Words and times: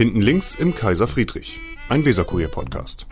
Hinten 0.00 0.22
links 0.22 0.54
im 0.54 0.74
Kaiser 0.74 1.06
Friedrich, 1.06 1.58
ein 1.90 2.06
Weserkurier-Podcast. 2.06 3.06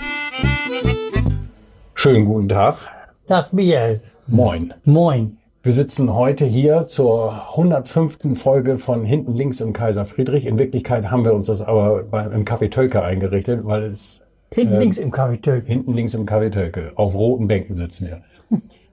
Schönen 1.92 2.25
guten 2.25 2.49
Tag. 2.49 2.79
Tag, 3.26 3.52
Michael. 3.52 4.00
Moin. 4.26 4.72
Moin. 4.86 5.36
Wir 5.63 5.74
sitzen 5.74 6.15
heute 6.15 6.47
hier 6.47 6.86
zur 6.88 7.50
105. 7.50 8.38
Folge 8.40 8.79
von 8.79 9.04
Hinten 9.04 9.34
links 9.34 9.61
im 9.61 9.74
Kaiser 9.74 10.06
Friedrich. 10.06 10.46
In 10.46 10.59
Wirklichkeit 10.59 11.11
haben 11.11 11.27
wir 11.27 11.34
uns 11.34 11.48
das 11.48 11.61
aber 11.61 12.04
im 12.32 12.46
Café 12.46 12.70
Tölke 12.70 13.02
eingerichtet, 13.02 13.66
weil 13.66 13.82
es 13.82 14.23
Hinten 14.50 14.79
links 14.79 14.96
im 14.96 15.11
Kaffeetölk. 15.11 15.66
hinten 15.66 15.93
links 15.93 16.14
im 16.14 16.25
Café 16.25 16.50
Tölke 16.50 16.93
auf 16.95 17.14
roten 17.14 17.48
Bänken 17.48 17.75
sitzen 17.75 18.07
wir. 18.07 18.23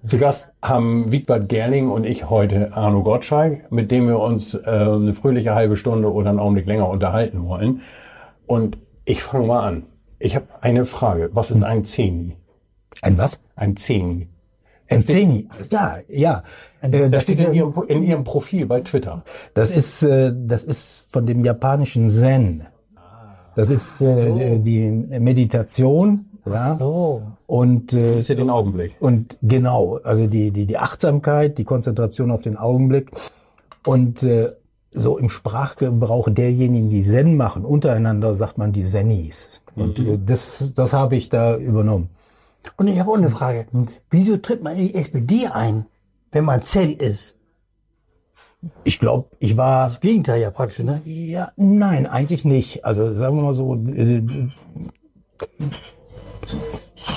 Zu 0.08 0.20
Gast 0.20 0.52
haben 0.62 1.12
Wigbert 1.12 1.50
Gerling 1.50 1.90
und 1.90 2.04
ich 2.04 2.30
heute 2.30 2.74
Arno 2.74 3.02
Gottschalk, 3.02 3.72
mit 3.72 3.90
dem 3.90 4.08
wir 4.08 4.20
uns 4.20 4.54
äh, 4.54 4.62
eine 4.68 5.14
fröhliche 5.14 5.56
halbe 5.56 5.78
Stunde 5.78 6.14
oder 6.14 6.30
einen 6.30 6.40
Augenblick 6.40 6.68
länger 6.68 6.90
unterhalten 6.90 7.48
wollen. 7.48 7.82
Und 8.46 8.78
ich 9.06 9.24
fange 9.24 9.48
mal 9.48 9.66
an. 9.66 9.84
Ich 10.20 10.36
habe 10.36 10.46
eine 10.62 10.86
Frage. 10.86 11.32
Was 11.34 11.50
ist 11.50 11.64
ein 11.64 11.86
Zehni? 11.86 12.36
Ein 13.02 13.18
was? 13.18 13.40
Ein 13.56 13.78
Zehni. 13.78 14.28
Ein 14.90 15.04
Zeni. 15.04 15.48
Ja, 15.70 15.98
ja. 16.08 16.44
Äh, 16.82 17.10
Das 17.10 17.24
steht 17.24 17.40
in 17.40 17.54
Ihrem, 17.54 17.74
in 17.88 18.04
Ihrem 18.04 18.24
Profil 18.24 18.68
bei 18.68 18.82
Twitter. 18.82 19.24
Das 19.56 19.72
ist, 19.72 20.04
äh, 20.04 20.32
das 20.36 20.64
ist 20.64 21.08
von 21.12 21.26
dem 21.26 21.44
japanischen 21.44 22.12
Zen. 22.12 22.68
Das 23.56 23.70
ist 23.70 24.02
äh, 24.02 24.60
die 24.60 24.82
Meditation, 24.92 26.26
ja. 26.46 26.78
Und 27.48 27.94
äh, 27.94 28.20
ist 28.20 28.30
ja 28.30 28.36
den 28.36 28.50
Augenblick. 28.50 28.96
und 29.00 29.38
genau, 29.42 30.00
also 30.04 30.26
die 30.26 30.52
die 30.52 30.66
die 30.66 30.78
Achtsamkeit, 30.78 31.58
die 31.58 31.64
Konzentration 31.64 32.32
auf 32.32 32.42
den 32.42 32.58
Augenblick 32.58 33.12
und 33.86 34.24
äh, 34.24 34.54
so 34.92 35.18
im 35.18 35.30
Sprachgebrauch 35.30 36.30
derjenigen, 36.32 36.90
die 36.90 37.04
Zen 37.04 37.38
machen, 37.38 37.66
untereinander 37.66 38.34
sagt 38.36 38.58
man 38.58 38.72
die 38.72 38.84
Zenis. 38.84 39.64
Und 39.76 40.00
äh, 40.00 40.18
das 40.24 40.74
das 40.74 40.94
habe 40.94 41.18
ich 41.18 41.30
da 41.30 41.56
übernommen. 41.56 42.10
Und 42.78 42.88
ich 42.88 43.00
habe 43.00 43.12
auch 43.12 43.18
eine 43.18 43.30
Frage. 43.30 43.68
Wieso 44.10 44.38
tritt 44.38 44.64
man 44.64 44.76
in 44.76 44.88
die 44.88 44.96
SPD 44.96 45.48
ein, 45.48 45.86
wenn 46.32 46.46
man 46.46 46.64
Zen 46.64 46.94
ist? 46.94 47.38
Ich 48.84 49.00
glaube, 49.00 49.28
ich 49.40 49.58
war 49.58 49.84
Das 49.84 50.02
Gegenteil 50.02 50.42
ja 50.42 50.50
praktisch, 50.50 50.84
ne? 50.84 51.02
Ja, 51.06 51.52
nein, 51.56 52.08
eigentlich 52.08 52.46
nicht. 52.46 52.86
Also 52.86 53.14
sagen 53.14 53.38
wir 53.38 53.44
mal 53.44 53.54
so, 53.54 53.76
äh, 53.76 54.24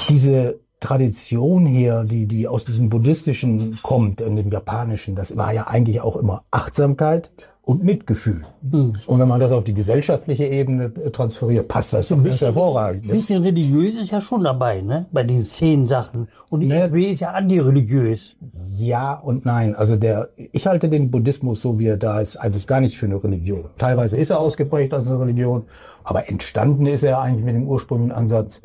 diese 0.08 0.60
Tradition 0.80 1.66
hier, 1.66 2.04
die, 2.04 2.26
die 2.26 2.46
aus 2.46 2.64
diesem 2.64 2.88
buddhistischen 2.88 3.78
kommt, 3.82 4.20
in 4.20 4.36
dem 4.36 4.50
japanischen, 4.50 5.16
das 5.16 5.36
war 5.36 5.52
ja 5.52 5.66
eigentlich 5.66 6.00
auch 6.00 6.16
immer 6.16 6.44
Achtsamkeit 6.52 7.32
und 7.62 7.84
Mitgefühl. 7.84 8.42
Und 8.72 9.18
wenn 9.18 9.28
man 9.28 9.40
das 9.40 9.50
auf 9.52 9.64
die 9.64 9.74
gesellschaftliche 9.74 10.46
Ebene 10.46 10.84
äh, 11.04 11.10
transferiert, 11.10 11.68
passt 11.68 11.92
das 11.92 12.08
so 12.08 12.14
ein 12.14 12.22
bisschen 12.22 12.46
hervorragend. 12.46 13.02
Ein 13.04 13.08
Ne? 13.08 13.12
bisschen 13.14 13.42
religiös 13.42 13.96
ist 13.98 14.10
ja 14.10 14.20
schon 14.22 14.44
dabei, 14.44 14.80
ne? 14.80 15.04
Bei 15.12 15.22
den 15.24 15.42
zehn 15.42 15.86
Sachen. 15.86 16.28
Und 16.48 16.60
die 16.60 16.70
SPD 16.70 17.10
ist 17.10 17.20
ja 17.20 17.32
antireligiös. 17.32 18.36
Ja 18.78 19.14
und 19.14 19.44
nein. 19.44 19.74
Also 19.74 19.96
der, 19.96 20.30
ich 20.36 20.66
halte 20.66 20.88
den 20.88 21.10
Buddhismus, 21.10 21.60
so 21.60 21.78
wie 21.78 21.88
er 21.88 21.98
da 21.98 22.20
ist, 22.20 22.36
eigentlich 22.36 22.66
gar 22.66 22.80
nicht 22.80 22.96
für 22.96 23.04
eine 23.06 23.22
Religion. 23.22 23.64
Teilweise 23.76 24.16
ist 24.16 24.30
er 24.30 24.38
ausgeprägt 24.40 24.94
als 24.94 25.08
eine 25.08 25.20
Religion, 25.20 25.64
aber 26.04 26.28
entstanden 26.30 26.86
ist 26.86 27.02
er 27.02 27.20
eigentlich 27.20 27.44
mit 27.44 27.54
dem 27.56 27.66
ursprünglichen 27.68 28.12
Ansatz, 28.12 28.62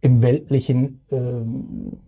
im 0.00 0.22
Weltlichen 0.22 1.00
ähm, 1.10 1.98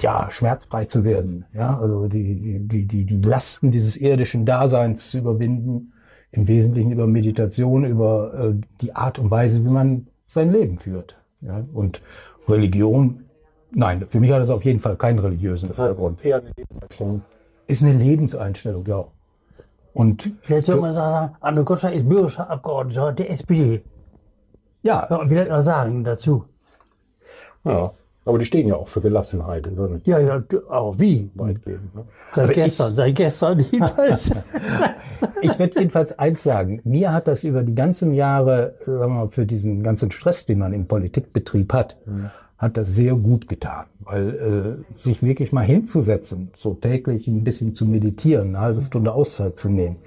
ja 0.00 0.30
schmerzfrei 0.30 0.84
zu 0.84 1.04
werden. 1.04 1.44
Ja, 1.52 1.78
also 1.78 2.08
die, 2.08 2.60
die, 2.66 2.86
die, 2.86 3.04
die 3.04 3.20
Lasten 3.20 3.70
dieses 3.70 3.96
irdischen 3.96 4.46
Daseins 4.46 5.10
zu 5.10 5.18
überwinden, 5.18 5.92
im 6.32 6.48
Wesentlichen 6.48 6.92
über 6.92 7.06
Meditation, 7.06 7.84
über 7.84 8.34
äh, 8.34 8.54
die 8.80 8.94
Art 8.94 9.18
und 9.18 9.30
Weise, 9.30 9.64
wie 9.64 9.70
man 9.70 10.08
sein 10.26 10.52
Leben 10.52 10.78
führt. 10.78 11.16
Ja, 11.40 11.64
und 11.72 12.02
Religion, 12.48 13.24
nein, 13.72 14.04
für 14.06 14.20
mich 14.20 14.32
hat 14.32 14.40
das 14.40 14.50
auf 14.50 14.64
jeden 14.64 14.80
Fall 14.80 14.96
keinen 14.96 15.18
religiösen 15.18 15.68
Hintergrund. 15.68 16.24
Eher 16.24 16.36
eine 16.38 16.52
Lebenseinstellung. 16.56 17.22
Ist 17.66 17.82
eine 17.82 17.92
Lebenseinstellung, 17.92 18.86
ja. 18.86 19.04
Und 19.92 20.30
Vielleicht 20.42 20.66
soll 20.66 20.80
man 20.80 20.94
sagen, 20.94 21.34
Arno 21.40 21.64
Gottschalk 21.64 21.94
ist 21.94 22.08
bürgerlicher 22.08 22.50
Abgeordneter 22.50 23.12
der 23.12 23.30
SPD. 23.30 23.82
ja, 24.82 25.06
Ja, 25.08 25.16
und 25.16 25.30
wie 25.30 25.36
soll 25.36 25.48
man 25.48 25.62
sagen 25.62 26.04
dazu? 26.04 26.44
Ja. 27.66 27.92
Aber 28.26 28.40
die 28.40 28.44
stehen 28.44 28.66
ja 28.66 28.74
auch 28.74 28.88
für 28.88 29.00
Gelassenheit. 29.00 29.68
Ich 29.68 30.06
Ja, 30.06 30.18
ja, 30.18 30.42
auch 30.68 30.98
wie? 30.98 31.30
weit 31.36 31.64
geben. 31.64 31.92
Ne? 31.94 32.04
Seit 32.32 32.54
gestern, 32.54 32.92
seit 32.92 33.14
gestern 33.14 33.60
jedenfalls. 33.60 34.32
ich 35.42 35.58
werde 35.60 35.78
jedenfalls 35.78 36.18
eins 36.18 36.42
sagen. 36.42 36.80
Mir 36.82 37.12
hat 37.12 37.28
das 37.28 37.44
über 37.44 37.62
die 37.62 37.76
ganzen 37.76 38.14
Jahre, 38.14 38.74
sagen 38.84 38.98
wir 38.98 39.08
mal, 39.08 39.28
für 39.28 39.46
diesen 39.46 39.84
ganzen 39.84 40.10
Stress, 40.10 40.44
den 40.44 40.58
man 40.58 40.72
im 40.72 40.86
Politikbetrieb 40.86 41.72
hat, 41.72 41.96
hat 42.58 42.76
das 42.76 42.88
sehr 42.88 43.14
gut 43.14 43.48
getan. 43.48 43.86
Weil 44.00 44.84
äh, 44.96 44.98
sich 44.98 45.22
wirklich 45.22 45.52
mal 45.52 45.64
hinzusetzen, 45.64 46.50
so 46.56 46.74
täglich 46.74 47.28
ein 47.28 47.44
bisschen 47.44 47.76
zu 47.76 47.84
meditieren, 47.84 48.48
eine 48.48 48.60
halbe 48.60 48.82
Stunde 48.82 49.12
Auszeit 49.12 49.56
zu 49.56 49.68
nehmen. 49.68 49.98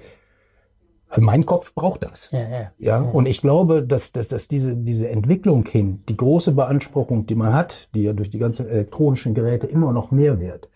Mein 1.18 1.44
Kopf 1.44 1.74
braucht 1.74 2.04
das. 2.04 2.30
ja, 2.30 2.40
ja. 2.40 2.72
Ja, 2.78 3.00
und 3.00 3.26
ich 3.26 3.40
glaube, 3.40 3.82
dass, 3.82 4.12
dass, 4.12 4.28
dass 4.28 4.46
diese, 4.46 4.76
diese 4.76 5.08
Entwicklung 5.08 5.66
hin, 5.66 6.04
die 6.08 6.16
große 6.16 6.52
Beanspruchung, 6.52 7.26
die 7.26 7.34
man 7.34 7.52
hat, 7.52 7.88
die 7.94 8.02
ja 8.02 8.12
durch 8.12 8.30
die 8.30 8.38
ganzen 8.38 8.68
elektronischen 8.68 9.34
Geräte 9.34 9.66
immer 9.66 9.92
noch 9.92 10.10
mehr 10.12 10.38
wird, 10.38 10.68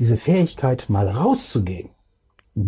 diese 0.00 0.16
Fähigkeit, 0.16 0.86
mal 0.88 1.08
rauszugehen, 1.08 1.90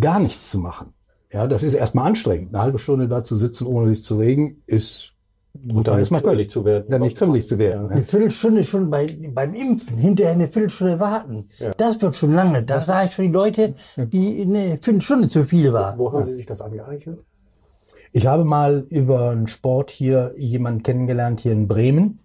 gar 0.01 0.21
nichts 0.21 0.51
zu 0.51 0.59
machen. 0.59 0.95
Ja, 1.33 1.47
das 1.47 1.63
ist 1.63 1.75
erstmal 1.75 2.07
anstrengend. 2.07 2.55
Eine 2.55 2.63
halbe 2.63 2.79
Stunde 2.79 3.09
da 3.09 3.23
zu 3.23 3.37
sitzen, 3.37 3.67
ohne 3.67 3.91
sich 3.91 4.03
zu 4.03 4.17
regen, 4.17 4.63
ist, 4.67 5.13
Und 5.73 5.89
dann 5.89 6.01
ist 6.01 6.11
man 6.11 6.21
völlig 6.21 6.51
zu 6.51 6.65
werden. 6.65 6.85
dann 6.89 7.01
nicht 7.03 7.17
kribbelig 7.17 7.47
zu 7.47 7.59
werden. 7.59 7.87
Eine 7.89 8.01
Ne? 8.01 8.03
Viertelstunde 8.03 8.65
schon 8.65 8.91
bei, 8.91 9.07
beim 9.35 9.55
Impfen, 9.55 9.97
hinterher 9.99 10.33
eine 10.33 10.49
Viertelstunde 10.49 11.01
warten. 11.01 11.49
Das 11.77 12.01
wird 12.01 12.17
schon 12.17 12.35
lange. 12.35 12.63
Das 12.63 12.87
sah 12.87 13.05
ich 13.05 13.13
schon 13.13 13.27
die 13.27 13.33
Leute, 13.33 13.75
die 13.97 14.43
eine 14.43 14.79
Viertelstunde 14.81 15.29
zu 15.29 15.45
viel 15.45 15.73
war. 15.73 15.99
Wo 15.99 16.13
haben 16.13 16.25
Sie 16.25 16.35
sich 16.35 16.47
das 16.47 16.61
angeeignet? 16.61 17.21
Ich 18.13 18.27
habe 18.27 18.45
mal 18.45 18.87
über 18.89 19.31
einen 19.31 19.49
Sport 19.49 19.91
hier 19.91 20.33
jemanden 20.37 20.83
kennengelernt 20.83 21.41
hier 21.41 21.53
in 21.53 21.69
Bremen. 21.69 22.21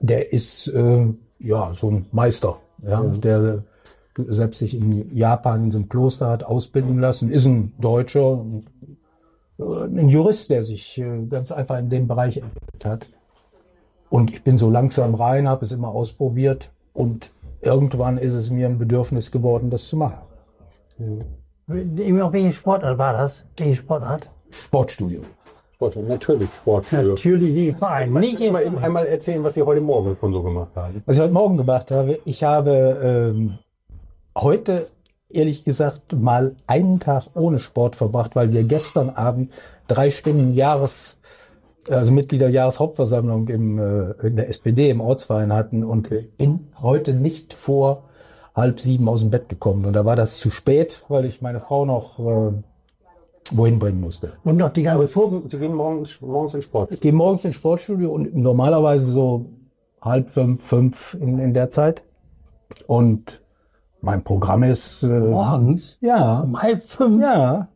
Der 0.00 0.32
ist 0.32 0.68
äh, 0.68 1.06
ja 1.38 1.72
so 1.74 1.90
ein 1.90 2.06
Meister, 2.12 2.58
ja, 2.82 3.02
der 3.02 3.64
selbst 4.28 4.58
sich 4.58 4.74
in 4.74 5.14
Japan 5.14 5.64
in 5.64 5.70
so 5.70 5.78
einem 5.78 5.88
Kloster 5.88 6.28
hat 6.28 6.44
ausbilden 6.44 6.98
lassen, 6.98 7.30
ist 7.30 7.44
ein 7.46 7.72
Deutscher, 7.78 8.44
ein 9.58 10.08
Jurist, 10.08 10.50
der 10.50 10.64
sich 10.64 10.98
äh, 10.98 11.24
ganz 11.28 11.50
einfach 11.52 11.78
in 11.78 11.88
dem 11.88 12.06
Bereich 12.06 12.36
entwickelt 12.36 12.84
hat. 12.84 13.08
Und 14.10 14.30
ich 14.30 14.42
bin 14.42 14.58
so 14.58 14.70
langsam 14.70 15.14
rein, 15.14 15.48
habe 15.48 15.64
es 15.64 15.72
immer 15.72 15.88
ausprobiert 15.88 16.70
und 16.92 17.32
irgendwann 17.60 18.18
ist 18.18 18.34
es 18.34 18.50
mir 18.50 18.68
ein 18.68 18.78
Bedürfnis 18.78 19.30
geworden, 19.30 19.70
das 19.70 19.88
zu 19.88 19.96
machen. 19.96 20.20
Immer 21.68 22.32
welche 22.32 22.52
Sportart 22.52 22.98
war 22.98 23.12
das? 23.14 23.44
Welche 23.56 23.74
Sportart? 23.76 24.30
Sportstudio. 24.50 25.22
Sport, 25.74 25.96
natürlich 26.08 26.48
Sportstudio. 26.62 27.10
Natürlich 27.10 27.54
die 27.54 27.72
Verein. 27.72 28.12
Nicht 28.14 28.38
Mal 28.38 28.46
immer. 28.46 28.62
eben 28.62 28.78
einmal 28.78 29.06
erzählen, 29.06 29.44
was 29.44 29.54
Sie 29.54 29.62
heute 29.62 29.82
Morgen 29.82 30.16
schon 30.18 30.32
so 30.32 30.42
gemacht 30.42 30.70
haben. 30.74 31.02
Was 31.04 31.16
ich 31.16 31.22
heute 31.22 31.34
Morgen 31.34 31.58
gemacht 31.58 31.90
habe, 31.90 32.18
ich 32.24 32.42
habe 32.42 33.34
ähm, 33.34 33.58
heute 34.34 34.86
ehrlich 35.36 35.64
gesagt 35.64 36.12
mal 36.12 36.56
einen 36.66 36.98
Tag 37.00 37.28
ohne 37.34 37.58
Sport 37.58 37.96
verbracht, 37.96 38.34
weil 38.34 38.52
wir 38.52 38.64
gestern 38.64 39.10
Abend 39.10 39.52
drei 39.86 40.10
Stunden 40.10 40.54
Jahres, 40.54 41.20
also 41.88 42.10
Mitgliederjahreshauptversammlung 42.12 43.48
im, 43.48 43.78
äh, 43.78 44.10
in 44.26 44.36
der 44.36 44.48
SPD 44.48 44.90
im 44.90 45.00
Ortsverein 45.00 45.52
hatten 45.52 45.84
und 45.84 46.10
bin 46.38 46.68
heute 46.80 47.12
nicht 47.12 47.54
vor 47.54 48.04
halb 48.54 48.80
sieben 48.80 49.08
aus 49.08 49.20
dem 49.20 49.30
Bett 49.30 49.48
gekommen. 49.48 49.84
Und 49.84 49.92
da 49.92 50.04
war 50.04 50.16
das 50.16 50.38
zu 50.38 50.50
spät, 50.50 51.02
weil 51.08 51.26
ich 51.26 51.42
meine 51.42 51.60
Frau 51.60 51.84
noch 51.84 52.18
äh, 52.18 52.52
wohin 53.52 53.78
bringen 53.78 54.00
musste. 54.00 54.32
Und 54.44 54.56
noch 54.56 54.70
die 54.70 54.82
ganze 54.82 55.02
Bevor 55.02 55.42
Sie 55.46 55.58
gehen 55.58 55.74
morgens, 55.74 56.20
morgens 56.20 56.54
ins 56.54 56.64
Sport. 56.64 56.92
Ich 56.92 57.00
gehe 57.00 57.12
morgens 57.12 57.44
ins 57.44 57.56
Sportstudio 57.56 58.10
und 58.10 58.34
normalerweise 58.34 59.10
so 59.10 59.46
halb 60.00 60.30
fünf, 60.30 60.64
fünf 60.64 61.16
in, 61.20 61.38
in 61.38 61.54
der 61.54 61.70
Zeit. 61.70 62.02
Und 62.86 63.40
mein 64.06 64.22
Programm 64.22 64.62
ist 64.62 65.02
äh, 65.02 65.08
morgens 65.08 65.98
ja, 66.00 66.40
um 66.40 66.62
halb 66.62 66.82
fünf. 66.84 67.20
ja, 67.20 67.68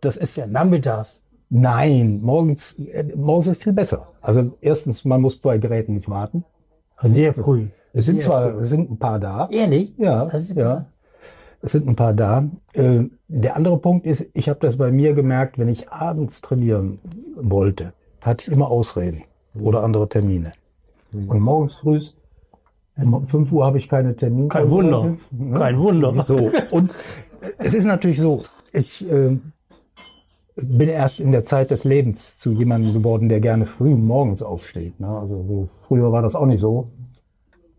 das 0.00 0.16
ist 0.16 0.34
Ja, 0.36 0.46
nachmittags. 0.46 1.20
nein, 1.50 2.20
morgens 2.22 2.76
äh, 2.78 3.04
morgens 3.14 3.48
ist 3.48 3.62
viel 3.62 3.74
besser. 3.74 4.08
Also 4.22 4.56
erstens, 4.62 5.04
man 5.04 5.20
muss 5.20 5.36
bei 5.38 5.58
Geräten 5.58 5.94
nicht 5.94 6.08
warten. 6.08 6.44
Sehr 7.02 7.34
früh. 7.34 7.66
Es 7.92 8.06
sind 8.06 8.22
zwar 8.22 8.58
es 8.58 8.70
sind 8.70 8.90
ein 8.90 8.98
paar 8.98 9.18
da. 9.20 9.48
Ehrlich? 9.50 9.94
Ja, 9.98 10.30
ja. 10.54 10.86
Es 11.60 11.72
sind 11.72 11.86
ein 11.88 11.96
paar 11.96 12.14
da. 12.14 12.44
Äh, 12.72 13.04
der 13.28 13.56
andere 13.56 13.78
Punkt 13.78 14.06
ist, 14.06 14.24
ich 14.32 14.48
habe 14.48 14.60
das 14.60 14.78
bei 14.78 14.90
mir 14.90 15.12
gemerkt, 15.12 15.58
wenn 15.58 15.68
ich 15.68 15.90
abends 15.90 16.40
trainieren 16.40 16.98
wollte, 17.36 17.92
hatte 18.22 18.44
ich 18.46 18.56
immer 18.56 18.70
Ausreden 18.70 19.24
oder 19.60 19.82
andere 19.82 20.08
Termine. 20.08 20.52
Und 21.12 21.40
morgens 21.40 21.74
früh 21.76 22.00
um 22.96 23.26
5 23.26 23.52
Uhr 23.52 23.66
habe 23.66 23.78
ich 23.78 23.88
keine 23.88 24.16
Termine. 24.16 24.48
Kein 24.48 24.70
Wunder. 24.70 25.16
Ne? 25.30 25.54
Kein 25.54 25.78
Wunder. 25.78 26.24
So. 26.26 26.50
Und 26.70 26.92
es 27.58 27.74
ist 27.74 27.84
natürlich 27.84 28.20
so, 28.20 28.44
ich, 28.72 29.08
äh, 29.10 29.38
bin 30.56 30.88
erst 30.88 31.20
in 31.20 31.32
der 31.32 31.44
Zeit 31.44 31.70
des 31.70 31.84
Lebens 31.84 32.38
zu 32.38 32.52
jemandem 32.52 32.94
geworden, 32.94 33.28
der 33.28 33.40
gerne 33.40 33.66
früh 33.66 33.94
morgens 33.94 34.42
aufsteht. 34.42 34.98
Ne? 34.98 35.08
Also 35.08 35.42
so, 35.42 35.68
früher 35.82 36.10
war 36.12 36.22
das 36.22 36.34
auch 36.34 36.46
nicht 36.46 36.60
so. 36.60 36.90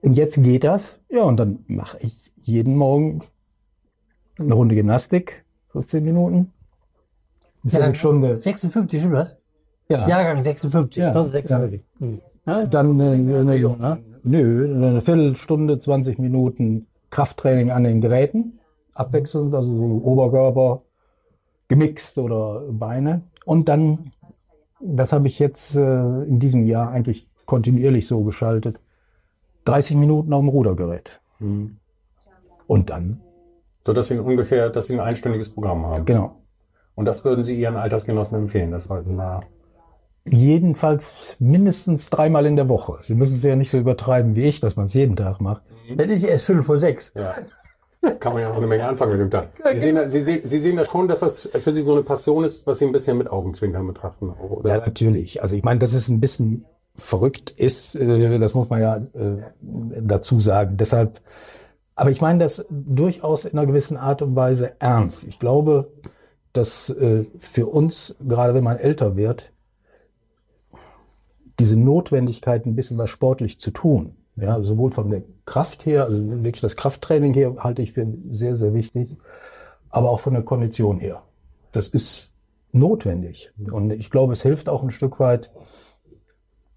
Und 0.01 0.13
jetzt 0.13 0.41
geht 0.43 0.63
das. 0.63 1.01
Ja, 1.09 1.23
und 1.23 1.37
dann 1.37 1.59
mache 1.67 1.97
ich 2.01 2.31
jeden 2.41 2.75
Morgen 2.75 3.21
eine 4.37 4.53
Runde 4.53 4.75
Gymnastik, 4.75 5.43
15 5.69 6.03
Minuten. 6.03 6.53
Eine 7.63 7.71
Viertelstunde. 7.71 8.37
56, 8.37 8.99
stimmt 8.99 9.15
das? 9.15 9.37
Ja. 9.89 10.07
Jahrgang 10.07 10.43
56. 10.43 11.01
Ja. 11.01 11.07
1956. 11.09 11.81
Hm. 11.99 12.21
Ja, 12.47 12.65
Dann 12.65 12.99
äh, 12.99 13.03
eine, 13.03 13.39
eine, 13.39 13.99
nö, 14.23 14.73
eine 14.73 15.01
Viertelstunde, 15.01 15.79
20 15.79 16.17
Minuten 16.17 16.87
Krafttraining 17.09 17.71
an 17.71 17.83
den 17.83 18.01
Geräten. 18.01 18.59
Abwechselnd, 18.95 19.53
also 19.53 19.69
so 19.69 20.01
Oberkörper, 20.03 20.81
gemixt 21.67 22.17
oder 22.17 22.61
Beine. 22.71 23.21
Und 23.45 23.69
dann, 23.69 24.11
das 24.79 25.11
habe 25.13 25.27
ich 25.27 25.37
jetzt 25.39 25.75
äh, 25.75 26.23
in 26.23 26.39
diesem 26.39 26.65
Jahr 26.65 26.89
eigentlich 26.89 27.29
kontinuierlich 27.45 28.07
so 28.07 28.23
geschaltet, 28.23 28.79
30 29.65 29.97
Minuten 29.97 30.33
auf 30.33 30.41
dem 30.41 30.49
Rudergerät. 30.49 31.19
Und 31.39 32.89
dann, 32.89 33.21
So 33.85 33.93
dass 33.93 34.07
Sie 34.07 34.17
ungefähr, 34.17 34.69
dass 34.69 34.87
Sie 34.87 34.93
ein 34.93 34.99
einstündiges 34.99 35.49
Programm 35.53 35.85
haben. 35.85 36.05
genau. 36.05 36.35
Und 36.95 37.05
das 37.05 37.23
würden 37.23 37.45
Sie 37.45 37.59
Ihren 37.59 37.75
Altersgenossen 37.75 38.37
empfehlen. 38.39 38.71
Das 38.71 38.85
sollten 38.85 39.15
wir. 39.15 39.41
Jedenfalls 40.31 41.35
mindestens 41.39 42.09
dreimal 42.09 42.45
in 42.45 42.55
der 42.55 42.69
Woche. 42.69 42.97
Sie 43.01 43.15
müssen 43.15 43.37
es 43.37 43.43
ja 43.43 43.55
nicht 43.55 43.71
so 43.71 43.77
übertreiben 43.77 44.35
wie 44.35 44.43
ich, 44.43 44.59
dass 44.59 44.75
man 44.75 44.85
es 44.87 44.93
jeden 44.93 45.15
Tag 45.15 45.41
macht. 45.41 45.61
Das 45.95 46.07
ist 46.07 46.23
erst 46.23 46.45
fünf 46.45 46.65
vor 46.65 46.79
sechs. 46.79 47.13
Ja. 47.15 47.33
Kann 48.19 48.33
man 48.33 48.41
ja 48.43 48.49
noch 48.49 48.57
eine 48.57 48.67
Menge 48.67 48.85
anfangen 48.87 49.13
mit 49.13 49.21
dem 49.21 49.31
Tag. 49.31 49.49
Sie 49.73 49.79
sehen, 49.79 49.95
da- 49.95 50.09
Sie, 50.09 50.21
sehen, 50.23 50.41
Sie 50.45 50.59
sehen 50.59 50.77
das 50.77 50.89
schon, 50.89 51.07
dass 51.07 51.19
das 51.19 51.47
für 51.51 51.73
Sie 51.73 51.81
so 51.81 51.93
eine 51.93 52.03
Passion 52.03 52.43
ist, 52.43 52.65
was 52.67 52.77
Sie 52.79 52.85
ein 52.85 52.91
bisschen 52.91 53.17
mit 53.17 53.29
Augenzwinkern 53.29 53.85
betrachten. 53.87 54.29
Oder? 54.29 54.69
Ja, 54.69 54.77
natürlich. 54.85 55.41
Also 55.41 55.55
ich 55.55 55.63
meine, 55.63 55.79
dass 55.79 55.93
es 55.93 56.07
ein 56.07 56.19
bisschen 56.19 56.65
verrückt 56.95 57.49
ist, 57.51 57.95
äh, 57.95 58.39
das 58.39 58.53
muss 58.53 58.69
man 58.69 58.81
ja 58.81 58.97
äh, 58.97 59.43
dazu 60.01 60.39
sagen. 60.39 60.77
Deshalb, 60.77 61.19
aber 61.95 62.11
ich 62.11 62.21
meine 62.21 62.39
das 62.39 62.65
durchaus 62.69 63.45
in 63.45 63.57
einer 63.57 63.67
gewissen 63.67 63.97
Art 63.97 64.21
und 64.21 64.35
Weise 64.35 64.73
ernst. 64.79 65.23
Ich 65.23 65.39
glaube, 65.39 65.91
dass 66.53 66.89
äh, 66.89 67.25
für 67.39 67.67
uns, 67.67 68.15
gerade 68.25 68.53
wenn 68.53 68.63
man 68.63 68.77
älter 68.77 69.15
wird, 69.17 69.51
diese 71.59 71.77
Notwendigkeit, 71.77 72.65
ein 72.65 72.75
bisschen 72.75 72.97
was 72.97 73.09
sportlich 73.09 73.59
zu 73.59 73.71
tun, 73.71 74.15
ja, 74.35 74.61
sowohl 74.61 74.91
von 74.91 75.09
der 75.09 75.23
Kraft 75.45 75.85
her, 75.85 76.03
also 76.05 76.29
wirklich 76.43 76.61
das 76.61 76.75
Krafttraining 76.75 77.33
her 77.33 77.55
halte 77.59 77.81
ich 77.81 77.93
für 77.93 78.05
sehr, 78.29 78.55
sehr 78.55 78.73
wichtig, 78.73 79.17
aber 79.89 80.09
auch 80.09 80.19
von 80.19 80.33
der 80.33 80.43
Kondition 80.43 80.99
her. 80.99 81.23
Das 81.71 81.87
ist 81.87 82.31
notwendig. 82.71 83.51
Und 83.71 83.91
ich 83.91 84.09
glaube, 84.11 84.33
es 84.33 84.41
hilft 84.43 84.69
auch 84.69 84.83
ein 84.83 84.91
Stück 84.91 85.19
weit, 85.19 85.49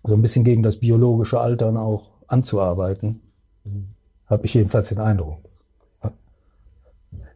so 0.05 0.15
ein 0.15 0.23
bisschen 0.23 0.44
gegen 0.44 0.62
das 0.62 0.79
biologische 0.79 1.41
Altern 1.41 1.77
auch 1.77 2.11
anzuarbeiten. 2.27 3.21
Habe 4.27 4.47
ich 4.47 4.55
jedenfalls 4.55 4.88
den 4.88 4.99
Eindruck. 5.00 5.38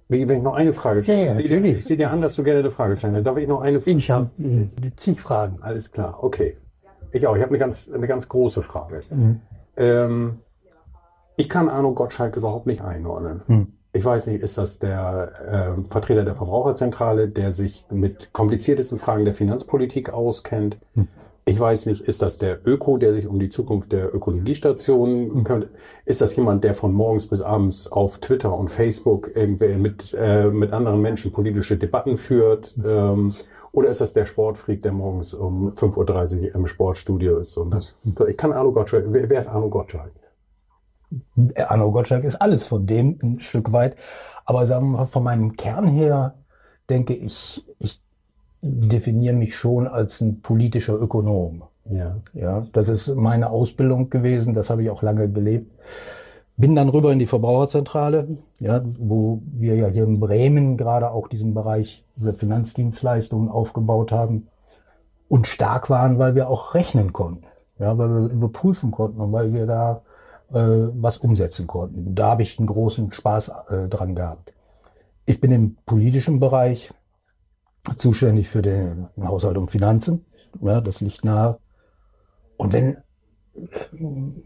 Wenn 0.09 0.29
ich 0.31 0.43
noch 0.43 0.55
eine 0.55 0.73
Frage 0.73 1.01
Ja, 1.03 1.15
ja, 1.15 1.39
Ich 1.39 1.49
sehe 1.49 1.49
dir- 1.49 1.57
natürlich. 1.57 1.79
Ich 1.79 1.85
sehe 1.87 1.97
dir 1.97 2.11
an, 2.11 2.21
dass 2.23 2.37
du 2.37 2.43
gerne 2.43 2.61
eine 2.61 2.71
Frage 2.71 2.97
stellen. 2.97 3.25
Darf 3.25 3.37
ich 3.37 3.49
noch 3.49 3.61
eine 3.63 3.81
Frage? 3.81 3.97
Ich 3.99 4.11
habe 4.11 4.31
äh, 4.39 4.91
zig 4.97 5.21
Fragen. 5.21 5.59
Alles 5.63 5.91
klar, 5.91 6.23
okay. 6.23 6.57
Ich 7.15 7.27
auch. 7.29 7.37
Ich 7.37 7.43
habe 7.43 7.51
eine 7.51 7.59
ganz, 7.59 7.89
eine 7.89 8.09
ganz 8.09 8.29
große 8.29 8.61
Frage. 8.61 9.03
Mhm. 9.09 9.41
Ähm, 9.77 10.39
ich 11.37 11.49
kann 11.49 11.69
Arno 11.69 11.93
Gottschalk 11.93 12.37
überhaupt 12.37 12.67
nicht 12.67 12.83
einordnen. 12.83 13.43
Hm. 13.47 13.67
Ich 13.93 14.05
weiß 14.05 14.27
nicht, 14.27 14.43
ist 14.43 14.59
das 14.59 14.81
der 14.81 15.33
ähm, 15.49 15.87
Vertreter 15.87 16.25
der 16.25 16.35
Verbraucherzentrale, 16.35 17.29
der 17.29 17.53
sich 17.53 17.87
mit 17.91 18.33
kompliziertesten 18.33 18.99
Fragen 18.99 19.25
der 19.25 19.35
Finanzpolitik 19.35 20.13
auskennt? 20.13 20.77
Hm. 20.95 21.07
Ich 21.47 21.61
weiß 21.61 21.87
nicht, 21.87 22.01
ist 22.01 22.23
das 22.23 22.39
der 22.39 22.67
Öko, 22.67 22.97
der 22.97 23.13
sich 23.13 23.27
um 23.29 23.39
die 23.39 23.51
Zukunft 23.51 23.93
der 23.93 24.13
Ökologiestation 24.15 25.35
Hm. 25.35 25.45
kümmert? 25.45 25.71
Ist 26.05 26.21
das 26.21 26.35
jemand, 26.35 26.65
der 26.65 26.75
von 26.75 26.93
morgens 26.93 27.29
bis 27.29 27.43
abends 27.43 27.91
auf 27.91 28.19
Twitter 28.19 28.57
und 28.57 28.71
Facebook 28.71 29.31
irgendwie 29.35 29.75
mit, 29.75 30.17
äh, 30.19 30.51
mit 30.51 30.73
anderen 30.73 31.01
Menschen 31.01 31.31
politische 31.33 31.77
Debatten 31.77 32.17
führt? 32.17 32.75
Ähm, 32.85 33.35
oder 33.75 33.89
ist 33.89 34.01
das 34.01 34.13
der 34.13 34.25
Sportfreak, 34.25 34.83
der 34.83 34.93
morgens 34.93 35.35
um 35.35 35.71
5.30 35.71 36.43
Uhr 36.43 36.55
im 36.55 36.67
Sportstudio 36.67 37.39
ist? 37.39 37.57
Und 37.57 37.73
das, 37.73 37.93
ich 38.29 38.37
kann 38.37 38.53
Arno 38.53 38.73
Gottschalk, 38.73 39.07
wer, 39.09 39.29
wer 39.29 39.41
ist 39.41 39.49
Arno 39.49 39.69
Gottschalk? 39.69 40.13
Arno 41.57 41.91
Gottschalk 41.91 42.23
ist 42.23 42.37
alles 42.37 42.69
von 42.69 42.87
dem 42.87 43.19
ein 43.21 43.41
Stück 43.41 43.73
weit. 43.73 43.97
Aber 44.45 44.67
sagen 44.67 44.87
wir 44.87 44.99
mal, 44.99 45.07
von 45.07 45.25
meinem 45.25 45.55
Kern 45.55 45.89
her 45.89 46.35
denke 46.89 47.15
ich, 47.15 47.65
ich 47.81 48.01
definiere 48.63 49.35
mich 49.35 49.57
schon 49.57 49.89
als 49.89 50.21
ein 50.21 50.41
politischer 50.41 50.95
Ökonom. 50.95 51.65
Ja. 51.91 52.17
Ja, 52.33 52.67
das 52.73 52.89
ist 52.89 53.09
meine 53.17 53.51
Ausbildung 53.51 54.09
gewesen, 54.09 54.55
das 54.55 54.71
habe 54.71 54.85
ich 54.85 54.91
auch 54.91 55.03
lange 55.03 55.29
gelebt. 55.29 55.71
Bin 56.57 56.77
dann 56.77 56.89
rüber 56.89 57.13
in 57.13 57.19
die 57.19 57.27
Verbraucherzentrale, 57.27 58.39
ja, 58.61 58.81
wo 58.99 59.43
wir 59.45 59.75
ja 59.75 59.89
hier 59.89 60.05
in 60.05 60.21
Bremen 60.21 60.77
gerade 60.77 61.11
auch 61.11 61.27
diesen 61.27 61.53
Bereich 61.53 62.05
dieser 62.17 62.33
Finanzdienstleistungen 62.33 63.49
aufgebaut 63.49 64.13
haben 64.13 64.49
und 65.29 65.49
stark 65.49 65.91
waren, 65.91 66.19
weil 66.19 66.37
wir 66.37 66.49
auch 66.49 66.75
rechnen 66.75 67.13
konnten, 67.13 67.47
ja, 67.79 67.99
weil 67.99 68.09
wir 68.09 68.31
überprüfen 68.31 68.93
konnten 68.93 69.21
und 69.21 69.33
weil 69.33 69.53
wir 69.53 69.67
da 69.67 70.03
äh, 70.53 70.89
was 70.95 71.19
umsetzen 71.19 71.67
konnten. 71.67 72.15
Da 72.15 72.31
habe 72.31 72.43
ich 72.43 72.59
einen 72.59 72.69
großen 72.69 73.13
Spaß 73.13 73.53
äh, 73.69 73.89
dran 73.89 74.15
gehabt. 74.15 74.55
Ich 75.27 75.41
bin 75.41 75.51
im 75.51 75.77
politischen 75.87 76.39
Bereich 76.39 76.93
zuständig 77.97 78.49
für 78.49 78.63
den 78.63 79.09
Haushalt 79.21 79.57
und 79.57 79.71
Finanzen, 79.71 80.25
ja, 80.61 80.81
das 80.81 81.01
liegt 81.01 81.25
nahe. 81.25 81.59
Und 82.57 82.73
wenn, 82.73 82.99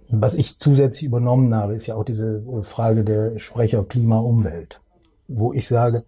was 0.08 0.34
ich 0.34 0.58
zusätzlich 0.58 1.04
übernommen 1.04 1.54
habe, 1.54 1.74
ist 1.74 1.86
ja 1.86 1.94
auch 1.94 2.04
diese 2.04 2.42
Frage 2.62 3.04
der 3.04 3.38
Sprecher 3.38 3.84
Klima 3.84 4.18
Umwelt, 4.18 4.80
wo 5.28 5.52
ich 5.52 5.66
sage, 5.66 6.04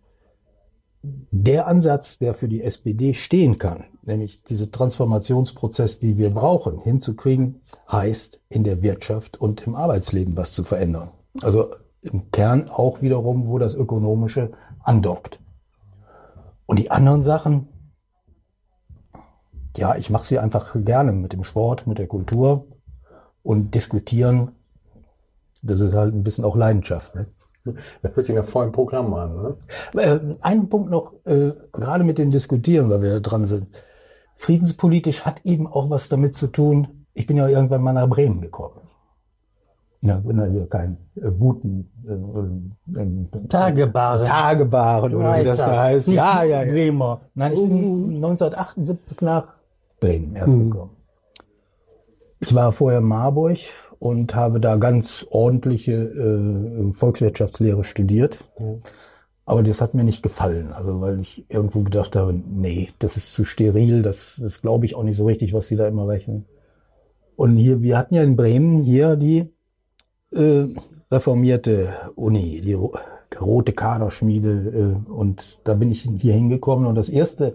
der 1.02 1.66
Ansatz, 1.66 2.18
der 2.18 2.34
für 2.34 2.48
die 2.48 2.62
SPD 2.62 3.14
stehen 3.14 3.58
kann, 3.58 3.84
nämlich 4.02 4.42
diese 4.44 4.70
Transformationsprozess, 4.70 5.98
die 5.98 6.18
wir 6.18 6.30
brauchen, 6.30 6.78
hinzukriegen, 6.80 7.62
heißt 7.90 8.40
in 8.50 8.64
der 8.64 8.82
Wirtschaft 8.82 9.40
und 9.40 9.66
im 9.66 9.74
Arbeitsleben 9.74 10.36
was 10.36 10.52
zu 10.52 10.62
verändern. 10.62 11.10
Also 11.42 11.70
im 12.02 12.30
Kern 12.30 12.68
auch 12.68 13.00
wiederum, 13.00 13.46
wo 13.46 13.58
das 13.58 13.74
Ökonomische 13.74 14.52
andockt. 14.82 15.40
Und 16.66 16.78
die 16.78 16.90
anderen 16.90 17.22
Sachen, 17.22 17.68
ja, 19.76 19.96
ich 19.96 20.10
mache 20.10 20.24
sie 20.24 20.38
einfach 20.38 20.74
gerne 20.84 21.12
mit 21.12 21.32
dem 21.32 21.44
Sport, 21.44 21.86
mit 21.86 21.98
der 21.98 22.06
Kultur 22.06 22.66
und 23.42 23.74
diskutieren. 23.74 24.52
Das 25.62 25.80
ist 25.80 25.94
halt 25.94 26.14
ein 26.14 26.22
bisschen 26.22 26.44
auch 26.44 26.56
Leidenschaft. 26.56 27.14
Ne? 27.14 27.26
Das 28.02 28.16
hört 28.16 28.26
sich 28.26 28.34
nach 28.34 28.44
vollem 28.44 28.72
Programm 28.72 29.12
an, 29.12 29.42
ne? 29.42 29.56
Äh, 30.00 30.18
ein 30.40 30.68
Punkt 30.70 30.90
noch, 30.90 31.12
äh, 31.26 31.52
gerade 31.72 32.04
mit 32.04 32.16
dem 32.16 32.30
Diskutieren, 32.30 32.88
weil 32.88 33.02
wir 33.02 33.20
dran 33.20 33.46
sind. 33.46 33.66
Friedenspolitisch 34.36 35.26
hat 35.26 35.44
eben 35.44 35.66
auch 35.66 35.90
was 35.90 36.08
damit 36.08 36.34
zu 36.34 36.46
tun. 36.46 37.06
Ich 37.12 37.26
bin 37.26 37.36
ja 37.36 37.46
irgendwann 37.48 37.82
mal 37.82 37.92
nach 37.92 38.08
Bremen 38.08 38.40
gekommen. 38.40 38.80
Ja, 40.02 40.16
bin 40.16 40.38
ja 40.38 40.46
hier 40.46 40.66
kein 40.66 40.96
äh, 41.16 41.30
guten 41.30 41.90
äh, 42.06 42.98
äh, 42.98 43.48
Tagebare. 43.48 44.24
Tagebaren 44.24 45.14
oder 45.14 45.38
wie 45.38 45.44
das 45.44 45.58
da 45.58 45.78
heißt. 45.78 46.08
Ja, 46.08 46.42
ja, 46.42 46.62
ja. 46.62 46.70
Bremer. 46.70 47.20
Nein, 47.34 47.52
ich 47.52 47.58
bin 47.58 48.14
1978 48.16 49.20
nach 49.20 49.48
Bremen 50.00 50.34
erst 50.34 50.46
gekommen. 50.46 50.96
Ich 52.40 52.54
war 52.54 52.72
vorher 52.72 53.00
in 53.00 53.06
Marburg 53.06 53.58
und 53.98 54.34
habe 54.34 54.60
da 54.60 54.76
ganz 54.76 55.26
ordentliche 55.30 55.92
äh, 55.92 56.92
Volkswirtschaftslehre 56.92 57.84
studiert. 57.84 58.38
Aber 59.44 59.62
das 59.62 59.80
hat 59.80 59.94
mir 59.94 60.04
nicht 60.04 60.22
gefallen, 60.22 60.72
also 60.72 61.00
weil 61.00 61.20
ich 61.20 61.44
irgendwo 61.48 61.82
gedacht 61.82 62.16
habe, 62.16 62.32
nee, 62.32 62.88
das 62.98 63.16
ist 63.16 63.32
zu 63.32 63.44
steril, 63.44 64.02
das, 64.02 64.38
das 64.40 64.62
glaube 64.62 64.86
ich 64.86 64.94
auch 64.94 65.02
nicht 65.02 65.16
so 65.16 65.26
richtig, 65.26 65.52
was 65.52 65.66
sie 65.66 65.76
da 65.76 65.88
immer 65.88 66.08
rechnen. 66.08 66.46
Und 67.36 67.56
hier, 67.56 67.82
wir 67.82 67.98
hatten 67.98 68.14
ja 68.14 68.22
in 68.22 68.36
Bremen 68.36 68.82
hier 68.82 69.16
die 69.16 69.52
äh, 70.30 70.66
reformierte 71.10 71.94
Uni, 72.14 72.60
die 72.60 72.74
ro 72.74 72.94
rote 73.40 73.72
Kaderschmiede 73.72 74.96
äh, 75.08 75.10
und 75.10 75.66
da 75.66 75.74
bin 75.74 75.90
ich 75.90 76.02
hier 76.02 76.34
hingekommen 76.34 76.86
und 76.86 76.96
das 76.96 77.08
erste 77.08 77.54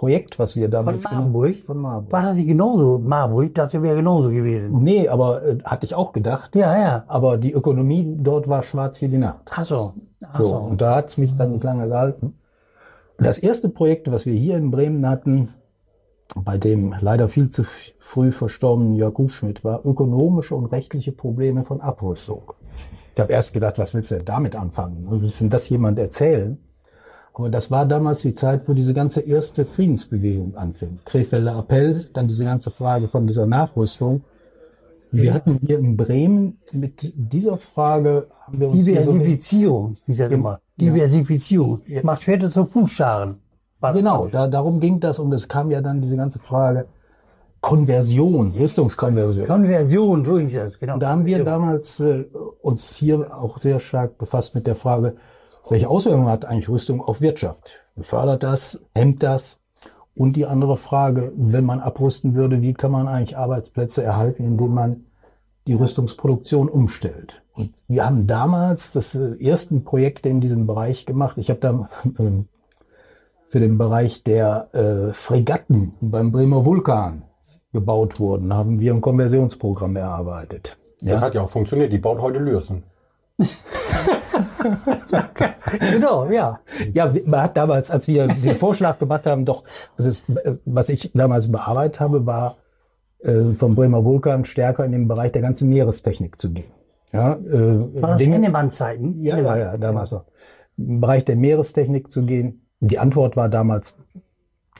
Projekt, 0.00 0.38
was 0.38 0.56
wir 0.56 0.64
Von 0.64 0.70
damals 0.70 1.04
Marburg? 1.04 1.56
von 1.56 1.76
Marburg. 1.76 2.10
War 2.10 2.22
das 2.22 2.36
nicht 2.38 2.46
genauso? 2.48 2.98
Marburg, 3.04 3.54
das 3.54 3.74
wäre 3.74 3.96
genauso 3.96 4.30
gewesen. 4.30 4.82
Nee, 4.82 5.06
aber 5.08 5.44
äh, 5.46 5.58
hatte 5.62 5.84
ich 5.84 5.94
auch 5.94 6.14
gedacht. 6.14 6.56
Ja, 6.56 6.74
ja. 6.78 7.04
Aber 7.06 7.36
die 7.36 7.52
Ökonomie 7.52 8.16
dort 8.18 8.48
war 8.48 8.62
schwarz 8.62 9.02
wie 9.02 9.08
die 9.08 9.18
Nacht. 9.18 9.50
Ach 9.50 9.62
so. 9.66 9.92
Ach 10.24 10.36
So, 10.38 10.46
so. 10.46 10.54
und 10.54 10.80
da 10.80 10.94
hat's 10.96 11.18
mich 11.18 11.36
dann 11.36 11.52
nicht 11.52 11.64
lange 11.64 11.86
gehalten. 11.86 12.38
Das 13.18 13.36
erste 13.38 13.68
Projekt, 13.68 14.10
was 14.10 14.24
wir 14.24 14.32
hier 14.32 14.56
in 14.56 14.70
Bremen 14.70 15.06
hatten, 15.06 15.50
bei 16.34 16.56
dem 16.56 16.94
leider 16.98 17.28
viel 17.28 17.50
zu 17.50 17.64
früh 17.98 18.32
verstorbenen 18.32 18.94
Jörg 18.94 19.18
Hufschmidt, 19.18 19.64
war 19.64 19.84
ökonomische 19.84 20.54
und 20.54 20.64
rechtliche 20.72 21.12
Probleme 21.12 21.62
von 21.62 21.82
Abrüstung. 21.82 22.54
Ich 23.14 23.20
habe 23.20 23.34
erst 23.34 23.52
gedacht, 23.52 23.78
was 23.78 23.92
willst 23.92 24.12
du 24.12 24.14
denn 24.14 24.24
damit 24.24 24.56
anfangen? 24.56 25.04
Willst 25.10 25.42
denn 25.42 25.50
das 25.50 25.68
jemand 25.68 25.98
erzählen? 25.98 26.56
Aber 27.34 27.48
das 27.48 27.70
war 27.70 27.86
damals 27.86 28.22
die 28.22 28.34
Zeit, 28.34 28.68
wo 28.68 28.72
diese 28.74 28.92
ganze 28.92 29.20
erste 29.20 29.64
Friedensbewegung 29.64 30.56
anfing. 30.56 30.98
Krefelder 31.04 31.58
Appell, 31.58 32.04
dann 32.12 32.28
diese 32.28 32.44
ganze 32.44 32.70
Frage 32.70 33.08
von 33.08 33.26
dieser 33.26 33.46
Nachrüstung. 33.46 34.22
Wir 35.12 35.34
hatten 35.34 35.58
hier 35.66 35.78
in 35.78 35.96
Bremen 35.96 36.58
mit 36.72 37.12
dieser 37.16 37.56
Frage 37.56 38.28
haben 38.46 38.60
wir 38.60 38.68
uns 38.68 38.84
Diversifizierung, 38.84 39.96
hieß 40.06 40.18
das 40.18 40.30
immer. 40.30 40.60
Diversifizierung. 40.80 41.80
Macht 42.02 42.22
Pferde 42.22 42.48
zu 42.50 42.64
Fußscharen. 42.64 43.36
Genau, 43.80 44.28
da, 44.28 44.46
darum 44.46 44.78
ging 44.78 45.00
das 45.00 45.18
und 45.18 45.32
es 45.32 45.48
kam 45.48 45.70
ja 45.70 45.80
dann 45.80 46.00
diese 46.02 46.16
ganze 46.16 46.38
Frage 46.38 46.86
Konversion, 47.60 48.50
Rüstungskonversion. 48.52 49.46
Konversion, 49.46 50.24
so 50.24 50.38
hieß 50.38 50.54
das, 50.54 50.78
genau. 50.78 50.94
Und 50.94 51.00
da 51.00 51.10
haben 51.10 51.26
wir 51.26 51.44
damals 51.44 52.00
äh, 52.00 52.24
uns 52.62 52.94
hier 52.94 53.36
auch 53.36 53.58
sehr 53.58 53.80
stark 53.80 54.16
befasst 54.16 54.54
mit 54.54 54.66
der 54.66 54.74
Frage, 54.74 55.16
welche 55.68 55.88
Auswirkungen 55.88 56.28
hat 56.28 56.44
eigentlich 56.44 56.68
Rüstung 56.68 57.00
auf 57.02 57.20
Wirtschaft? 57.20 57.80
Befördert 57.94 58.42
das? 58.42 58.80
Hemmt 58.94 59.22
das? 59.22 59.60
Und 60.14 60.34
die 60.34 60.46
andere 60.46 60.76
Frage, 60.76 61.32
wenn 61.36 61.64
man 61.64 61.80
abrüsten 61.80 62.34
würde, 62.34 62.62
wie 62.62 62.74
kann 62.74 62.90
man 62.90 63.08
eigentlich 63.08 63.36
Arbeitsplätze 63.36 64.02
erhalten, 64.02 64.44
indem 64.44 64.74
man 64.74 65.06
die 65.66 65.74
Rüstungsproduktion 65.74 66.68
umstellt? 66.68 67.42
Und 67.54 67.74
wir 67.88 68.06
haben 68.06 68.26
damals 68.26 68.92
das 68.92 69.14
äh, 69.14 69.36
ersten 69.42 69.84
Projekte 69.84 70.28
in 70.28 70.40
diesem 70.40 70.66
Bereich 70.66 71.06
gemacht. 71.06 71.36
Ich 71.38 71.50
habe 71.50 71.60
da 71.60 71.88
ähm, 72.18 72.48
für 73.46 73.60
den 73.60 73.78
Bereich 73.78 74.22
der 74.22 74.68
äh, 74.72 75.12
Fregatten 75.12 75.94
beim 76.00 76.32
Bremer 76.32 76.64
Vulkan 76.64 77.22
gebaut 77.72 78.18
wurden, 78.18 78.52
haben 78.52 78.80
wir 78.80 78.92
ein 78.92 79.00
Konversionsprogramm 79.00 79.96
erarbeitet. 79.96 80.76
Das 81.00 81.20
hat 81.20 81.34
ja 81.34 81.42
auch 81.42 81.50
funktioniert. 81.50 81.92
Die 81.92 81.98
baut 81.98 82.20
heute 82.20 82.38
Lürsen. 82.38 82.84
genau, 85.92 86.30
ja. 86.30 86.60
Ja, 86.92 87.12
man 87.26 87.42
hat 87.42 87.56
damals, 87.56 87.90
als 87.90 88.06
wir 88.08 88.26
den 88.28 88.56
Vorschlag 88.56 88.98
gemacht 88.98 89.26
haben, 89.26 89.44
doch, 89.44 89.64
das 89.96 90.06
ist, 90.06 90.24
was 90.64 90.88
ich 90.88 91.10
damals 91.14 91.50
bearbeitet 91.50 92.00
habe, 92.00 92.26
war 92.26 92.56
äh, 93.20 93.54
vom 93.54 93.74
Bremer 93.74 94.04
Vulkan 94.04 94.44
stärker 94.44 94.84
in 94.84 94.92
den 94.92 95.08
Bereich 95.08 95.32
der 95.32 95.42
ganzen 95.42 95.68
Meerestechnik 95.68 96.40
zu 96.40 96.50
gehen. 96.52 96.72
Ja, 97.12 97.34
äh, 97.34 98.00
War 98.02 98.10
das 98.10 98.18
Dinge- 98.18 98.34
Hennemann-Zeiten? 98.36 99.22
ja, 99.22 99.38
ja, 99.38 99.56
ja, 99.56 99.76
damals 99.76 100.12
noch. 100.12 100.24
Im 100.78 101.00
Bereich 101.00 101.24
der 101.24 101.36
Meerestechnik 101.36 102.10
zu 102.10 102.22
gehen. 102.24 102.66
Die 102.80 102.98
Antwort 102.98 103.36
war 103.36 103.48
damals, 103.48 103.94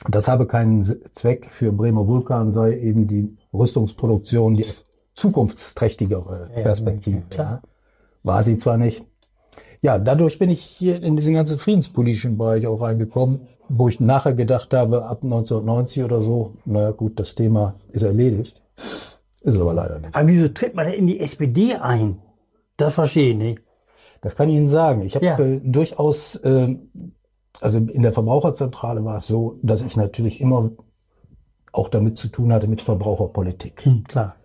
das 0.09 0.27
habe 0.27 0.47
keinen 0.47 0.83
Zweck 0.83 1.47
für 1.51 1.71
Bremer 1.71 2.07
Vulkan, 2.07 2.51
sei 2.51 2.77
eben 2.79 3.05
die 3.07 3.37
Rüstungsproduktion 3.53 4.55
die 4.55 4.65
zukunftsträchtigere 5.13 6.49
Perspektive. 6.53 7.23
Ja, 7.35 7.61
War 8.23 8.41
sie 8.43 8.57
zwar 8.57 8.77
nicht. 8.77 9.05
Ja, 9.83 9.97
dadurch 9.97 10.37
bin 10.37 10.49
ich 10.49 10.61
hier 10.61 11.01
in 11.01 11.15
diesen 11.15 11.33
ganzen 11.33 11.57
friedenspolitischen 11.57 12.37
Bereich 12.37 12.67
auch 12.67 12.81
reingekommen, 12.81 13.47
wo 13.67 13.87
ich 13.87 13.99
nachher 13.99 14.33
gedacht 14.33 14.73
habe, 14.73 15.05
ab 15.05 15.23
1990 15.23 16.03
oder 16.03 16.21
so, 16.21 16.53
naja 16.65 16.91
gut, 16.91 17.19
das 17.19 17.33
Thema 17.33 17.73
ist 17.91 18.03
erledigt. 18.03 18.61
Ist 19.41 19.59
aber 19.59 19.73
leider 19.73 19.97
nicht. 19.97 20.15
Aber 20.15 20.27
wieso 20.27 20.49
tritt 20.49 20.75
man 20.75 20.85
denn 20.85 20.95
in 20.95 21.07
die 21.07 21.19
SPD 21.19 21.75
ein? 21.75 22.19
Das 22.77 22.93
verstehe 22.93 23.31
ich 23.31 23.37
nicht. 23.37 23.61
Das 24.21 24.35
kann 24.35 24.49
ich 24.49 24.55
Ihnen 24.55 24.69
sagen. 24.69 25.01
Ich 25.01 25.15
habe 25.15 25.25
Ja. 25.25 25.39
äh, 25.39 25.59
durchaus, 25.63 26.35
äh, 26.35 26.75
also 27.59 27.79
in 27.79 28.03
der 28.03 28.13
Verbraucherzentrale 28.13 29.03
war 29.03 29.17
es 29.17 29.25
so, 29.25 29.57
dass 29.63 29.81
ich 29.81 29.97
natürlich 29.97 30.41
immer 30.41 30.69
auch 31.71 31.89
damit 31.89 32.19
zu 32.19 32.27
tun 32.27 32.53
hatte 32.53 32.67
mit 32.67 32.81
Verbraucherpolitik. 32.81 33.83
Hm, 33.83 34.03
klar. 34.03 34.35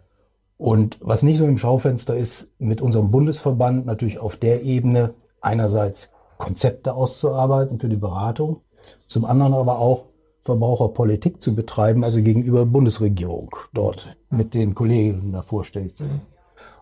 Und 0.57 0.97
was 1.03 1.23
nicht 1.23 1.37
so 1.37 1.45
im 1.45 1.59
Schaufenster 1.59 2.17
ist, 2.17 2.49
mit 2.59 2.81
unserem 2.81 3.11
Bundesverband 3.11 3.85
natürlich 3.85 4.19
auf 4.19 4.37
der 4.37 4.63
Ebene 4.63 5.13
einerseits 5.47 6.13
Konzepte 6.39 6.95
auszuarbeiten 6.95 7.79
für 7.79 7.89
die 7.89 7.97
Beratung, 7.97 8.61
zum 9.07 9.25
anderen 9.25 9.55
aber 9.55 9.79
auch 9.79 10.07
Verbraucherpolitik 10.43 11.43
zu 11.43 11.55
betreiben, 11.55 12.05
also 12.05 12.23
gegenüber 12.23 12.67
Bundesregierung 12.67 13.55
dort 13.73 14.17
mit 14.31 14.55
den 14.55 14.75
Kollegen 14.75 15.33
da 15.33 15.43
sein. 15.43 16.23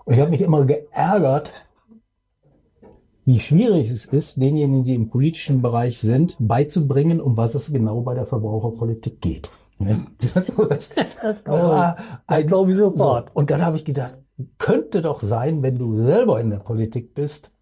Und 0.04 0.14
ich 0.14 0.20
habe 0.20 0.30
mich 0.30 0.42
immer 0.42 0.64
geärgert, 0.64 1.52
wie 3.24 3.40
schwierig 3.40 3.90
es 3.90 4.04
ist, 4.04 4.36
denjenigen, 4.36 4.84
die 4.84 4.94
im 4.94 5.08
politischen 5.08 5.62
Bereich 5.62 6.00
sind, 6.00 6.36
beizubringen, 6.38 7.22
um 7.22 7.38
was 7.38 7.54
es 7.54 7.72
genau 7.72 8.02
bei 8.02 8.12
der 8.12 8.26
Verbraucherpolitik 8.26 9.22
geht. 9.22 9.50
Ne? 9.78 9.98
Das, 10.20 10.36
war 11.46 11.96
ein, 12.26 12.46
glaube 12.46 12.72
ich 12.72 12.76
sofort. 12.76 13.28
so. 13.28 13.40
Und 13.40 13.50
dann 13.50 13.64
habe 13.64 13.78
ich 13.78 13.86
gedacht, 13.86 14.18
könnte 14.58 15.00
doch 15.00 15.20
sein, 15.20 15.62
wenn 15.62 15.78
du 15.78 15.96
selber 15.96 16.38
in 16.40 16.50
der 16.50 16.58
Politik 16.58 17.14
bist, 17.14 17.53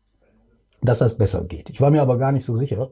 dass 0.82 0.98
das 0.98 1.16
besser 1.16 1.44
geht. 1.44 1.70
Ich 1.70 1.80
war 1.80 1.90
mir 1.90 2.02
aber 2.02 2.18
gar 2.18 2.32
nicht 2.32 2.44
so 2.44 2.56
sicher 2.56 2.90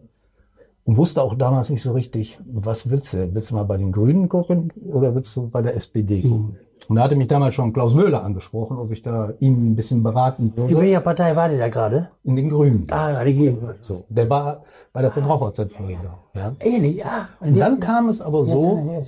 und 0.85 0.97
wusste 0.97 1.23
auch 1.23 1.35
damals 1.35 1.70
nicht 1.70 1.82
so 1.82 1.92
richtig, 1.92 2.38
was 2.47 2.90
willst 2.90 3.12
du? 3.12 3.35
Willst 3.35 3.50
du 3.50 3.56
mal 3.56 3.64
bei 3.64 3.76
den 3.76 3.92
Grünen 3.92 4.28
gucken 4.28 4.73
oder 4.90 5.14
willst 5.14 5.37
du 5.37 5.49
bei 5.49 5.62
der 5.62 5.76
SPD 5.76 6.23
gucken? 6.23 6.59
Und 6.88 6.97
da 6.97 7.02
hatte 7.02 7.14
mich 7.16 7.28
damals 7.28 7.54
schon 7.54 7.73
Klaus 7.73 7.94
Möhler 7.94 8.25
angesprochen, 8.25 8.78
ob 8.78 8.90
ich 8.90 9.02
da 9.02 9.32
ihn 9.38 9.73
ein 9.73 9.76
bisschen 9.76 10.02
beraten 10.02 10.52
In 10.56 10.56
würde. 10.56 10.80
welcher 10.80 11.00
Partei 11.00 11.37
war 11.37 11.49
der 11.49 11.59
da 11.59 11.68
gerade? 11.68 12.11
In 12.25 12.37
den 12.37 12.49
Grünen. 12.49 12.87
Ah, 12.90 13.12
ja, 13.12 13.25
die 13.25 13.35
gehen. 13.35 13.59
So, 13.82 14.04
der 14.09 14.28
war 14.30 14.64
bei 14.92 15.02
der 15.02 15.12
Verbraucherzentrale. 15.12 15.99
Ja. 16.35 16.52
Ehrlich, 16.59 16.97
ja. 16.97 17.28
Und 17.38 17.59
dann 17.59 17.78
kam 17.78 18.09
es 18.09 18.23
aber 18.23 18.47
so, 18.47 19.06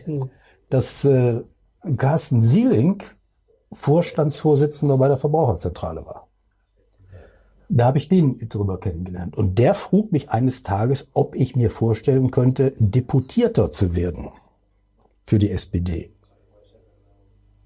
dass 0.68 1.04
äh, 1.04 1.40
Carsten 1.96 2.42
Sieling 2.42 3.02
Vorstandsvorsitzender 3.72 4.98
bei 4.98 5.08
der 5.08 5.16
Verbraucherzentrale 5.16 6.04
war. 6.04 6.21
Da 7.68 7.86
habe 7.86 7.98
ich 7.98 8.08
den 8.08 8.48
drüber 8.48 8.78
kennengelernt. 8.78 9.36
Und 9.36 9.58
der 9.58 9.74
frug 9.74 10.12
mich 10.12 10.30
eines 10.30 10.62
Tages, 10.62 11.08
ob 11.14 11.34
ich 11.36 11.56
mir 11.56 11.70
vorstellen 11.70 12.30
könnte, 12.30 12.74
Deputierter 12.78 13.70
zu 13.72 13.94
werden 13.94 14.28
für 15.24 15.38
die 15.38 15.50
SPD. 15.50 16.10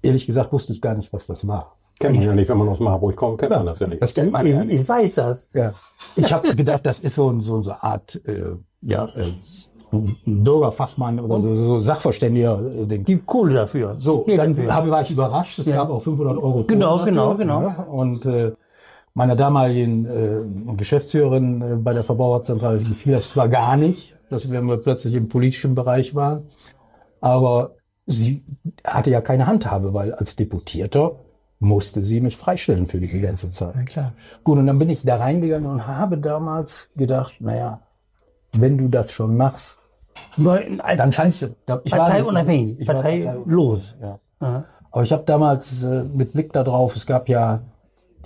Ehrlich 0.01 0.25
gesagt 0.25 0.53
wusste 0.53 0.73
ich 0.73 0.81
gar 0.81 0.93
nicht, 0.95 1.11
was 1.11 1.27
das 1.27 1.47
war. 1.47 1.75
Kennt 1.99 2.15
man 2.15 2.23
ja 2.23 2.35
nicht, 2.35 2.47
wenn 2.47 2.57
man 2.57 2.69
aus 2.69 2.79
Marburg 2.79 3.15
kommt, 3.15 3.39
kennt 3.39 3.49
man 3.51 3.65
das 3.65 3.79
ja 3.79 3.87
nicht. 3.87 4.01
Das 4.01 4.13
kennt 4.13 4.31
man 4.31 4.45
Ich, 4.45 4.53
ja 4.53 4.63
nicht. 4.63 4.81
ich 4.81 4.87
weiß 4.87 5.15
das. 5.15 5.49
Ja. 5.53 5.73
Ich 6.15 6.31
habe 6.31 6.47
gedacht, 6.55 6.85
das 6.85 6.99
ist 6.99 7.15
so, 7.15 7.29
ein- 7.31 7.41
so 7.41 7.55
eine 7.55 7.81
Art 7.83 8.21
äh, 8.25 8.55
ja, 8.83 9.05
äh, 9.15 9.31
ein 9.91 10.15
Bürgerfachmann 10.43 11.19
oder 11.19 11.41
so, 11.41 11.55
so 11.55 11.79
Sachverständiger. 11.79 12.61
Äh. 12.89 12.99
Gibt 12.99 13.25
Kohle 13.25 13.55
dafür. 13.55 13.95
So, 13.97 14.21
Geht 14.23 14.37
dann 14.37 14.55
war 14.67 15.01
ich 15.01 15.09
überrascht. 15.11 15.57
Es 15.59 15.65
gab 15.65 15.89
auch 15.89 16.01
500 16.01 16.37
Euro. 16.37 16.65
Genau, 16.67 16.97
Tour 16.97 17.05
genau, 17.05 17.29
dafür, 17.31 17.37
genau. 17.45 17.61
Ja. 17.63 17.83
Und 17.89 18.25
äh, 18.27 18.51
meiner 19.17 19.35
damaligen 19.35 20.05
äh, 20.05 20.75
Geschäftsführerin 20.77 21.61
äh, 21.61 21.75
bei 21.77 21.91
der 21.93 22.03
Verbraucherzentrale 22.03 22.77
gefiel 22.77 23.13
das 23.13 23.31
zwar 23.31 23.49
gar 23.49 23.75
nicht, 23.75 24.13
dass 24.29 24.51
wir 24.51 24.61
plötzlich 24.77 25.15
im 25.15 25.27
politischen 25.27 25.73
Bereich 25.73 26.13
waren, 26.13 26.43
aber 27.19 27.71
sie 28.05 28.43
hatte 28.85 29.09
ja 29.09 29.21
keine 29.21 29.47
Handhabe, 29.47 29.93
weil 29.93 30.13
als 30.13 30.35
Deputierter 30.35 31.13
musste 31.59 32.03
sie 32.03 32.21
mich 32.21 32.37
freistellen 32.37 32.85
für 32.85 32.99
die 32.99 33.07
ganze 33.19 33.49
Zeit. 33.49 33.75
Ja, 33.75 33.83
klar. 33.83 34.13
Gut, 34.43 34.59
und 34.59 34.67
dann 34.67 34.77
bin 34.77 34.89
ich 34.91 35.01
da 35.03 35.15
reingegangen 35.15 35.67
und 35.69 35.87
habe 35.87 36.19
damals 36.19 36.91
gedacht, 36.95 37.37
naja, 37.39 37.81
wenn 38.53 38.77
du 38.77 38.87
das 38.87 39.11
schon 39.11 39.35
machst, 39.35 39.79
dann 40.37 41.11
scheinst 41.11 41.41
du. 41.41 41.47
ich 41.83 41.91
war- 41.91 42.05
Parteiunabhängig, 42.05 42.79
ich 42.81 42.87
war 42.87 42.95
parteilos. 43.01 43.95
Ja. 43.99 44.19
Ja. 44.41 44.65
Aber 44.91 45.03
ich 45.03 45.11
habe 45.11 45.23
damals 45.25 45.83
äh, 45.83 46.03
mit 46.03 46.33
Blick 46.33 46.53
darauf, 46.53 46.95
es 46.95 47.05
gab 47.07 47.27
ja 47.29 47.61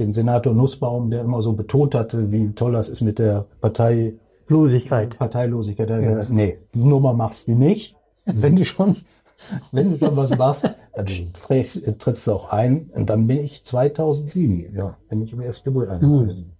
den 0.02 0.14
Senator 0.14 0.54
Nussbaum, 0.54 1.10
der 1.10 1.22
immer 1.22 1.42
so 1.42 1.54
betont 1.54 1.96
hatte, 1.96 2.32
wie 2.32 2.52
toll 2.54 2.74
das 2.74 2.90
ist 2.90 3.02
mit 3.02 3.20
der 3.20 3.46
Partei, 3.62 4.14
Losigkeit. 4.48 5.18
Parteilosigkeit. 5.18 5.90
Der 5.90 6.02
gesagt, 6.02 6.30
nee, 6.30 6.58
Nummer 6.74 7.14
machst 7.14 7.48
du 7.48 7.56
nicht. 7.56 7.96
Wenn 8.26 8.56
du 8.56 8.66
schon, 8.66 8.96
wenn 9.72 9.92
du 9.92 9.98
schon 9.98 10.16
was 10.18 10.38
machst, 10.38 10.70
dann 10.94 11.06
trittst, 11.34 12.00
trittst 12.00 12.28
du 12.28 12.34
auch 12.34 12.52
ein. 12.52 12.90
Und 12.94 13.10
dann 13.10 13.28
bin 13.28 13.40
ich 13.40 13.64
2007, 13.64 14.76
ja, 14.76 14.98
bin 15.10 15.22
ich 15.24 15.34
im 15.34 15.42
SGB 15.42 15.88
eingetreten. 15.88 16.52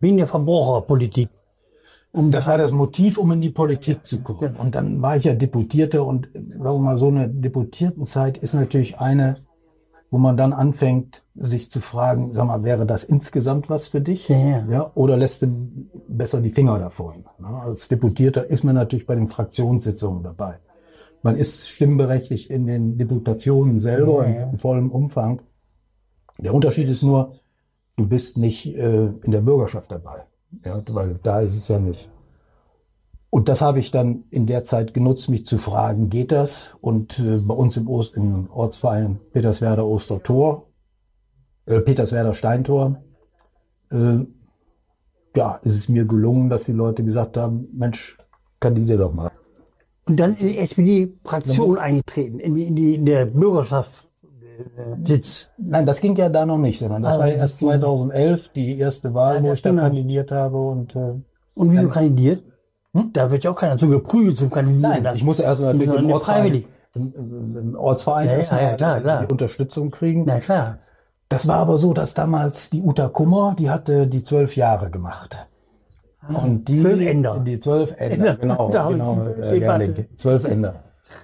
Wegen 0.00 0.16
der 0.16 0.26
Verbraucherpolitik. 0.26 1.28
Um, 2.14 2.30
das 2.30 2.46
war 2.46 2.58
das 2.58 2.72
Motiv, 2.72 3.16
um 3.16 3.32
in 3.32 3.40
die 3.40 3.50
Politik 3.50 4.04
zu 4.04 4.20
kommen. 4.20 4.56
Und 4.56 4.74
dann 4.74 5.00
war 5.00 5.16
ich 5.16 5.24
ja 5.24 5.34
Deputierter 5.34 6.04
und 6.04 6.28
sagen 6.34 6.62
wir 6.62 6.78
mal, 6.78 6.98
so 6.98 7.08
eine 7.08 7.28
Deputiertenzeit 7.28 8.36
ist 8.36 8.52
natürlich 8.52 8.98
eine, 8.98 9.36
wo 10.12 10.18
man 10.18 10.36
dann 10.36 10.52
anfängt, 10.52 11.24
sich 11.34 11.70
zu 11.70 11.80
fragen, 11.80 12.32
sag 12.32 12.46
mal, 12.46 12.62
wäre 12.64 12.84
das 12.84 13.02
insgesamt 13.02 13.70
was 13.70 13.88
für 13.88 14.02
dich? 14.02 14.28
Ja, 14.28 14.36
ja. 14.36 14.66
ja 14.70 14.90
oder 14.94 15.16
lässt 15.16 15.40
du 15.40 15.46
besser 16.06 16.42
die 16.42 16.50
Finger 16.50 16.78
davon? 16.78 17.24
Ne? 17.38 17.48
Als 17.48 17.88
Deputierter 17.88 18.44
ist 18.44 18.62
man 18.62 18.74
natürlich 18.74 19.06
bei 19.06 19.14
den 19.14 19.28
Fraktionssitzungen 19.28 20.22
dabei. 20.22 20.58
Man 21.22 21.34
ist 21.34 21.66
stimmberechtigt 21.66 22.50
in 22.50 22.66
den 22.66 22.98
Deputationen 22.98 23.80
selber 23.80 24.26
in 24.26 24.58
vollem 24.58 24.90
Umfang. 24.90 25.40
Der 26.36 26.52
Unterschied 26.52 26.90
ist 26.90 27.02
nur, 27.02 27.36
du 27.96 28.06
bist 28.06 28.36
nicht 28.36 28.66
äh, 28.66 29.06
in 29.06 29.30
der 29.30 29.40
Bürgerschaft 29.40 29.90
dabei. 29.90 30.26
Ja, 30.62 30.82
weil 30.90 31.18
da 31.22 31.40
ist 31.40 31.56
es 31.56 31.68
ja 31.68 31.78
nicht. 31.78 32.10
Und 33.34 33.48
das 33.48 33.62
habe 33.62 33.78
ich 33.78 33.90
dann 33.90 34.24
in 34.28 34.46
der 34.46 34.62
Zeit 34.64 34.92
genutzt, 34.92 35.30
mich 35.30 35.46
zu 35.46 35.56
fragen, 35.56 36.10
geht 36.10 36.32
das? 36.32 36.76
Und 36.82 37.18
äh, 37.18 37.38
bei 37.38 37.54
uns 37.54 37.78
im, 37.78 37.88
Ost, 37.88 38.14
im 38.14 38.50
Ortsverein 38.50 39.20
Peterswerder 39.32 39.86
Ostertor, 39.86 40.66
äh, 41.64 41.80
Peterswerder 41.80 42.34
Steintor, 42.34 43.02
äh, 43.90 44.18
ja, 45.34 45.54
ist 45.62 45.76
es 45.78 45.88
mir 45.88 46.04
gelungen, 46.04 46.50
dass 46.50 46.64
die 46.64 46.72
Leute 46.72 47.02
gesagt 47.04 47.38
haben, 47.38 47.68
Mensch, 47.72 48.18
kandidier 48.60 48.98
doch 48.98 49.14
mal. 49.14 49.30
Und 50.04 50.20
dann 50.20 50.36
in 50.36 50.48
die 50.48 50.58
SPD-Fraktion 50.58 51.78
eingetreten, 51.78 52.38
in, 52.38 52.54
die, 52.54 52.64
in, 52.64 52.76
die, 52.76 52.94
in 52.96 53.06
der 53.06 53.24
Bürgerschaft 53.24 54.10
äh, 54.76 55.02
Sitz. 55.02 55.50
Nein, 55.56 55.86
das 55.86 56.02
ging 56.02 56.14
ja 56.16 56.28
da 56.28 56.44
noch 56.44 56.58
nicht, 56.58 56.78
sondern 56.80 57.02
das 57.02 57.14
Ah, 57.14 57.20
war 57.20 57.28
erst 57.28 57.60
2011 57.60 58.50
die 58.50 58.76
erste 58.78 59.14
Wahl, 59.14 59.36
Ja, 59.36 59.42
wo 59.42 59.52
ich 59.54 59.62
da 59.62 59.70
genau. 59.70 59.82
kandidiert 59.84 60.30
habe 60.32 60.58
und 60.58 60.94
äh, 60.96 61.14
Und 61.54 61.72
wieso 61.72 61.88
kandidiert? 61.88 62.42
Da 62.92 63.30
wird 63.30 63.44
ja 63.44 63.50
auch 63.50 63.56
keiner 63.56 63.78
zu 63.78 63.88
geprügelt 63.88 64.36
zum 64.36 64.50
Kandidieren. 64.50 65.02
Nein, 65.02 65.16
ich 65.16 65.24
musste 65.24 65.44
erst 65.44 65.60
mal 65.60 65.74
Sondern 65.78 66.04
im 66.04 66.10
Ortsverein, 66.10 66.64
im, 66.94 67.14
im, 67.14 67.56
im 67.56 67.74
Ortsverein 67.74 68.28
Ja, 68.28 68.38
ja, 68.38 68.60
ja, 68.60 68.74
klar, 68.74 69.00
klar. 69.00 69.24
die 69.24 69.32
Unterstützung 69.32 69.90
kriegen. 69.90 70.24
Na 70.26 70.40
klar. 70.40 70.78
Das 71.30 71.48
war 71.48 71.56
aber 71.56 71.78
so, 71.78 71.94
dass 71.94 72.12
damals 72.12 72.68
die 72.68 72.82
Uta 72.82 73.08
Kummer, 73.08 73.56
die 73.58 73.70
hatte 73.70 74.06
die 74.06 74.22
zwölf 74.22 74.56
Jahre 74.56 74.90
gemacht. 74.90 75.48
Und 76.28 76.68
die, 76.68 76.80
Ah, 76.80 76.82
Zwölf 76.82 77.00
Änder. 77.00 77.38
Die 77.44 77.58
zwölf 77.58 77.94
Änder, 77.96 78.36
genau, 78.36 78.68
Da 78.72 78.88
genau, 78.88 79.26
äh. 79.26 79.58
Gerling, 79.58 80.06
zwölf 80.16 80.44
Änder. 80.44 80.74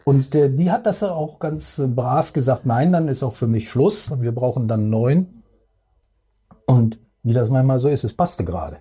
Und 0.04 0.34
äh, 0.34 0.48
die 0.50 0.70
hat 0.70 0.86
das 0.86 1.02
auch 1.02 1.38
ganz 1.38 1.80
brav 1.94 2.32
gesagt, 2.32 2.66
nein, 2.66 2.92
dann 2.92 3.08
ist 3.08 3.22
auch 3.22 3.34
für 3.34 3.46
mich 3.46 3.68
Schluss 3.70 4.10
und 4.10 4.22
wir 4.22 4.32
brauchen 4.32 4.66
dann 4.66 4.90
neun. 4.90 5.42
Und 6.66 6.98
wie 7.22 7.32
das 7.32 7.48
manchmal 7.50 7.78
so 7.78 7.88
ist, 7.88 8.04
es 8.04 8.14
passte 8.14 8.44
gerade. 8.44 8.78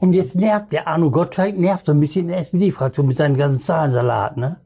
Und 0.00 0.14
jetzt 0.14 0.34
nervt 0.34 0.72
der 0.72 0.88
Arno 0.88 1.10
Gottschalk, 1.10 1.58
nervt 1.58 1.86
so 1.86 1.92
ein 1.92 2.00
bisschen 2.00 2.28
der 2.28 2.38
SPD-Fraktion 2.38 3.06
mit 3.06 3.16
seinen 3.16 3.36
ganzen 3.36 3.62
Zahlensalat, 3.62 4.36
ne? 4.36 4.56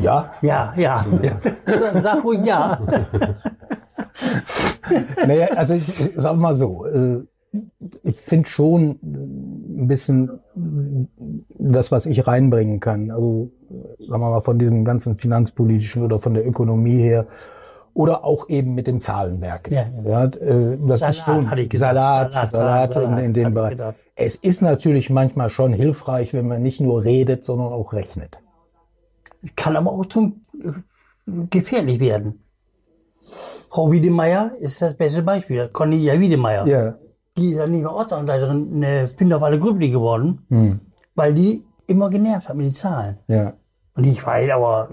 Ja, 0.00 0.32
Ja, 0.42 0.74
ja. 0.76 1.06
Sag 2.00 2.24
ruhig 2.24 2.44
ja. 2.44 2.80
naja, 5.26 5.48
also 5.56 5.74
ich, 5.74 5.88
ich 5.88 6.14
sag 6.14 6.36
mal 6.36 6.54
so, 6.54 6.86
äh, 6.86 7.20
ich 8.02 8.16
finde 8.16 8.48
schon 8.48 8.90
äh, 8.90 9.82
ein 9.82 9.86
bisschen 9.86 10.40
äh, 10.56 11.06
das, 11.58 11.92
was 11.92 12.06
ich 12.06 12.26
reinbringen 12.26 12.80
kann. 12.80 13.10
Also 13.10 13.50
sagen 13.98 14.22
wir 14.22 14.30
mal 14.30 14.40
von 14.40 14.58
diesem 14.58 14.84
ganzen 14.84 15.16
finanzpolitischen 15.16 16.02
oder 16.02 16.18
von 16.18 16.34
der 16.34 16.46
Ökonomie 16.46 17.02
her 17.02 17.26
oder 17.98 18.24
auch 18.24 18.48
eben 18.48 18.76
mit 18.76 18.86
dem 18.86 19.00
Zahlenwerk. 19.00 19.72
Ja, 19.72 19.86
ja. 20.04 20.24
äh, 20.26 20.76
das 20.86 21.00
Salat, 21.00 21.14
ist 21.16 21.24
schon 21.24 21.50
hatte 21.50 21.62
ich 21.62 21.68
gesagt. 21.68 21.94
Salat, 21.94 22.32
Salat, 22.32 22.50
Salat, 22.52 22.92
Salat, 22.94 23.18
in, 23.18 23.24
in 23.24 23.34
dem 23.34 23.48
ich 23.48 23.54
Bereich. 23.54 23.76
Es 24.14 24.36
ist 24.36 24.62
natürlich 24.62 25.10
manchmal 25.10 25.50
schon 25.50 25.72
hilfreich, 25.72 26.32
wenn 26.32 26.46
man 26.46 26.62
nicht 26.62 26.80
nur 26.80 27.02
redet, 27.02 27.42
sondern 27.42 27.72
auch 27.72 27.92
rechnet. 27.92 28.38
Kann 29.56 29.74
aber 29.74 29.90
auch 29.90 30.06
zum 30.06 30.42
äh, 30.62 31.46
gefährlich 31.50 31.98
werden. 31.98 32.44
Frau 33.68 33.90
Wiedemeyer 33.90 34.52
ist 34.60 34.80
das 34.80 34.94
beste 34.94 35.22
Beispiel. 35.22 35.68
Cornelia 35.72 36.20
Wiedemeyer. 36.20 36.68
Ja. 36.68 36.94
Die 37.36 37.50
ist 37.50 37.58
ja 37.58 37.66
nicht 37.66 37.82
mehr 37.82 37.92
Ortsanleiterin 37.92 38.74
in 38.74 38.80
der 38.80 39.08
Pinderwalle 39.08 39.58
Grübli 39.58 39.90
geworden, 39.90 40.46
weil 41.16 41.34
die 41.34 41.64
immer 41.88 42.10
genervt 42.10 42.48
hat 42.48 42.54
mit 42.54 42.66
den 42.66 42.72
Zahlen. 42.72 43.18
Ja. 43.26 43.54
Und 43.96 44.04
ich 44.04 44.24
weiß, 44.24 44.50
aber 44.50 44.88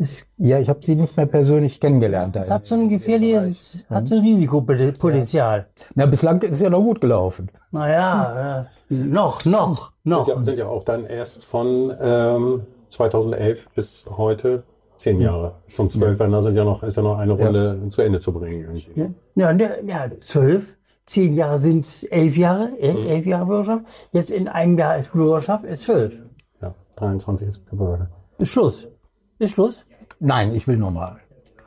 es 0.00 0.28
Ja, 0.36 0.58
ich 0.58 0.68
habe 0.68 0.80
sie 0.82 0.94
nicht 0.94 1.16
mehr 1.16 1.26
persönlich 1.26 1.80
kennengelernt. 1.80 2.36
da. 2.36 2.46
hat 2.48 2.66
so 2.66 2.74
ein 2.74 2.88
gefährliches, 2.88 3.84
hat 3.88 4.08
so 4.08 4.14
ein 4.16 4.22
Risikopotenzial. 4.22 5.66
Na, 5.94 6.06
bislang 6.06 6.40
ist 6.42 6.54
es 6.54 6.60
ja 6.60 6.70
noch 6.70 6.82
gut 6.82 7.00
gelaufen. 7.00 7.50
Naja, 7.70 8.66
äh, 8.90 8.94
noch, 8.94 9.44
noch, 9.44 9.92
noch. 10.04 10.28
Ja, 10.28 10.42
sind 10.42 10.58
ja 10.58 10.66
auch 10.68 10.84
dann 10.84 11.04
erst 11.04 11.44
von 11.44 11.92
ähm, 12.00 12.62
2011 12.90 13.68
bis 13.74 14.06
heute 14.16 14.62
zehn 14.96 15.20
Jahre. 15.20 15.54
Schon 15.68 15.90
zwölf, 15.90 16.18
da 16.18 16.42
sind 16.42 16.56
ja 16.56 16.64
noch, 16.64 16.82
ist 16.82 16.96
ja 16.96 17.02
noch 17.02 17.18
eine 17.18 17.32
Runde 17.32 17.80
zu 17.90 18.02
Ende 18.02 18.20
zu 18.20 18.32
bringen. 18.32 18.60
irgendwie. 18.62 19.14
Ja, 19.34 19.52
ja, 19.52 20.10
zwölf, 20.20 20.76
zehn 21.04 21.34
Jahre 21.34 21.58
sind 21.58 21.86
elf 22.10 22.36
Jahre, 22.36 22.70
elf, 22.78 23.06
elf 23.08 23.26
Jahre 23.26 23.46
Bürgerschaft. 23.46 23.84
Jetzt 24.12 24.30
in 24.30 24.48
einem 24.48 24.78
Jahr 24.78 24.98
ist 24.98 25.12
Bürgerschaft, 25.12 25.64
ist 25.64 25.82
zwölf. 25.82 26.14
Ja, 26.60 26.74
23 26.96 27.48
ist 27.48 27.66
Gebäude. 27.68 28.08
Ist 28.38 28.50
Schluss. 28.50 28.88
Ist 29.38 29.52
Schluss. 29.54 29.84
Nein, 30.20 30.54
ich 30.54 30.66
will 30.66 30.76
nochmal. 30.76 31.16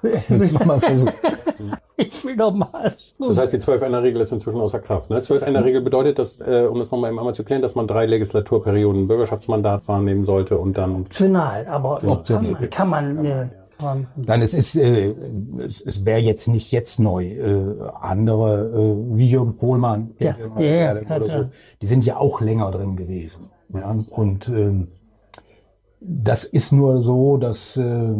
Ich 0.03 0.29
will 0.29 0.51
noch 0.51 0.65
mal 0.65 0.79
versuchen. 0.79 1.13
Ich 1.97 2.25
will 2.25 2.35
noch 2.35 2.51
mal. 2.55 2.95
Das 3.19 3.37
heißt, 3.37 3.53
die 3.53 3.57
12-Ender-Regel 3.57 4.21
ist 4.21 4.31
inzwischen 4.31 4.59
außer 4.59 4.79
Kraft. 4.79 5.11
Ne? 5.11 5.19
12-Ender-Regel 5.19 5.81
bedeutet, 5.81 6.17
dass, 6.17 6.39
äh, 6.39 6.67
um 6.67 6.79
das 6.79 6.89
nochmal 6.89 7.11
einmal 7.11 7.35
zu 7.35 7.43
klären, 7.43 7.61
dass 7.61 7.75
man 7.75 7.85
drei 7.85 8.07
Legislaturperioden 8.07 9.07
Bürgerschaftsmandat 9.07 9.87
wahrnehmen 9.87 10.25
sollte 10.25 10.57
und 10.57 10.79
dann 10.79 11.01
Optional, 11.01 11.67
aber 11.67 11.99
kann 11.99 12.09
man, 12.09 12.69
kann 12.71 12.89
man, 12.89 13.25
äh, 13.25 13.49
kann 13.77 14.07
man 14.07 14.07
Nein, 14.15 14.41
es 14.41 14.53
ist, 14.53 14.75
äh, 14.75 15.13
es, 15.59 15.81
es 15.81 16.05
wäre 16.05 16.19
jetzt 16.19 16.47
nicht 16.47 16.71
jetzt 16.71 16.99
neu. 16.99 17.25
Äh, 17.25 17.79
andere, 17.99 18.69
äh, 18.69 19.17
wie 19.17 19.29
Jürgen 19.29 19.57
Pohlmann, 19.57 20.15
Ja, 20.19 20.35
ja, 20.57 20.93
ja, 20.93 21.15
oder 21.15 21.29
so, 21.29 21.49
die 21.81 21.87
sind 21.87 22.05
ja 22.05 22.17
auch 22.17 22.41
länger 22.41 22.71
drin 22.71 22.95
gewesen. 22.95 23.49
Ja? 23.73 23.95
Und 24.09 24.47
ähm, 24.49 24.87
das 25.99 26.45
ist 26.45 26.71
nur 26.71 27.01
so, 27.01 27.37
dass 27.37 27.77
äh, 27.77 28.15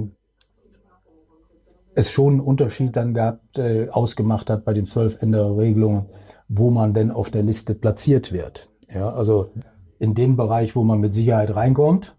es 1.95 2.12
schon 2.12 2.34
einen 2.34 2.39
Unterschied 2.41 2.95
dann 2.95 3.13
gab, 3.13 3.41
äh, 3.58 3.89
ausgemacht 3.89 4.49
hat 4.49 4.65
bei 4.65 4.73
den 4.73 4.86
zwölf 4.86 5.21
Änderregelungen, 5.21 6.06
wo 6.47 6.69
man 6.69 6.93
denn 6.93 7.12
auf 7.12 7.30
der 7.30 7.43
Liste 7.43 7.75
platziert 7.75 8.32
wird. 8.32 8.69
Ja, 8.93 9.10
also 9.10 9.51
in 9.99 10.15
dem 10.15 10.36
Bereich, 10.36 10.75
wo 10.75 10.84
man 10.84 10.99
mit 10.99 11.13
Sicherheit 11.13 11.56
reinkommt, 11.56 12.15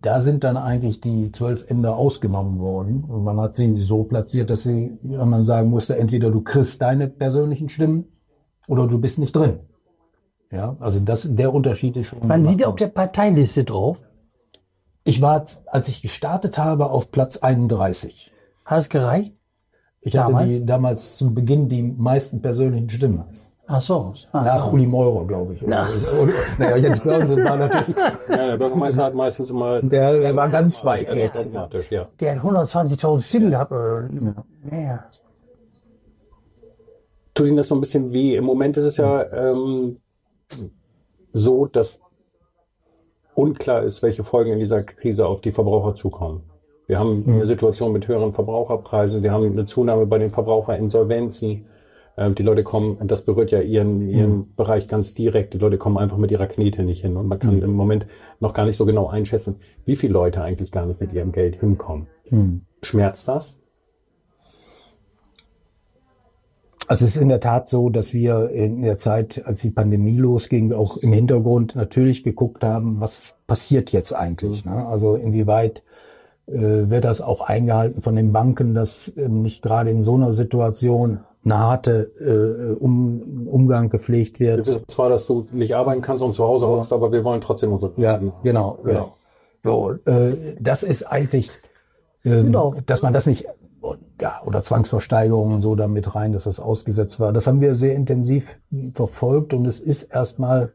da 0.00 0.20
sind 0.20 0.44
dann 0.44 0.56
eigentlich 0.56 1.00
die 1.00 1.30
zwölf 1.32 1.70
Änder 1.70 1.96
ausgenommen 1.96 2.58
worden. 2.58 3.04
Und 3.04 3.24
man 3.24 3.40
hat 3.40 3.56
sie 3.56 3.78
so 3.78 4.04
platziert, 4.04 4.50
dass 4.50 4.64
sie, 4.64 4.98
ja, 5.02 5.24
man 5.24 5.46
sagen 5.46 5.70
musste, 5.70 5.96
entweder 5.96 6.30
du 6.30 6.42
kriegst 6.42 6.82
deine 6.82 7.08
persönlichen 7.08 7.68
Stimmen 7.68 8.06
oder 8.66 8.86
du 8.88 9.00
bist 9.00 9.18
nicht 9.18 9.34
drin. 9.34 9.60
Ja, 10.50 10.76
also 10.80 11.00
das, 11.00 11.34
der 11.34 11.54
Unterschied 11.54 11.96
ist 11.96 12.08
schon. 12.08 12.26
Man 12.26 12.44
sieht 12.44 12.64
auf 12.64 12.76
der 12.76 12.88
Parteiliste 12.88 13.64
drauf. 13.64 13.98
ich 15.04 15.22
war, 15.22 15.44
als 15.66 15.88
ich 15.88 16.02
gestartet 16.02 16.58
habe, 16.58 16.90
auf 16.90 17.10
Platz 17.10 17.38
31. 17.38 18.31
Hat 18.64 18.78
es 18.78 18.88
gereicht? 18.88 19.32
Ich 20.00 20.16
hatte 20.16 20.32
Damals? 20.32 20.48
die 20.48 20.66
damals 20.66 21.16
zu 21.16 21.32
Beginn 21.32 21.68
die 21.68 21.82
meisten 21.82 22.42
persönlichen 22.42 22.90
Stimmen. 22.90 23.24
Ach 23.68 23.80
so. 23.80 24.12
Ah, 24.32 24.42
Nach 24.42 24.72
Uli 24.72 24.86
Meurer, 24.86 25.24
glaube 25.26 25.54
ich. 25.54 25.62
Naja, 25.62 26.76
jetzt 26.76 27.04
Börse 27.04 27.42
war 27.44 27.56
natürlich, 27.56 27.96
Ja, 28.28 28.46
der 28.48 28.56
Bürgermeister 28.58 29.04
hat 29.04 29.14
meistens 29.14 29.50
immer 29.50 29.80
der, 29.80 30.18
der 30.18 30.34
war 30.36 30.48
ganz 30.48 30.84
weit. 30.84 31.08
dogmatisch, 31.34 31.90
ja. 31.90 32.08
Der 32.20 32.34
hat 32.36 32.42
120.000 32.44 33.20
Stimmen 33.22 33.50
gehabt. 33.52 33.70
Oder 33.72 34.08
mehr. 34.62 35.04
Tut 37.34 37.46
Ihnen 37.46 37.56
das 37.56 37.68
so 37.68 37.76
ein 37.76 37.80
bisschen 37.80 38.12
weh? 38.12 38.34
Im 38.36 38.44
Moment 38.44 38.76
ist 38.76 38.84
es 38.84 38.96
ja 38.98 39.22
ähm, 39.32 39.98
so, 41.32 41.66
dass 41.66 42.00
unklar 43.34 43.82
ist, 43.84 44.02
welche 44.02 44.22
Folgen 44.24 44.52
in 44.52 44.58
dieser 44.58 44.82
Krise 44.82 45.26
auf 45.26 45.40
die 45.40 45.52
Verbraucher 45.52 45.94
zukommen. 45.94 46.42
Wir 46.92 46.98
haben 46.98 47.24
eine 47.26 47.46
Situation 47.46 47.90
mit 47.92 48.06
höheren 48.06 48.34
Verbraucherpreisen, 48.34 49.22
wir 49.22 49.32
haben 49.32 49.46
eine 49.46 49.64
Zunahme 49.64 50.04
bei 50.04 50.18
den 50.18 50.30
Verbraucherinsolvenzen. 50.30 51.64
Ähm, 52.18 52.34
die 52.34 52.42
Leute 52.42 52.64
kommen, 52.64 52.96
und 52.96 53.10
das 53.10 53.22
berührt 53.22 53.50
ja 53.50 53.62
ihren, 53.62 54.10
ihren 54.10 54.54
Bereich 54.56 54.88
ganz 54.88 55.14
direkt, 55.14 55.54
die 55.54 55.58
Leute 55.58 55.78
kommen 55.78 55.96
einfach 55.96 56.18
mit 56.18 56.30
ihrer 56.30 56.46
Knete 56.46 56.82
nicht 56.82 57.00
hin. 57.00 57.16
Und 57.16 57.28
man 57.28 57.38
kann 57.38 57.62
im 57.62 57.72
Moment 57.72 58.04
noch 58.40 58.52
gar 58.52 58.66
nicht 58.66 58.76
so 58.76 58.84
genau 58.84 59.08
einschätzen, 59.08 59.56
wie 59.86 59.96
viele 59.96 60.12
Leute 60.12 60.42
eigentlich 60.42 60.70
gar 60.70 60.84
nicht 60.84 61.00
mit 61.00 61.14
ihrem 61.14 61.32
Geld 61.32 61.58
hinkommen. 61.60 62.08
Schmerzt 62.82 63.26
das? 63.26 63.56
Also 66.88 67.06
es 67.06 67.16
ist 67.16 67.22
in 67.22 67.30
der 67.30 67.40
Tat 67.40 67.70
so, 67.70 67.88
dass 67.88 68.12
wir 68.12 68.50
in 68.50 68.82
der 68.82 68.98
Zeit, 68.98 69.46
als 69.46 69.62
die 69.62 69.70
Pandemie 69.70 70.18
losging, 70.18 70.74
auch 70.74 70.98
im 70.98 71.14
Hintergrund 71.14 71.74
natürlich 71.74 72.22
geguckt 72.22 72.62
haben, 72.62 73.00
was 73.00 73.38
passiert 73.46 73.92
jetzt 73.92 74.12
eigentlich. 74.12 74.66
Ne? 74.66 74.86
Also 74.86 75.14
inwieweit 75.14 75.78
äh, 75.78 75.82
wird 76.90 77.04
das 77.04 77.20
auch 77.20 77.40
eingehalten 77.42 78.02
von 78.02 78.14
den 78.14 78.32
Banken, 78.32 78.74
dass 78.74 79.12
ähm, 79.16 79.42
nicht 79.42 79.62
gerade 79.62 79.90
in 79.90 80.02
so 80.02 80.14
einer 80.14 80.32
Situation 80.32 81.20
eine 81.44 81.58
harte 81.58 82.12
äh, 82.20 82.74
um, 82.80 83.48
Umgang 83.48 83.90
gepflegt 83.90 84.38
Wir 84.38 84.56
wird. 84.56 84.66
wissen 84.68 84.84
zwar, 84.86 85.08
dass 85.08 85.26
du 85.26 85.46
nicht 85.52 85.74
arbeiten 85.74 86.00
kannst 86.02 86.22
und 86.22 86.34
zu 86.34 86.44
Hause 86.44 86.66
hockst, 86.68 86.92
aber 86.92 87.10
wir 87.10 87.24
wollen 87.24 87.40
trotzdem 87.40 87.72
unsere 87.72 87.92
Ja, 87.96 88.20
genau, 88.44 88.78
genau. 88.84 89.16
So, 89.64 89.92
äh, 90.06 90.56
das 90.60 90.82
ist 90.82 91.04
eigentlich, 91.04 91.50
ähm, 92.24 92.44
Genau. 92.46 92.74
dass 92.86 93.02
man 93.02 93.12
das 93.12 93.26
nicht, 93.26 93.46
ja, 94.20 94.40
oder 94.44 94.62
Zwangsversteigerungen 94.62 95.56
und 95.56 95.62
so 95.62 95.74
damit 95.74 96.14
rein, 96.14 96.32
dass 96.32 96.44
das 96.44 96.60
ausgesetzt 96.60 97.18
war. 97.18 97.32
Das 97.32 97.46
haben 97.48 97.60
wir 97.60 97.74
sehr 97.74 97.94
intensiv 97.94 98.58
verfolgt 98.92 99.52
und 99.54 99.66
es 99.66 99.80
ist 99.80 100.04
erstmal 100.04 100.72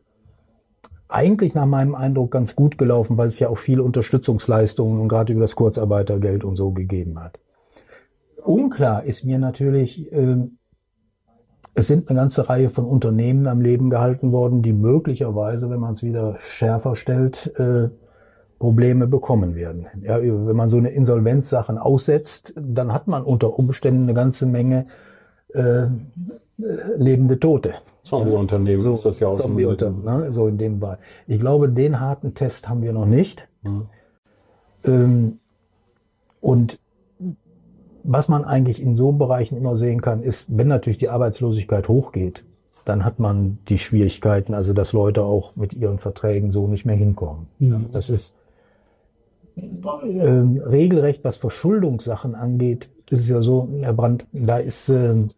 eigentlich 1.10 1.54
nach 1.54 1.66
meinem 1.66 1.96
Eindruck 1.96 2.32
ganz 2.32 2.56
gut 2.56 2.78
gelaufen, 2.78 3.18
weil 3.18 3.30
es 3.30 3.40
ja 3.40 3.50
auch 3.50 3.58
viele 3.58 3.84
Unterstützungsleistungen 3.84 5.00
und 5.00 5.08
gerade 5.08 5.34
über 5.34 5.42
das 5.42 5.56
Kurzarbeitergeld 5.56 6.44
und 6.44 6.56
so 6.56 6.72
gegeben 6.72 7.20
hat. 7.20 7.40
Unklar 8.44 9.04
ist 9.04 9.24
mir 9.24 9.40
natürlich, 9.40 10.12
ähm, 10.12 10.58
es 11.74 11.88
sind 11.88 12.10
eine 12.10 12.20
ganze 12.20 12.50
Reihe 12.50 12.70
von 12.70 12.86
Unternehmen 12.86 13.48
am 13.48 13.62
Leben 13.62 13.90
gehalten 13.90 14.32
worden, 14.32 14.62
die 14.62 14.74
möglicherweise, 14.74 15.70
wenn 15.70 15.80
man 15.80 15.94
es 15.94 16.04
wieder 16.04 16.38
schärfer 16.40 16.96
stellt, 16.96 17.54
äh, 17.58 17.90
Probleme 18.60 19.06
bekommen 19.06 19.56
werden. 19.56 19.86
Ja, 20.02 20.20
wenn 20.22 20.56
man 20.56 20.70
so 20.70 20.78
eine 20.78 20.90
Insolvenzsachen 20.90 21.78
aussetzt, 21.78 22.54
dann 22.60 22.92
hat 22.92 23.08
man 23.08 23.24
unter 23.24 23.60
Umständen 23.60 24.04
eine 24.04 24.14
ganze 24.14 24.48
Menge 24.48 24.88
äh, 25.54 25.84
äh, 25.84 25.90
lebende 26.98 27.40
Tote. 27.40 27.76
Zombie-Unternehmen 28.08 28.82
so, 28.82 28.96
ist 28.96 29.06
das 29.06 29.20
ja 29.20 29.28
auch 29.28 29.38
schon. 29.38 29.48
Zombie-Unternehmen, 29.48 30.04
ne? 30.04 30.32
so 30.32 30.48
in 30.48 30.58
dem 30.58 30.80
Bereich. 30.80 31.00
Ich 31.28 31.40
glaube, 31.40 31.70
den 31.70 32.00
harten 32.00 32.34
Test 32.34 32.70
haben 32.70 32.82
wir 32.82 32.94
noch 32.94 33.06
nicht. 33.06 33.48
Ähm, 34.86 35.40
und 36.42 36.80
was 38.04 38.30
man 38.30 38.46
eigentlich 38.46 38.82
in 38.82 38.96
so 38.96 39.12
Bereichen 39.12 39.58
immer 39.58 39.76
sehen 39.76 40.02
kann, 40.02 40.22
ist, 40.22 40.58
wenn 40.58 40.68
natürlich 40.68 40.98
die 40.98 41.10
Arbeitslosigkeit 41.10 41.88
hochgeht, 41.90 42.46
dann 42.86 43.04
hat 43.04 43.20
man 43.20 43.58
die 43.68 43.80
Schwierigkeiten, 43.80 44.54
also 44.54 44.74
dass 44.74 44.94
Leute 44.94 45.24
auch 45.24 45.58
mit 45.58 45.74
ihren 45.74 46.00
Verträgen 46.00 46.54
so 46.54 46.68
nicht 46.68 46.86
mehr 46.86 46.96
hinkommen. 46.96 47.48
Ja, 47.60 47.82
das 47.92 48.10
ist 48.10 48.34
ähm, 49.58 50.62
regelrecht, 50.66 51.24
was 51.24 51.36
Verschuldungssachen 51.36 52.36
angeht, 52.36 52.90
ist 53.10 53.22
es 53.22 53.30
ja 53.30 53.42
so, 53.42 53.68
Herr 53.82 53.94
Brandt, 53.94 54.26
da 54.32 54.58
ist 54.58 54.90
ähm, 54.90 55.32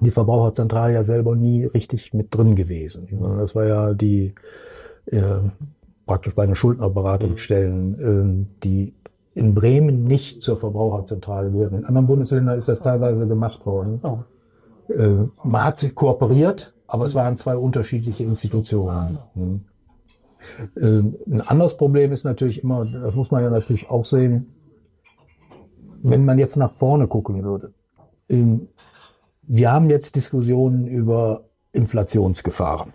die 0.00 0.10
Verbraucherzentrale 0.10 0.94
ja 0.94 1.02
selber 1.02 1.34
nie 1.36 1.64
richtig 1.64 2.14
mit 2.14 2.34
drin 2.34 2.54
gewesen. 2.54 3.08
Das 3.38 3.54
war 3.54 3.66
ja 3.66 3.94
die 3.94 4.34
äh, 5.06 5.40
praktisch 6.06 6.34
bei 6.34 6.46
den 6.46 6.54
Schuldnerberatungsstellen, 6.54 8.46
äh, 8.48 8.62
die 8.64 8.94
in 9.34 9.54
Bremen 9.54 10.04
nicht 10.04 10.42
zur 10.42 10.56
Verbraucherzentrale 10.56 11.50
gehören. 11.50 11.78
In 11.78 11.84
anderen 11.84 12.06
Bundesländern 12.06 12.58
ist 12.58 12.68
das 12.68 12.80
teilweise 12.80 13.26
gemacht 13.26 13.64
worden. 13.66 14.00
Oh. 14.02 14.18
Äh, 14.92 15.28
man 15.44 15.64
hat 15.64 15.78
sich 15.78 15.94
kooperiert, 15.94 16.74
aber 16.86 17.04
es 17.04 17.14
waren 17.14 17.36
zwei 17.36 17.56
unterschiedliche 17.56 18.24
Institutionen. 18.24 19.18
Äh, 20.76 20.80
ein 20.80 21.40
anderes 21.42 21.76
Problem 21.76 22.10
ist 22.12 22.24
natürlich 22.24 22.62
immer, 22.62 22.84
das 22.84 23.14
muss 23.14 23.30
man 23.30 23.42
ja 23.42 23.50
natürlich 23.50 23.90
auch 23.90 24.04
sehen, 24.04 24.54
wenn 26.02 26.24
man 26.24 26.38
jetzt 26.38 26.56
nach 26.56 26.72
vorne 26.72 27.06
gucken 27.06 27.44
würde. 27.44 27.72
Ähm, 28.28 28.68
wir 29.48 29.72
haben 29.72 29.88
jetzt 29.88 30.14
Diskussionen 30.14 30.86
über 30.86 31.44
Inflationsgefahren, 31.72 32.92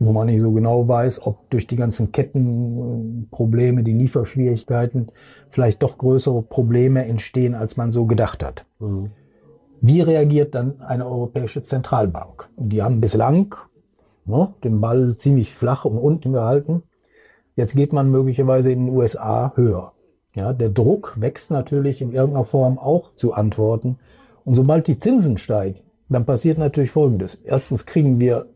wo 0.00 0.12
man 0.12 0.26
nicht 0.26 0.40
so 0.40 0.50
genau 0.50 0.88
weiß, 0.88 1.24
ob 1.26 1.48
durch 1.50 1.68
die 1.68 1.76
ganzen 1.76 2.10
Kettenprobleme, 2.10 3.84
die 3.84 3.92
Lieferschwierigkeiten 3.92 5.12
vielleicht 5.48 5.82
doch 5.82 5.98
größere 5.98 6.42
Probleme 6.42 7.04
entstehen, 7.06 7.54
als 7.54 7.76
man 7.76 7.92
so 7.92 8.06
gedacht 8.06 8.42
hat. 8.42 8.66
Mhm. 8.80 9.10
Wie 9.80 10.00
reagiert 10.00 10.54
dann 10.54 10.80
eine 10.80 11.06
europäische 11.06 11.62
Zentralbank? 11.62 12.48
Die 12.56 12.82
haben 12.82 13.00
bislang 13.00 13.54
ne, 14.24 14.54
den 14.64 14.80
Ball 14.80 15.16
ziemlich 15.16 15.54
flach 15.54 15.84
und 15.84 15.98
unten 15.98 16.32
gehalten. 16.32 16.82
Jetzt 17.54 17.76
geht 17.76 17.92
man 17.92 18.10
möglicherweise 18.10 18.72
in 18.72 18.86
den 18.86 18.94
USA 18.94 19.52
höher. 19.54 19.92
Ja, 20.34 20.52
der 20.52 20.70
Druck 20.70 21.20
wächst 21.20 21.50
natürlich 21.50 22.00
in 22.00 22.12
irgendeiner 22.12 22.44
Form 22.44 22.78
auch 22.78 23.14
zu 23.14 23.34
Antworten. 23.34 23.98
Und 24.44 24.54
sobald 24.54 24.86
die 24.86 24.98
Zinsen 24.98 25.36
steigen, 25.38 25.78
dann 26.12 26.24
passiert 26.24 26.58
natürlich 26.58 26.90
Folgendes. 26.90 27.38
Erstens 27.44 27.86
kriegen 27.86 28.20
wir 28.20 28.46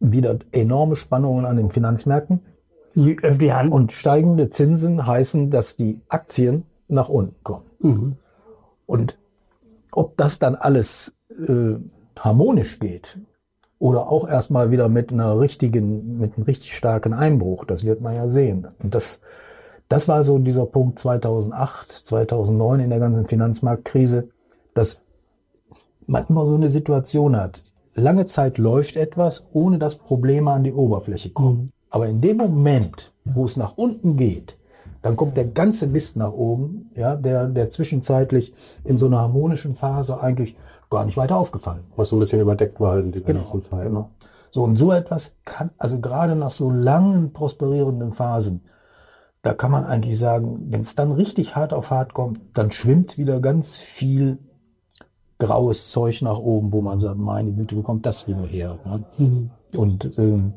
wieder 0.00 0.38
enorme 0.52 0.96
Spannungen 0.96 1.44
an 1.44 1.56
den 1.56 1.70
Finanzmärkten. 1.70 2.40
Und 3.72 3.92
steigende 3.92 4.50
Zinsen 4.50 5.06
heißen, 5.06 5.50
dass 5.50 5.76
die 5.76 6.00
Aktien 6.08 6.64
nach 6.88 7.08
unten 7.08 7.42
kommen. 7.42 7.64
Mhm. 7.80 8.16
Und 8.86 9.18
ob 9.90 10.16
das 10.16 10.38
dann 10.38 10.54
alles 10.54 11.16
äh, 11.30 11.74
harmonisch 12.18 12.78
geht 12.78 13.18
oder 13.78 14.08
auch 14.08 14.28
erstmal 14.28 14.70
wieder 14.70 14.88
mit 14.88 15.12
einer 15.12 15.38
richtigen, 15.40 16.18
mit 16.18 16.36
einem 16.36 16.44
richtig 16.44 16.76
starken 16.76 17.12
Einbruch, 17.12 17.64
das 17.64 17.84
wird 17.84 18.00
man 18.00 18.14
ja 18.14 18.28
sehen. 18.28 18.68
Und 18.82 18.94
das, 18.94 19.20
das 19.88 20.08
war 20.08 20.22
so 20.22 20.38
dieser 20.38 20.66
Punkt 20.66 20.98
2008, 20.98 21.90
2009 21.90 22.80
in 22.80 22.90
der 22.90 23.00
ganzen 23.00 23.26
Finanzmarktkrise, 23.26 24.28
dass 24.74 25.00
man 26.06 26.26
immer 26.28 26.46
so 26.46 26.54
eine 26.54 26.68
Situation 26.68 27.36
hat. 27.36 27.62
Lange 27.94 28.26
Zeit 28.26 28.58
läuft 28.58 28.96
etwas, 28.96 29.46
ohne 29.52 29.78
dass 29.78 29.96
Probleme 29.96 30.50
an 30.50 30.64
die 30.64 30.72
Oberfläche 30.72 31.30
kommen. 31.30 31.62
Mhm. 31.62 31.68
Aber 31.90 32.08
in 32.08 32.20
dem 32.20 32.38
Moment, 32.38 33.12
wo 33.24 33.44
es 33.44 33.56
nach 33.56 33.76
unten 33.76 34.16
geht, 34.16 34.58
dann 35.02 35.16
kommt 35.16 35.36
der 35.36 35.44
ganze 35.44 35.86
Mist 35.86 36.16
nach 36.16 36.32
oben, 36.32 36.90
ja, 36.94 37.14
der, 37.14 37.46
der 37.46 37.70
zwischenzeitlich 37.70 38.54
in 38.84 38.98
so 38.98 39.06
einer 39.06 39.20
harmonischen 39.20 39.76
Phase 39.76 40.20
eigentlich 40.20 40.56
gar 40.90 41.04
nicht 41.04 41.16
weiter 41.16 41.36
aufgefallen. 41.36 41.84
Was 41.94 42.08
so 42.08 42.16
ein 42.16 42.20
bisschen 42.20 42.40
überdeckt 42.40 42.80
war 42.80 42.98
in 42.98 43.12
die 43.12 43.22
genau, 43.22 43.40
ganzen 43.40 43.62
Zeit. 43.62 43.84
Genau. 43.84 44.10
So, 44.50 44.62
und 44.62 44.76
so 44.76 44.92
etwas 44.92 45.36
kann, 45.44 45.70
also 45.78 46.00
gerade 46.00 46.36
nach 46.36 46.52
so 46.52 46.70
langen 46.70 47.32
prosperierenden 47.32 48.12
Phasen, 48.12 48.62
da 49.42 49.52
kann 49.52 49.70
man 49.70 49.84
eigentlich 49.84 50.18
sagen, 50.18 50.68
wenn 50.70 50.80
es 50.80 50.94
dann 50.94 51.12
richtig 51.12 51.54
hart 51.54 51.74
auf 51.74 51.90
hart 51.90 52.14
kommt, 52.14 52.40
dann 52.54 52.72
schwimmt 52.72 53.18
wieder 53.18 53.40
ganz 53.40 53.78
viel 53.78 54.38
graues 55.46 55.90
Zeug 55.90 56.22
nach 56.22 56.38
oben, 56.38 56.72
wo 56.72 56.80
man 56.80 56.98
sagt, 56.98 57.18
meine 57.18 57.52
Güte, 57.52 57.76
wo 57.76 57.82
kommt 57.82 58.06
das 58.06 58.26
wieder 58.28 58.46
her? 58.46 58.78
Ne? 58.84 59.04
Mhm. 59.18 59.50
Und 59.76 60.18
ähm, 60.18 60.54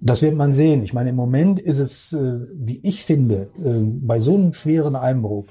das 0.00 0.22
wird 0.22 0.34
man 0.34 0.52
sehen. 0.52 0.82
Ich 0.82 0.92
meine, 0.92 1.10
im 1.10 1.16
Moment 1.16 1.60
ist 1.60 1.78
es, 1.78 2.12
äh, 2.12 2.46
wie 2.54 2.80
ich 2.82 3.04
finde, 3.04 3.50
äh, 3.62 3.80
bei 4.00 4.20
so 4.20 4.34
einem 4.34 4.52
schweren 4.52 4.96
Einbruch 4.96 5.46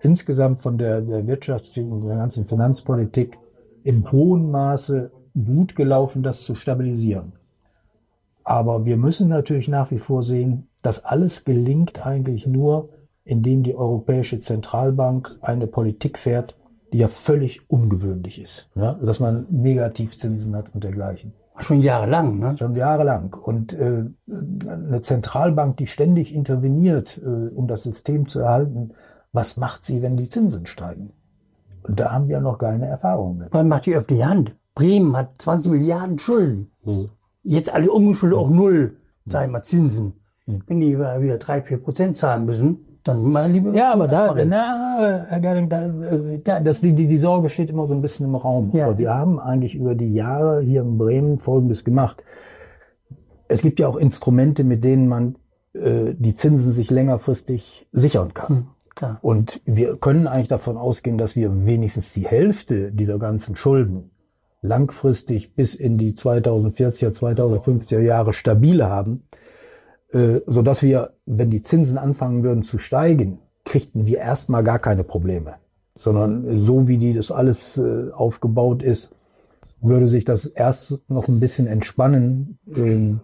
insgesamt 0.00 0.60
von 0.60 0.78
der, 0.78 1.00
der 1.02 1.26
Wirtschaft 1.26 1.76
und 1.76 2.02
der 2.02 2.16
ganzen 2.16 2.46
Finanzpolitik 2.46 3.38
im 3.82 4.10
hohen 4.10 4.50
Maße 4.50 5.10
gut 5.34 5.76
gelaufen, 5.76 6.22
das 6.22 6.40
zu 6.40 6.54
stabilisieren. 6.54 7.32
Aber 8.44 8.84
wir 8.84 8.96
müssen 8.96 9.28
natürlich 9.28 9.68
nach 9.68 9.90
wie 9.90 9.98
vor 9.98 10.22
sehen, 10.22 10.68
dass 10.82 11.04
alles 11.04 11.44
gelingt 11.44 12.06
eigentlich 12.06 12.46
nur, 12.46 12.88
indem 13.24 13.62
die 13.62 13.74
Europäische 13.74 14.40
Zentralbank 14.40 15.38
eine 15.42 15.66
Politik 15.66 16.18
fährt, 16.18 16.56
die 16.92 16.98
ja 16.98 17.08
völlig 17.08 17.70
ungewöhnlich 17.70 18.40
ist. 18.40 18.70
Ja? 18.74 18.94
Dass 18.94 19.20
man 19.20 19.46
Negativzinsen 19.50 20.56
hat 20.56 20.74
und 20.74 20.84
dergleichen. 20.84 21.32
Schon 21.58 21.82
jahrelang, 21.82 22.38
ne? 22.38 22.56
Schon 22.58 22.74
jahrelang. 22.74 23.34
Und 23.34 23.74
äh, 23.74 24.04
eine 24.28 25.02
Zentralbank, 25.02 25.76
die 25.76 25.86
ständig 25.86 26.34
interveniert, 26.34 27.20
äh, 27.22 27.48
um 27.54 27.66
das 27.68 27.82
System 27.82 28.28
zu 28.28 28.40
erhalten, 28.40 28.92
was 29.32 29.56
macht 29.56 29.84
sie, 29.84 30.00
wenn 30.02 30.16
die 30.16 30.28
Zinsen 30.28 30.66
steigen? 30.66 31.12
Und 31.82 32.00
da 32.00 32.12
haben 32.12 32.28
wir 32.28 32.40
noch 32.40 32.58
keine 32.58 32.86
Erfahrung 32.86 33.38
mit. 33.38 33.52
Man 33.52 33.68
macht 33.68 33.86
die 33.86 33.94
öffentliche 33.94 34.26
Hand. 34.26 34.56
Bremen 34.74 35.16
hat 35.16 35.40
20 35.40 35.72
Milliarden 35.72 36.18
Schulden. 36.18 36.70
Hm. 36.84 37.06
Jetzt 37.42 37.72
alle 37.72 37.90
umgeschuldet 37.90 38.38
auf 38.38 38.50
null, 38.50 38.96
sag 39.26 39.44
ich 39.44 39.50
mal, 39.50 39.62
Zinsen. 39.62 40.14
Hm. 40.46 40.62
Wenn 40.66 40.80
die 40.80 40.98
wieder 40.98 41.38
drei, 41.38 41.62
vier 41.62 41.78
Prozent 41.78 42.16
zahlen 42.16 42.44
müssen, 42.44 42.86
dann 43.04 43.22
mal 43.22 43.50
lieber. 43.50 43.72
Ja, 43.74 43.92
aber 43.92 44.08
da, 44.08 44.34
na, 44.44 45.26
Herr 45.28 45.40
Gerding, 45.40 45.68
da, 45.68 45.88
da, 46.44 46.60
das, 46.60 46.80
die, 46.80 46.92
die 46.92 47.16
Sorge 47.16 47.48
steht 47.48 47.70
immer 47.70 47.86
so 47.86 47.94
ein 47.94 48.02
bisschen 48.02 48.26
im 48.26 48.34
Raum. 48.34 48.70
Ja. 48.72 48.86
Aber 48.86 48.98
wir 48.98 49.14
haben 49.14 49.38
eigentlich 49.38 49.74
über 49.74 49.94
die 49.94 50.12
Jahre 50.12 50.60
hier 50.60 50.82
in 50.82 50.98
Bremen 50.98 51.38
Folgendes 51.38 51.84
gemacht. 51.84 52.22
Es 53.48 53.62
gibt 53.62 53.80
ja 53.80 53.88
auch 53.88 53.96
Instrumente, 53.96 54.64
mit 54.64 54.84
denen 54.84 55.08
man 55.08 55.36
äh, 55.72 56.14
die 56.16 56.34
Zinsen 56.34 56.72
sich 56.72 56.90
längerfristig 56.90 57.88
sichern 57.92 58.34
kann. 58.34 58.48
Hm, 58.48 58.66
klar. 58.94 59.18
Und 59.22 59.60
wir 59.64 59.96
können 59.96 60.26
eigentlich 60.26 60.48
davon 60.48 60.76
ausgehen, 60.76 61.18
dass 61.18 61.36
wir 61.36 61.64
wenigstens 61.66 62.12
die 62.12 62.26
Hälfte 62.26 62.92
dieser 62.92 63.18
ganzen 63.18 63.56
Schulden 63.56 64.10
langfristig 64.62 65.54
bis 65.54 65.74
in 65.74 65.96
die 65.96 66.12
2040er, 66.12 67.12
2050er 67.18 68.00
Jahre 68.00 68.32
stabil 68.32 68.84
haben. 68.84 69.24
Äh, 70.12 70.40
so 70.46 70.62
dass 70.62 70.82
wir, 70.82 71.12
wenn 71.26 71.50
die 71.50 71.62
Zinsen 71.62 71.98
anfangen 71.98 72.42
würden 72.42 72.64
zu 72.64 72.78
steigen, 72.78 73.38
kriegten 73.64 74.06
wir 74.06 74.18
erstmal 74.18 74.64
gar 74.64 74.78
keine 74.78 75.04
Probleme, 75.04 75.54
sondern 75.94 76.60
so 76.60 76.88
wie 76.88 76.98
die 76.98 77.14
das 77.14 77.30
alles 77.30 77.78
äh, 77.78 78.10
aufgebaut 78.12 78.82
ist, 78.82 79.12
würde 79.80 80.08
sich 80.08 80.24
das 80.24 80.46
erst 80.46 81.08
noch 81.08 81.28
ein 81.28 81.40
bisschen 81.40 81.66
entspannen. 81.66 82.58
Ähm, 82.74 83.20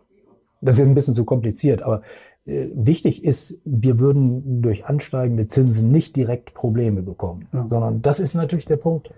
das 0.60 0.76
ist 0.76 0.82
ein 0.82 0.94
bisschen 0.94 1.14
zu 1.14 1.24
kompliziert, 1.24 1.82
aber 1.82 2.02
äh, 2.46 2.68
wichtig 2.74 3.24
ist, 3.24 3.58
wir 3.64 3.98
würden 3.98 4.62
durch 4.62 4.86
ansteigende 4.86 5.48
Zinsen 5.48 5.90
nicht 5.90 6.16
direkt 6.16 6.54
Probleme 6.54 7.02
bekommen, 7.02 7.48
ja. 7.52 7.66
sondern 7.68 8.02
das 8.02 8.20
ist 8.20 8.34
natürlich 8.34 8.66
der 8.66 8.76
Punkt. 8.76 9.10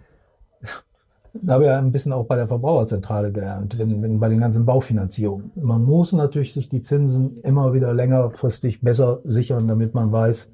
Da 1.34 1.54
habe 1.54 1.64
ich 1.64 1.68
ja 1.68 1.78
ein 1.78 1.92
bisschen 1.92 2.12
auch 2.12 2.24
bei 2.24 2.36
der 2.36 2.48
Verbraucherzentrale 2.48 3.32
gelernt, 3.32 3.78
wenn, 3.78 4.02
wenn 4.02 4.18
bei 4.18 4.28
den 4.28 4.40
ganzen 4.40 4.64
Baufinanzierungen. 4.64 5.52
Man 5.54 5.84
muss 5.84 6.12
natürlich 6.12 6.54
sich 6.54 6.68
die 6.68 6.82
Zinsen 6.82 7.36
immer 7.38 7.72
wieder 7.72 7.92
längerfristig 7.94 8.80
besser 8.80 9.20
sichern, 9.24 9.68
damit 9.68 9.94
man 9.94 10.10
weiß, 10.10 10.52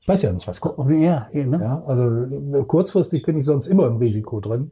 ich 0.00 0.08
weiß 0.08 0.22
ja 0.22 0.32
nicht, 0.32 0.48
was 0.48 0.60
kommt. 0.60 0.90
Ja, 0.90 1.28
ne? 1.32 1.58
ja, 1.60 1.82
also 1.86 2.64
kurzfristig 2.64 3.22
bin 3.24 3.38
ich 3.38 3.44
sonst 3.44 3.66
immer 3.66 3.86
im 3.86 3.96
Risiko 3.96 4.40
drin. 4.40 4.70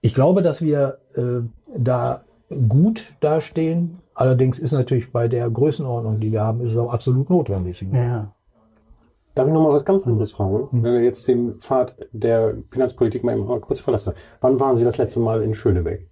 Ich 0.00 0.14
glaube, 0.14 0.42
dass 0.42 0.60
wir 0.60 0.98
äh, 1.14 1.40
da 1.76 2.22
gut 2.68 3.14
dastehen. 3.20 3.98
Allerdings 4.14 4.58
ist 4.58 4.72
natürlich 4.72 5.10
bei 5.12 5.28
der 5.28 5.50
Größenordnung, 5.50 6.20
die 6.20 6.30
wir 6.30 6.42
haben, 6.42 6.60
ist 6.60 6.72
es 6.72 6.78
auch 6.78 6.92
absolut 6.92 7.30
notwendig. 7.30 7.84
Ja. 7.92 8.33
Darf 9.34 9.48
ich 9.48 9.52
noch 9.52 9.62
mal 9.62 9.72
was 9.72 9.84
ganz 9.84 10.06
anderes 10.06 10.32
fragen? 10.32 10.68
Mhm. 10.70 10.82
Wenn 10.82 10.92
wir 10.94 11.02
jetzt 11.02 11.26
den 11.26 11.54
Pfad 11.54 11.96
der 12.12 12.56
Finanzpolitik 12.68 13.24
mal, 13.24 13.36
mal 13.36 13.60
kurz 13.60 13.80
verlassen. 13.80 14.12
Wann 14.40 14.60
waren 14.60 14.76
Sie 14.76 14.84
das 14.84 14.96
letzte 14.96 15.20
Mal 15.20 15.42
in 15.42 15.54
Schönebeck? 15.54 16.08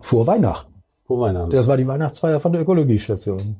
Vor 0.00 0.26
Weihnachten. 0.26 0.74
Vor 1.04 1.20
Weihnachten. 1.20 1.50
Das 1.50 1.66
war 1.66 1.76
die 1.76 1.86
Weihnachtsfeier 1.86 2.38
von 2.38 2.52
der 2.52 2.62
Ökologiestation. 2.62 3.56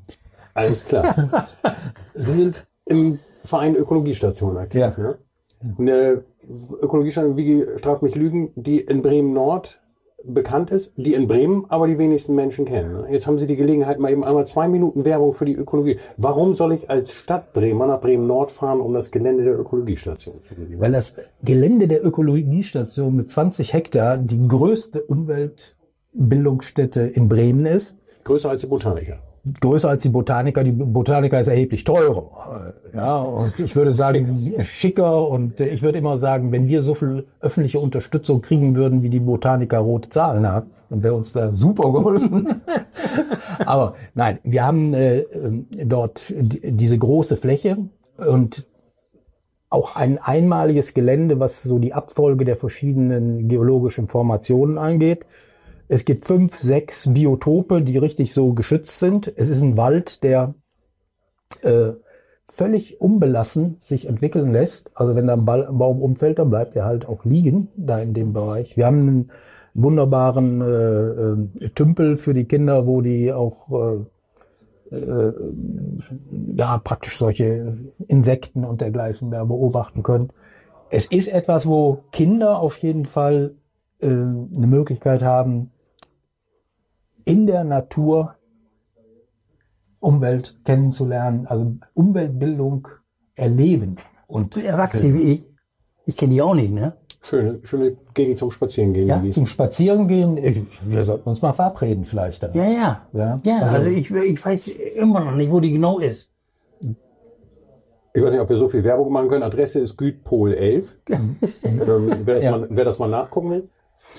Alles 0.53 0.85
klar. 0.85 1.47
Sie 2.15 2.31
sind 2.31 2.67
im 2.85 3.19
Verein 3.43 3.75
Ökologiestation 3.75 4.57
aktiv. 4.57 4.79
Ja. 4.79 5.15
Ne? 5.77 6.23
Ökologiestadt, 6.81 7.35
wie 7.35 7.65
straft 7.77 8.03
mich 8.03 8.15
Lügen, 8.15 8.51
die 8.55 8.79
in 8.79 9.01
Bremen 9.01 9.33
Nord 9.33 9.81
bekannt 10.25 10.71
ist, 10.71 10.93
die 10.97 11.13
in 11.13 11.27
Bremen 11.27 11.65
aber 11.69 11.87
die 11.87 11.97
wenigsten 11.97 12.35
Menschen 12.35 12.65
kennen. 12.65 12.93
ne? 12.93 13.07
Jetzt 13.11 13.27
haben 13.27 13.39
Sie 13.39 13.47
die 13.47 13.55
Gelegenheit, 13.55 13.99
mal 13.99 14.11
eben 14.11 14.23
einmal 14.23 14.47
zwei 14.47 14.67
Minuten 14.67 15.05
Werbung 15.05 15.33
für 15.33 15.45
die 15.45 15.55
Ökologie. 15.55 15.99
Warum 16.17 16.55
soll 16.55 16.73
ich 16.73 16.89
als 16.89 17.13
Stadt 17.13 17.53
Bremer 17.53 17.87
nach 17.87 18.01
Bremen 18.01 18.27
Nord 18.27 18.51
fahren, 18.51 18.81
um 18.81 18.93
das 18.93 19.11
Gelände 19.11 19.43
der 19.43 19.59
Ökologiestation 19.59 20.41
zu 20.41 20.55
besuchen? 20.55 20.79
Weil 20.79 20.91
das 20.91 21.15
Gelände 21.43 21.87
der 21.87 22.05
Ökologiestation 22.05 23.15
mit 23.15 23.29
20 23.29 23.73
Hektar 23.73 24.17
die 24.17 24.47
größte 24.47 25.01
Umweltbildungsstätte 25.03 27.01
in 27.01 27.27
Bremen 27.29 27.65
ist. 27.65 27.97
Größer 28.23 28.49
als 28.49 28.61
die 28.61 28.67
Botaniker. 28.67 29.19
Größer 29.59 29.89
als 29.89 30.03
die 30.03 30.09
Botaniker. 30.09 30.63
Die 30.63 30.71
Botaniker 30.71 31.39
ist 31.39 31.47
erheblich 31.47 31.83
teurer. 31.83 32.73
Ja, 32.93 33.17
und 33.17 33.59
ich 33.59 33.75
würde 33.75 33.91
sagen, 33.91 34.53
schicker. 34.63 35.27
Und 35.27 35.59
ich 35.59 35.81
würde 35.81 35.97
immer 35.97 36.17
sagen, 36.17 36.51
wenn 36.51 36.67
wir 36.67 36.81
so 36.81 36.95
viel 36.95 37.25
öffentliche 37.41 37.79
Unterstützung 37.79 38.41
kriegen 38.41 38.75
würden, 38.75 39.03
wie 39.03 39.09
die 39.09 39.19
Botaniker 39.19 39.79
rote 39.79 40.09
Zahlen 40.09 40.49
hat, 40.49 40.65
dann 40.89 41.03
wäre 41.03 41.15
uns 41.15 41.33
da 41.33 41.51
super 41.51 41.91
geholfen. 41.91 42.61
Aber 43.65 43.95
nein, 44.13 44.39
wir 44.43 44.65
haben 44.65 44.93
äh, 44.93 45.25
dort 45.85 46.21
die, 46.29 46.71
diese 46.71 46.97
große 46.97 47.35
Fläche 47.35 47.77
und 48.17 48.65
auch 49.69 49.95
ein 49.95 50.19
einmaliges 50.19 50.93
Gelände, 50.93 51.39
was 51.39 51.63
so 51.63 51.79
die 51.79 51.93
Abfolge 51.93 52.45
der 52.45 52.57
verschiedenen 52.57 53.49
geologischen 53.49 54.07
Formationen 54.07 54.77
angeht. 54.77 55.25
Es 55.93 56.05
gibt 56.05 56.25
fünf, 56.25 56.57
sechs 56.57 57.13
Biotope, 57.13 57.83
die 57.83 57.99
richtig 57.99 58.33
so 58.33 58.53
geschützt 58.53 58.99
sind. 58.99 59.31
Es 59.35 59.47
ist 59.47 59.61
ein 59.61 59.77
Wald, 59.77 60.23
der 60.23 60.55
äh, 61.61 61.89
völlig 62.47 62.99
unbelassen 62.99 63.77
sich 63.79 64.07
entwickeln 64.07 64.51
lässt. 64.51 64.89
Also 64.95 65.15
wenn 65.15 65.27
da 65.27 65.33
ein, 65.33 65.45
Ball, 65.45 65.67
ein 65.67 65.77
Baum 65.77 66.01
umfällt, 66.01 66.39
dann 66.39 66.49
bleibt 66.49 66.75
er 66.75 66.85
halt 66.85 67.07
auch 67.07 67.25
liegen 67.25 67.67
da 67.75 67.99
in 67.99 68.15
dem 68.15 68.33
Bereich. 68.33 68.75
Wir 68.75 68.87
haben 68.87 69.07
einen 69.07 69.31
wunderbaren 69.75 70.61
äh, 70.61 71.65
äh, 71.65 71.69
Tümpel 71.75 72.17
für 72.17 72.33
die 72.33 72.45
Kinder, 72.45 72.87
wo 72.87 73.01
die 73.01 73.31
auch 73.31 73.69
äh, 74.89 74.95
äh, 74.95 75.33
ja 76.55 76.79
praktisch 76.79 77.19
solche 77.19 77.77
Insekten 78.07 78.65
und 78.65 78.81
dergleichen 78.81 79.29
da 79.29 79.43
beobachten 79.43 80.01
können. 80.01 80.31
Es 80.89 81.05
ist 81.05 81.27
etwas, 81.27 81.67
wo 81.67 81.99
Kinder 82.11 82.59
auf 82.59 82.79
jeden 82.79 83.05
Fall 83.05 83.53
äh, 84.01 84.07
eine 84.07 84.67
Möglichkeit 84.67 85.21
haben, 85.21 85.69
in 87.25 87.47
der 87.47 87.63
Natur 87.63 88.35
Umwelt 89.99 90.59
kennenzulernen, 90.65 91.45
also 91.47 91.75
Umweltbildung 91.93 92.87
erleben. 93.35 93.95
Und 94.27 94.57
Erwachsene 94.57 95.13
wie 95.13 95.21
ich, 95.33 95.45
ich 96.05 96.17
kenne 96.17 96.33
die 96.33 96.41
auch 96.41 96.55
nicht, 96.55 96.73
ne? 96.73 96.97
Schöne, 97.21 97.59
schöne 97.63 97.95
Gegend 98.13 98.37
zum 98.37 98.51
Spazierengehen. 98.51 99.07
ja, 99.07 99.23
zum 99.31 99.45
Spazierengehen, 99.45 100.35
ich- 100.37 100.65
wir 100.83 101.05
sollten 101.05 101.29
uns 101.29 101.41
mal 101.41 101.53
verabreden 101.53 102.03
vielleicht. 102.03 102.43
Da. 102.43 102.49
Ja, 102.53 102.65
ja. 102.65 103.07
Ja, 103.13 103.39
Ja, 103.45 103.59
also- 103.61 103.75
also, 103.75 103.87
ich, 103.87 104.11
ich 104.11 104.45
weiß 104.45 104.67
immer 104.67 105.23
noch 105.23 105.35
nicht, 105.35 105.49
wo 105.51 105.61
die 105.61 105.71
genau 105.71 105.99
ist. 105.99 106.29
Ich 108.15 108.21
weiß 108.21 108.31
nicht, 108.33 108.41
ob 108.41 108.49
wir 108.49 108.57
so 108.57 108.67
viel 108.69 108.83
Werbung 108.83 109.11
machen 109.11 109.29
können. 109.29 109.41
Adresse 109.43 109.79
ist 109.79 109.97
Gütpol 109.97 110.53
11. 110.53 110.97
ähm, 111.09 111.37
wer, 112.25 112.35
das 112.35 112.43
Ja. 112.43 112.51
mal, 112.51 112.67
wer 112.69 112.85
das 112.85 112.99
mal 112.99 113.07
nachgucken 113.09 113.49
will. 113.51 113.69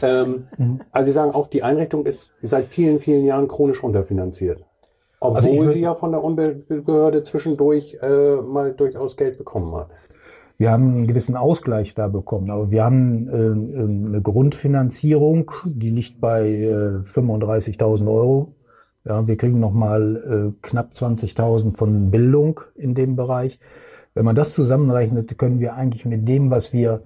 Ähm, 0.02 0.46
also 0.92 1.06
Sie 1.06 1.12
sagen 1.12 1.32
auch, 1.32 1.46
die 1.48 1.62
Einrichtung 1.62 2.06
ist 2.06 2.36
seit 2.42 2.64
vielen, 2.64 3.00
vielen 3.00 3.24
Jahren 3.24 3.48
chronisch 3.48 3.82
unterfinanziert. 3.82 4.64
Obwohl 5.20 5.36
Also 5.36 5.64
ich 5.64 5.72
sie 5.72 5.80
ja 5.80 5.94
von 5.94 6.12
der 6.12 6.22
Umweltbehörde 6.22 7.22
zwischendurch 7.22 7.98
äh, 8.02 8.36
mal 8.36 8.72
durchaus 8.72 9.16
Geld 9.16 9.38
bekommen 9.38 9.74
hat. 9.74 9.88
Wir 10.56 10.70
haben 10.70 10.88
einen 10.88 11.06
gewissen 11.06 11.34
Ausgleich 11.34 11.94
da 11.94 12.08
bekommen, 12.08 12.50
aber 12.50 12.70
wir 12.70 12.84
haben 12.84 13.28
äh, 13.28 13.32
äh, 13.32 14.08
eine 14.08 14.22
Grundfinanzierung, 14.22 15.50
die 15.64 15.90
liegt 15.90 16.20
bei 16.20 16.48
äh, 16.48 16.98
35.000 17.02 18.06
Euro. 18.06 18.54
Ja, 19.04 19.26
wir 19.26 19.36
kriegen 19.36 19.60
nochmal 19.60 20.54
äh, 20.54 20.66
knapp 20.66 20.92
20.000 20.92 21.76
von 21.76 22.10
Bildung 22.10 22.60
in 22.76 22.94
dem 22.94 23.16
Bereich. 23.16 23.58
Wenn 24.14 24.24
man 24.24 24.36
das 24.36 24.54
zusammenrechnet, 24.54 25.36
können 25.38 25.58
wir 25.58 25.74
eigentlich 25.74 26.04
mit 26.04 26.28
dem, 26.28 26.50
was 26.50 26.72
wir 26.72 27.02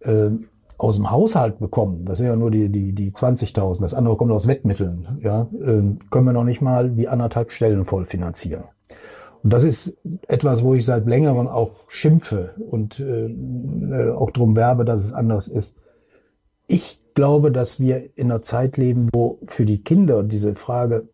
äh, 0.00 0.30
aus 0.78 0.96
dem 0.96 1.10
Haushalt 1.10 1.58
bekommen, 1.58 2.04
das 2.04 2.18
sind 2.18 2.26
ja 2.26 2.36
nur 2.36 2.50
die, 2.50 2.68
die, 2.68 2.92
die 2.92 3.10
20.000, 3.10 3.80
das 3.80 3.94
andere 3.94 4.16
kommt 4.16 4.32
aus 4.32 4.46
Wettmitteln, 4.46 5.18
ja, 5.22 5.48
äh, 5.52 5.82
können 6.10 6.26
wir 6.26 6.32
noch 6.32 6.44
nicht 6.44 6.60
mal 6.60 6.90
die 6.90 7.08
anderthalb 7.08 7.50
Stellen 7.50 7.84
voll 7.84 8.04
finanzieren. 8.04 8.64
Und 9.42 9.52
das 9.52 9.62
ist 9.62 9.96
etwas, 10.26 10.64
wo 10.64 10.74
ich 10.74 10.84
seit 10.84 11.06
längerem 11.06 11.46
auch 11.46 11.88
schimpfe 11.88 12.54
und 12.68 12.98
äh, 13.00 13.26
äh, 13.26 14.10
auch 14.10 14.32
drum 14.32 14.56
werbe, 14.56 14.84
dass 14.84 15.04
es 15.04 15.12
anders 15.12 15.48
ist. 15.48 15.76
Ich 16.66 17.00
glaube, 17.14 17.52
dass 17.52 17.78
wir 17.78 18.10
in 18.16 18.30
einer 18.30 18.42
Zeit 18.42 18.76
leben, 18.76 19.08
wo 19.12 19.38
für 19.46 19.64
die 19.64 19.82
Kinder 19.82 20.24
diese 20.24 20.54
Frage 20.54 21.08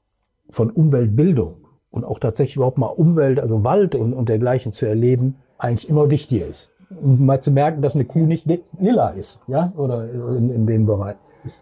von 0.49 0.71
Umweltbildung 0.71 1.67
und 1.91 2.05
auch 2.05 2.19
tatsächlich 2.19 2.57
überhaupt 2.57 2.79
mal 2.79 2.87
Umwelt, 2.87 3.39
also 3.39 3.65
Wald 3.65 3.95
und, 3.95 4.15
und 4.15 4.29
dergleichen 4.29 4.73
zu 4.73 4.87
erleben, 4.87 5.37
eigentlich 5.59 5.89
immer 5.89 6.11
wichtiger 6.11 6.47
ist. 6.47 6.72
Mal 7.01 7.41
zu 7.41 7.51
merken, 7.51 7.83
dass 7.83 7.95
eine 7.95 8.05
Kuh 8.05 8.21
nicht 8.27 8.47
li- 8.47 8.63
lila 8.79 9.09
ist, 9.11 9.41
ja, 9.47 9.73
oder 9.77 10.09
in, 10.11 10.51
in 10.51 10.67
dem 10.67 10.87
Bereich. 10.87 11.17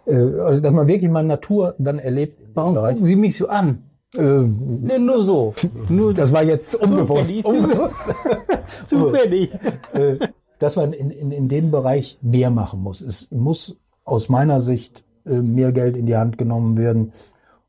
Äh, 0.07 0.15
also, 0.15 0.61
dass 0.61 0.73
man 0.73 0.87
wirklich 0.87 1.11
mal 1.11 1.25
Natur 1.25 1.75
dann 1.79 1.99
erlebt. 1.99 2.39
Warum 2.55 2.75
gucken 2.75 3.07
Sie 3.07 3.17
mich 3.17 3.37
so 3.37 3.49
an? 3.49 3.85
Äh, 4.15 4.21
Ne, 4.23 4.99
nur 4.99 5.23
so. 5.23 5.55
Nur 5.89 6.13
das 6.15 6.33
war 6.33 6.43
jetzt 6.43 6.75
unbewusst. 6.75 7.31
Zufällig, 7.31 7.45
unbewusst. 7.45 7.95
zufällig. 8.85 9.51
äh, 9.93 10.17
dass 10.59 10.77
man 10.77 10.93
in, 10.93 11.11
in, 11.11 11.31
in 11.31 11.49
dem 11.49 11.71
Bereich 11.71 12.19
mehr 12.21 12.51
machen 12.51 12.83
muss. 12.83 13.01
Es 13.01 13.29
muss 13.31 13.77
aus 14.05 14.29
meiner 14.29 14.61
Sicht 14.61 15.05
äh, 15.25 15.41
mehr 15.41 15.73
Geld 15.73 15.97
in 15.97 16.07
die 16.07 16.17
Hand 16.17 16.37
genommen 16.39 16.77
werden, 16.77 17.13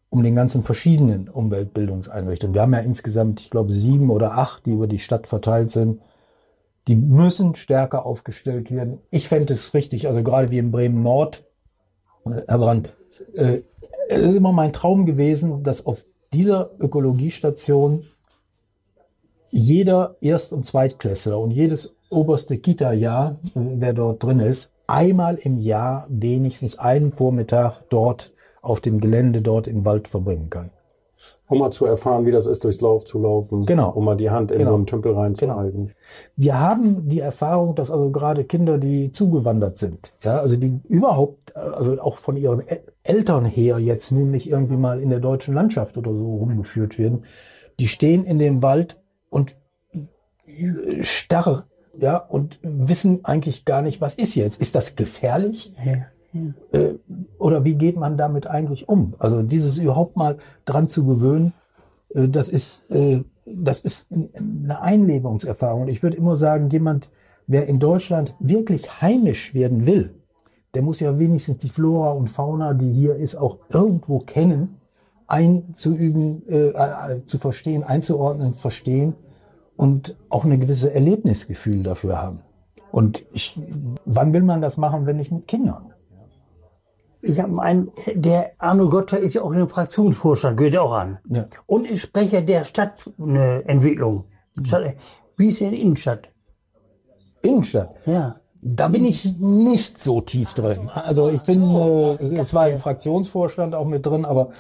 um 0.10 0.24
den 0.24 0.36
ganzen 0.36 0.64
verschiedenen 0.64 1.30
Umweltbildungseinrichtungen. 1.30 2.54
Wir 2.54 2.64
haben 2.64 2.74
ja 2.74 2.80
insgesamt, 2.80 3.40
ich 3.40 3.50
glaube, 3.50 3.72
sieben 3.72 4.10
oder 4.10 4.38
acht, 4.38 4.66
die 4.66 4.72
über 4.74 4.88
die 4.88 5.00
Stadt 5.00 5.28
verteilt 5.28 5.72
sind. 5.72 6.02
Die 6.88 6.96
müssen 6.96 7.56
stärker 7.56 8.06
aufgestellt 8.06 8.72
werden. 8.72 9.00
Ich 9.12 9.28
fände 9.28 9.54
es 9.54 9.74
richtig, 9.74 10.08
also 10.08 10.24
gerade 10.24 10.52
wie 10.52 10.58
in 10.58 10.72
Bremen 10.72 11.04
Nord, 11.04 11.44
äh, 12.26 12.42
Herr 12.48 12.58
Brandt, 12.58 12.96
äh, 13.36 13.62
es 14.10 14.22
ist 14.22 14.36
immer 14.36 14.52
mein 14.52 14.74
Traum 14.74 15.06
gewesen, 15.06 15.64
dass 15.64 15.86
auf 15.86 16.04
dieser 16.34 16.72
Ökologiestation 16.80 18.06
jeder 19.52 20.16
Erst- 20.22 20.54
und 20.54 20.66
Zweitklässler 20.66 21.38
und 21.38 21.52
jedes 21.52 21.96
oberste 22.10 22.58
Kita-Jahr, 22.58 23.38
äh, 23.44 23.50
wer 23.54 23.94
dort 23.94 24.24
drin 24.24 24.40
ist, 24.40 24.72
einmal 24.88 25.36
im 25.36 25.60
Jahr 25.60 26.08
wenigstens 26.10 26.80
einen 26.80 27.12
Vormittag 27.12 27.84
dort 27.90 28.34
auf 28.62 28.82
dem 28.82 29.00
Gelände 29.00 29.42
dort 29.42 29.68
im 29.68 29.86
Wald 29.86 30.08
verbringen 30.08 30.50
kann. 30.50 30.72
Um 31.52 31.60
mal 31.60 31.72
zu 31.72 31.86
erfahren, 31.86 32.26
wie 32.26 32.32
das 32.32 32.46
ist, 32.46 32.64
durchs 32.64 32.80
Lauf 32.82 33.04
zu 33.06 33.20
laufen. 33.20 33.66
Genau. 33.66 33.92
Um 33.92 34.06
mal 34.06 34.16
die 34.16 34.30
Hand 34.30 34.52
in 34.52 34.60
Genau. 34.60 34.72
so 34.72 34.76
einen 34.78 34.86
Tümpel 34.86 35.14
reinzuhalten. 35.14 35.92
Wir 36.38 36.60
haben 36.60 37.10
die 37.10 37.20
Erfahrung, 37.20 37.76
dass 37.76 37.92
also 37.92 38.10
gerade 38.10 38.46
Kinder, 38.46 38.78
die 38.78 39.12
zugewandert 39.12 39.78
sind, 39.78 40.14
ja, 40.24 40.40
also 40.40 40.56
die 40.56 40.80
überhaupt, 40.88 41.56
also 41.56 42.02
auch 42.02 42.16
von 42.18 42.38
ihren 42.38 42.62
El- 42.66 42.84
Eltern 43.04 43.46
her 43.46 43.80
jetzt 43.80 44.12
nun 44.12 44.32
nicht 44.32 44.50
irgendwie 44.50 44.78
mal 44.78 45.02
in 45.02 45.10
der 45.10 45.20
deutschen 45.20 45.54
Landschaft 45.54 45.98
oder 45.98 46.16
so 46.16 46.38
rumgeführt 46.38 46.98
werden, 46.98 47.26
die 47.80 47.88
stehen 47.88 48.24
in 48.24 48.40
dem 48.40 48.62
Wald 48.62 49.02
und 49.30 49.56
starr, 51.02 51.66
ja, 51.98 52.18
und 52.18 52.60
wissen 52.64 53.26
eigentlich 53.26 53.66
gar 53.66 53.82
nicht, 53.82 54.00
was 54.00 54.16
ist 54.16 54.36
jetzt? 54.36 54.62
Ist 54.62 54.76
das 54.76 54.96
gefährlich? 54.96 55.74
Äh, 56.72 56.94
oder 57.38 57.66
wie 57.66 57.76
geht 57.76 57.98
man 57.98 58.18
damit 58.18 58.48
eigentlich 58.48 58.88
um? 58.88 59.16
Also 59.20 59.42
dieses 59.44 59.78
überhaupt 59.78 60.16
mal 60.16 60.38
dran 60.66 60.88
zu 60.88 61.06
gewöhnen, 61.06 61.54
äh, 62.14 62.28
das 62.28 62.50
ist, 62.50 62.90
äh, 62.92 63.24
das 63.46 63.82
ist 63.82 64.10
ein- 64.12 64.30
eine 64.64 64.82
Einlebungserfahrung. 64.82 65.88
Ich 65.88 66.04
würde 66.04 66.18
immer 66.18 66.36
sagen, 66.38 66.70
jemand, 66.70 67.12
wer 67.48 67.68
in 67.68 67.80
Deutschland 67.80 68.34
wirklich 68.40 69.02
heimisch 69.02 69.54
werden 69.54 69.86
will, 69.86 70.16
der 70.74 70.82
muss 70.84 71.02
ja 71.02 71.20
wenigstens 71.20 71.58
die 71.58 71.70
Flora 71.70 72.12
und 72.12 72.30
Fauna, 72.30 72.74
die 72.74 72.94
hier 72.94 73.16
ist, 73.16 73.36
auch 73.36 73.58
irgendwo 73.70 74.20
kennen, 74.20 74.78
einzuüben, 75.28 76.44
zu 77.26 77.38
verstehen, 77.38 77.84
einzuordnen, 77.84 78.54
verstehen 78.54 79.16
und 79.76 80.16
auch 80.30 80.46
eine 80.46 80.58
gewisse 80.58 80.94
Erlebnisgefühl 80.94 81.84
dafür 81.84 82.22
haben. 82.22 82.40
Und 82.92 83.26
ich, 83.32 83.60
wann 84.06 84.34
will 84.34 84.44
man 84.44 84.62
das 84.62 84.78
machen, 84.78 85.06
wenn 85.06 85.18
nicht 85.18 85.32
mit 85.32 85.48
Kindern? 85.48 85.91
Ich 87.22 87.40
habe 87.40 87.62
einen, 87.62 87.92
der 88.16 88.52
Arno 88.58 88.90
Gotter 88.90 89.20
ist 89.20 89.36
ja 89.36 89.44
auch 89.44 89.52
in 89.52 89.60
dem 89.60 89.70
Fraktionsvorstand, 89.70 90.58
gehört 90.58 90.74
ja 90.74 90.82
auch 90.82 90.94
an. 90.94 91.20
Ja. 91.30 91.46
Und 91.68 91.86
ist 91.86 92.02
Sprecher 92.02 92.42
der 92.42 92.64
Stadtentwicklung. 92.64 94.26
Stadt, 94.64 94.96
wie 95.38 95.48
ist 95.48 95.62
denn 95.62 95.74
Innenstadt? 95.74 96.30
Innenstadt. 97.42 97.96
Ja. 98.06 98.36
Da 98.64 98.88
bin 98.90 99.06
ich 99.06 99.38
nicht 99.40 100.00
so 100.00 100.22
tief 100.22 100.54
drin. 100.54 100.90
Also 100.94 101.30
ich 101.30 101.42
bin 101.42 101.64
äh, 101.64 102.46
zwar 102.46 102.70
im 102.70 102.78
Fraktionsvorstand 102.78 103.74
auch 103.74 103.88
mit 103.88 104.06
drin, 104.06 104.24
aber 104.24 104.52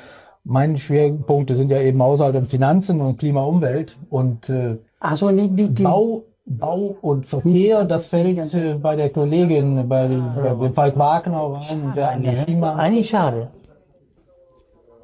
meine 0.44 0.78
Schwerpunkte 0.78 1.56
sind 1.56 1.70
ja 1.70 1.80
eben 1.80 2.02
Haushalt 2.02 2.36
und 2.36 2.48
Finanzen 2.48 3.00
und 3.00 3.20
Klima, 3.20 3.44
Umwelt 3.44 3.98
und 4.10 4.50
äh, 4.50 4.78
Ach 5.00 5.18
so, 5.18 5.30
nee, 5.30 5.50
die, 5.50 5.70
die, 5.70 5.84
Bau, 5.84 6.24
Bau 6.46 6.98
und 7.02 7.28
Verkehr, 7.28 7.86
das 7.86 8.08
fällt 8.08 8.54
äh, 8.54 8.74
bei 8.74 8.96
der 8.96 9.10
Kollegin, 9.10 9.88
bei, 9.88 10.08
bei 10.08 10.68
dem 10.68 10.74
Falk 10.74 10.98
Wagner 10.98 11.60
rein, 11.62 11.94
der. 11.96 12.76
Eigentlich 12.78 13.10
schade. 13.10 13.52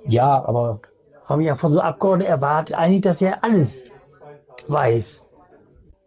Ja, 0.08 0.43
aber 0.45 0.80
Haben 1.26 1.41
ja 1.41 1.56
von 1.56 1.71
so 1.73 1.80
Abgeordneten 1.80 2.32
erwartet, 2.32 2.76
eigentlich, 2.76 3.02
dass 3.02 3.21
er 3.21 3.43
alles 3.43 3.80
weiß. 4.67 5.23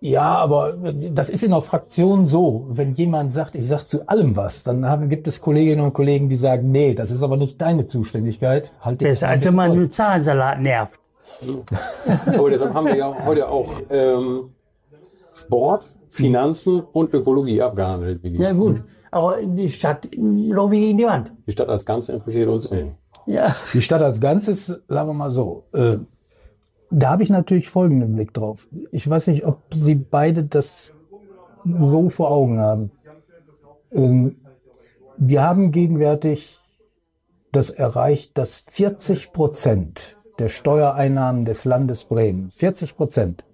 Ja, 0.02 0.36
aber 0.36 0.72
das 1.12 1.28
ist 1.28 1.44
in 1.44 1.50
der 1.50 1.60
Fraktion 1.60 2.26
so. 2.26 2.64
Wenn 2.70 2.94
jemand 2.94 3.32
sagt, 3.32 3.54
ich 3.54 3.68
sag 3.68 3.82
zu 3.82 4.08
allem 4.08 4.34
was, 4.34 4.62
dann 4.62 4.86
haben, 4.86 5.10
gibt 5.10 5.28
es 5.28 5.42
Kolleginnen 5.42 5.84
und 5.84 5.92
Kollegen, 5.92 6.30
die 6.30 6.36
sagen, 6.36 6.72
nee, 6.72 6.94
das 6.94 7.10
ist 7.10 7.22
aber 7.22 7.36
nicht 7.36 7.60
deine 7.60 7.84
Zuständigkeit. 7.84 8.72
Halt 8.80 9.00
Besser, 9.00 9.28
als 9.28 9.44
wenn 9.44 9.54
man 9.54 9.72
einen 9.72 9.90
Zahlensalat 9.90 10.60
nervt. 10.60 10.98
Aber 12.26 12.50
deshalb 12.50 12.74
haben 12.74 12.86
wir 12.86 12.96
ja 12.96 13.14
heute 13.24 13.48
auch 13.48 13.70
ähm, 13.88 14.50
Sport, 15.50 15.98
Finanzen 16.08 16.80
und 16.80 17.12
Ökologie 17.12 17.60
abgehandelt. 17.60 18.20
Ja 18.22 18.52
gut, 18.52 18.84
aber 19.10 19.38
die 19.42 19.68
Stadt 19.68 20.08
laufen 20.14 20.72
gegen 20.72 20.98
die 20.98 21.04
Wand. 21.04 21.32
die 21.44 21.50
Stadt 21.50 21.68
als 21.68 21.84
Ganze 21.84 22.12
interessiert 22.12 22.48
uns 22.48 22.70
nicht. 22.70 22.92
Ja. 23.26 23.52
Die 23.74 23.82
Stadt 23.82 24.00
als 24.00 24.20
Ganzes, 24.20 24.66
sagen 24.86 25.08
wir 25.08 25.14
mal 25.14 25.30
so, 25.30 25.64
äh, 25.72 25.98
da 26.92 27.10
habe 27.10 27.24
ich 27.24 27.30
natürlich 27.30 27.68
folgenden 27.68 28.14
Blick 28.14 28.32
drauf. 28.32 28.68
Ich 28.92 29.10
weiß 29.10 29.26
nicht, 29.26 29.44
ob 29.44 29.58
Sie 29.74 29.96
beide 29.96 30.44
das 30.44 30.94
so 31.64 32.10
vor 32.10 32.30
Augen 32.30 32.60
haben. 32.60 32.92
Ähm, 33.92 34.36
wir 35.16 35.42
haben 35.42 35.72
gegenwärtig 35.72 36.58
das 37.50 37.70
erreicht, 37.70 38.38
dass 38.38 38.64
40 38.70 39.32
Prozent 39.32 40.16
der 40.38 40.48
Steuereinnahmen 40.48 41.44
des 41.44 41.64
Landes 41.64 42.04
Bremen, 42.04 42.52
40 42.52 42.96
Prozent 42.96 43.44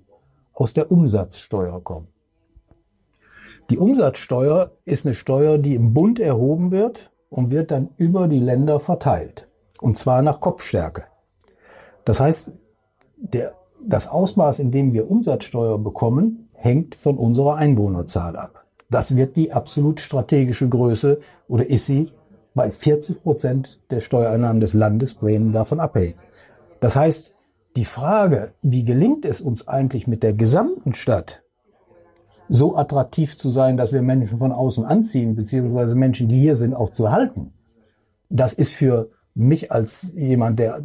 aus 0.56 0.72
der 0.72 0.90
Umsatzsteuer 0.90 1.84
kommen. 1.84 2.08
Die 3.70 3.78
Umsatzsteuer 3.78 4.72
ist 4.84 5.06
eine 5.06 5.14
Steuer, 5.14 5.58
die 5.58 5.74
im 5.74 5.92
Bund 5.92 6.18
erhoben 6.18 6.70
wird 6.70 7.12
und 7.28 7.50
wird 7.50 7.70
dann 7.70 7.90
über 7.96 8.26
die 8.26 8.40
Länder 8.40 8.80
verteilt. 8.80 9.48
Und 9.80 9.98
zwar 9.98 10.22
nach 10.22 10.40
Kopfstärke. 10.40 11.04
Das 12.04 12.20
heißt, 12.20 12.52
der, 13.16 13.54
das 13.84 14.08
Ausmaß, 14.08 14.60
in 14.60 14.70
dem 14.70 14.92
wir 14.92 15.10
Umsatzsteuer 15.10 15.78
bekommen, 15.78 16.48
hängt 16.54 16.94
von 16.94 17.18
unserer 17.18 17.56
Einwohnerzahl 17.56 18.36
ab. 18.36 18.64
Das 18.88 19.16
wird 19.16 19.36
die 19.36 19.52
absolut 19.52 20.00
strategische 20.00 20.68
Größe 20.68 21.20
oder 21.48 21.68
ist 21.68 21.86
sie, 21.86 22.12
weil 22.54 22.70
40 22.70 23.22
Prozent 23.22 23.80
der 23.90 24.00
Steuereinnahmen 24.00 24.60
des 24.60 24.72
Landes 24.72 25.14
Bremen 25.14 25.52
davon 25.52 25.80
abhängen. 25.80 26.14
Das 26.80 26.96
heißt, 26.96 27.32
die 27.76 27.84
Frage, 27.84 28.52
wie 28.62 28.84
gelingt 28.84 29.24
es 29.24 29.40
uns 29.40 29.68
eigentlich 29.68 30.06
mit 30.06 30.22
der 30.22 30.32
gesamten 30.32 30.94
Stadt 30.94 31.42
so 32.48 32.76
attraktiv 32.76 33.38
zu 33.38 33.50
sein, 33.50 33.76
dass 33.76 33.92
wir 33.92 34.02
Menschen 34.02 34.38
von 34.38 34.52
außen 34.52 34.84
anziehen, 34.84 35.34
beziehungsweise 35.34 35.94
Menschen, 35.94 36.28
die 36.28 36.40
hier 36.40 36.56
sind, 36.56 36.74
auch 36.74 36.90
zu 36.90 37.10
halten, 37.10 37.52
das 38.28 38.54
ist 38.54 38.72
für 38.72 39.10
mich 39.34 39.70
als 39.70 40.12
jemand, 40.14 40.58
der 40.58 40.82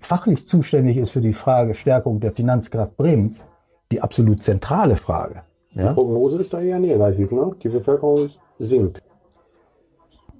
fachlich 0.00 0.48
zuständig 0.48 0.96
ist 0.96 1.10
für 1.10 1.20
die 1.20 1.32
Frage 1.32 1.74
Stärkung 1.74 2.18
der 2.20 2.32
Finanzkraft 2.32 2.96
Bremens, 2.96 3.44
die 3.92 4.00
absolut 4.00 4.42
zentrale 4.42 4.96
Frage. 4.96 5.42
Ja? 5.74 5.92
Prognose 5.92 6.38
ist 6.38 6.52
da 6.52 6.60
eher 6.60 6.80
negativ, 6.80 7.30
ne? 7.30 7.52
Die 7.62 7.68
Bevölkerung 7.68 8.28
sinkt. 8.58 9.02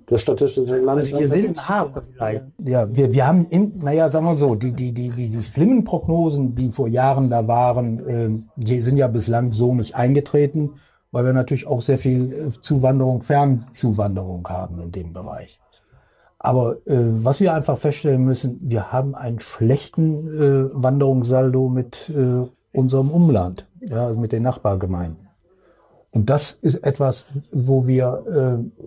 Das 0.07 0.21
Statistische 0.21 0.79
Landesamt. 0.79 1.21
wir 1.21 1.29
sind-. 1.29 1.61
Ja, 2.65 2.89
wir, 2.95 3.13
wir 3.13 3.27
haben, 3.27 3.47
in, 3.49 3.79
naja, 3.79 4.09
sagen 4.09 4.27
wir 4.27 4.35
so, 4.35 4.55
die, 4.55 4.73
die, 4.73 4.93
die, 4.93 5.09
die, 5.09 5.29
die 5.29 5.43
schlimmen 5.43 5.85
Prognosen, 5.85 6.55
die 6.55 6.71
vor 6.71 6.89
Jahren 6.89 7.31
da 7.31 7.47
waren, 7.49 8.03
ähm, 8.07 8.49
die 8.57 8.81
sind 8.81 8.97
ja 8.97 9.09
bislang 9.09 9.53
so 9.53 9.75
nicht 9.75 9.95
eingetreten, 9.95 10.75
weil 11.11 11.25
wir 11.25 11.33
natürlich 11.33 11.67
auch 11.67 11.83
sehr 11.83 11.99
viel 11.99 12.33
äh, 12.33 12.61
Zuwanderung, 12.61 13.23
Fernzuwanderung 13.23 14.49
haben 14.49 14.81
in 14.81 14.93
dem 14.93 15.13
Bereich. 15.13 15.61
Aber 16.39 16.79
äh, 16.87 16.99
was 17.23 17.39
wir 17.39 17.55
einfach 17.55 17.79
feststellen 17.79 18.25
müssen, 18.25 18.59
wir 18.63 18.93
haben 18.93 19.15
einen 19.15 19.39
schlechten 19.39 20.27
äh, 20.27 20.71
Wanderungssaldo 20.75 21.69
mit 21.69 22.11
äh, 22.11 22.49
unserem 22.73 23.11
Umland, 23.11 23.69
ja, 23.81 24.07
also 24.07 24.19
mit 24.19 24.33
den 24.33 24.43
Nachbargemeinden. 24.43 25.29
Und 26.11 26.29
das 26.31 26.53
ist 26.53 26.85
etwas, 26.85 27.27
wo 27.53 27.87
wir 27.87 28.25
äh, 28.27 28.83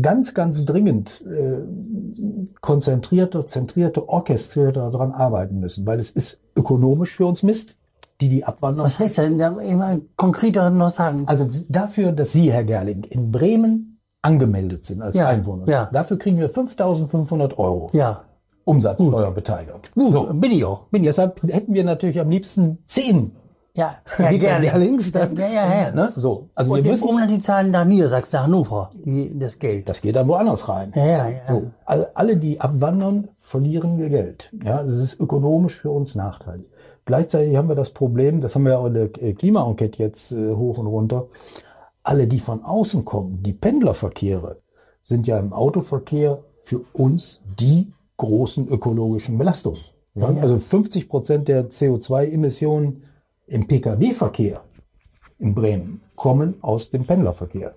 ganz, 0.00 0.34
ganz 0.34 0.64
dringend 0.64 1.24
äh, 1.26 1.62
konzentrierter, 2.60 3.46
zentrierter, 3.46 4.08
orchestrierter 4.08 4.90
daran 4.90 5.12
arbeiten 5.12 5.60
müssen, 5.60 5.86
weil 5.86 5.98
es 5.98 6.10
ist 6.10 6.40
ökonomisch 6.56 7.14
für 7.14 7.26
uns 7.26 7.42
Mist, 7.42 7.76
die 8.20 8.28
die 8.28 8.44
abwandern. 8.44 8.84
Was 8.86 8.98
heißt 8.98 9.18
denn 9.18 9.38
da 9.38 9.58
immer 9.60 9.98
konkreter 10.16 10.70
noch 10.70 10.90
sagen? 10.90 11.24
Also 11.26 11.46
dafür, 11.68 12.12
dass 12.12 12.32
Sie, 12.32 12.50
Herr 12.52 12.64
Gerling, 12.64 13.04
in 13.04 13.30
Bremen 13.30 14.00
angemeldet 14.22 14.86
sind 14.86 15.02
als 15.02 15.16
Ja, 15.16 15.28
Einwohner, 15.28 15.68
ja. 15.68 15.88
dafür 15.92 16.18
kriegen 16.18 16.38
wir 16.38 16.50
5.500 16.50 17.56
Euro 17.58 17.88
Ja. 17.92 18.22
Umsatzsteuerbeteiligung. 18.64 19.80
So, 20.10 20.24
bin 20.32 20.50
ich 20.50 20.64
auch. 20.64 20.84
Bin 20.88 21.02
ich. 21.02 21.08
Deshalb 21.08 21.40
hätten 21.44 21.72
wir 21.72 21.84
natürlich 21.84 22.18
am 22.18 22.30
liebsten 22.30 22.78
10 22.86 23.30
Ja, 24.18 24.30
ja, 24.30 24.32
gerne. 24.38 24.66
Gerlings 24.66 25.12
dann. 25.12 25.36
Ja, 25.36 25.48
ja, 25.48 25.82
ja. 25.82 25.90
Ne? 25.92 26.10
So, 26.14 26.48
also 26.54 26.72
Und 26.72 26.84
wir 26.84 26.90
müssen, 26.90 27.08
Umland 27.08 27.30
die 27.30 27.40
zahlen 27.40 27.70
nach 27.70 27.84
Niedersachsen, 27.84 28.36
nach 28.36 28.44
Hannover, 28.44 28.90
die, 28.94 29.38
das 29.38 29.58
Geld. 29.58 29.88
das 29.88 30.00
geht 30.00 30.16
dann 30.16 30.26
woanders 30.28 30.68
rein. 30.68 30.92
Ja, 30.94 31.04
ja, 31.06 31.28
ja. 31.28 31.36
So, 31.48 31.70
all- 31.84 32.08
alle, 32.14 32.36
die 32.36 32.60
abwandern, 32.60 33.28
verlieren 33.36 33.98
wir 33.98 34.08
Geld. 34.08 34.50
Ja, 34.64 34.82
das 34.82 34.94
ist 34.94 35.20
ökonomisch 35.20 35.76
für 35.80 35.90
uns 35.90 36.14
nachteilig. 36.14 36.66
Gleichzeitig 37.04 37.56
haben 37.56 37.68
wir 37.68 37.76
das 37.76 37.90
Problem, 37.90 38.40
das 38.40 38.54
haben 38.54 38.64
wir 38.64 38.78
auch 38.78 38.86
in 38.86 38.94
der 38.94 39.22
äh, 39.22 39.32
Klimaenquete 39.34 40.02
jetzt 40.02 40.32
äh, 40.32 40.54
hoch 40.54 40.78
und 40.78 40.86
runter. 40.88 41.26
Alle, 42.02 42.26
die 42.26 42.40
von 42.40 42.64
außen 42.64 43.04
kommen, 43.04 43.42
die 43.42 43.52
Pendlerverkehre, 43.52 44.56
sind 45.02 45.26
ja 45.26 45.38
im 45.38 45.52
Autoverkehr 45.52 46.38
für 46.62 46.80
uns 46.92 47.42
die 47.60 47.92
großen 48.16 48.66
ökologischen 48.68 49.38
Belastungen. 49.38 49.78
Ja, 50.14 50.28
Also 50.40 50.58
50 50.58 51.08
Prozent 51.08 51.46
der 51.48 51.68
CO2-Emissionen 51.68 53.02
im 53.46 53.66
Pkw-Verkehr 53.66 54.60
in 55.38 55.54
Bremen 55.54 56.00
kommen 56.16 56.54
aus 56.62 56.90
dem 56.90 57.04
Pendlerverkehr. 57.04 57.74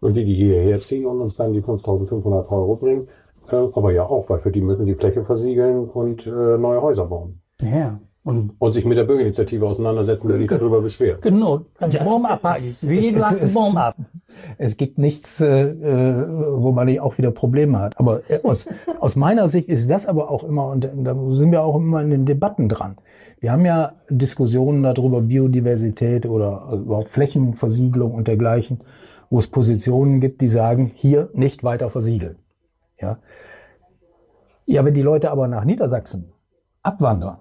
Und 0.00 0.14
die, 0.14 0.24
die 0.24 0.34
hierher 0.34 0.80
ziehen 0.80 1.06
und 1.06 1.20
uns 1.20 1.36
dann 1.36 1.52
die 1.52 1.62
5.500 1.62 2.48
Euro 2.50 2.76
bringen, 2.76 3.08
äh, 3.50 3.56
aber 3.56 3.92
ja 3.92 4.04
auch, 4.04 4.28
weil 4.28 4.38
für 4.38 4.52
die 4.52 4.60
müssen 4.60 4.86
die 4.86 4.94
Fläche 4.94 5.24
versiegeln 5.24 5.88
und 5.88 6.26
äh, 6.26 6.58
neue 6.58 6.82
Häuser 6.82 7.06
bauen. 7.06 7.40
Ja. 7.62 7.98
Und 8.26 8.54
Und 8.58 8.72
sich 8.72 8.84
mit 8.84 8.98
der 8.98 9.04
Bürgerinitiative 9.04 9.64
auseinandersetzen, 9.64 10.26
der 10.26 10.38
sich 10.38 10.48
darüber 10.48 10.82
beschwert. 10.82 11.22
genau, 11.22 11.60
kannst 11.78 12.04
Baum 12.04 12.26
abhaken. 12.26 12.76
Wie, 12.80 13.12
du 13.12 13.24
hast 13.24 13.40
den 13.40 13.54
Baum 13.54 13.76
ab. 13.76 13.94
Es 14.58 14.76
gibt 14.76 14.98
nichts, 14.98 15.40
äh, 15.40 15.68
äh, 15.68 16.26
wo 16.56 16.72
man 16.72 16.86
nicht 16.86 16.98
auch 17.00 17.16
wieder 17.18 17.30
Probleme 17.30 17.78
hat. 17.78 17.96
Aber 18.00 18.22
aus, 18.42 18.66
aus 18.98 19.14
meiner 19.14 19.48
Sicht 19.48 19.68
ist 19.68 19.88
das 19.88 20.06
aber 20.06 20.28
auch 20.28 20.42
immer, 20.42 20.66
und 20.66 20.84
da 20.84 21.16
sind 21.30 21.52
wir 21.52 21.62
auch 21.62 21.76
immer 21.76 22.02
in 22.02 22.10
den 22.10 22.26
Debatten 22.26 22.68
dran. 22.68 22.96
Wir 23.38 23.52
haben 23.52 23.64
ja 23.64 23.92
Diskussionen 24.08 24.80
darüber, 24.80 25.20
Biodiversität 25.20 26.26
oder 26.26 26.68
äh, 26.70 26.76
überhaupt 26.76 27.10
Flächenversiegelung 27.10 28.12
und 28.12 28.28
dergleichen, 28.28 28.80
wo 29.30 29.38
es 29.38 29.46
Positionen 29.46 30.20
gibt, 30.20 30.40
die 30.40 30.48
sagen, 30.48 30.90
hier 30.94 31.28
nicht 31.34 31.62
weiter 31.62 31.90
versiegeln. 31.90 32.36
Ja, 33.00 33.18
ja 34.64 34.84
wenn 34.84 34.94
die 34.94 35.02
Leute 35.02 35.30
aber 35.30 35.48
nach 35.48 35.64
Niedersachsen 35.64 36.32
abwandern, 36.82 37.38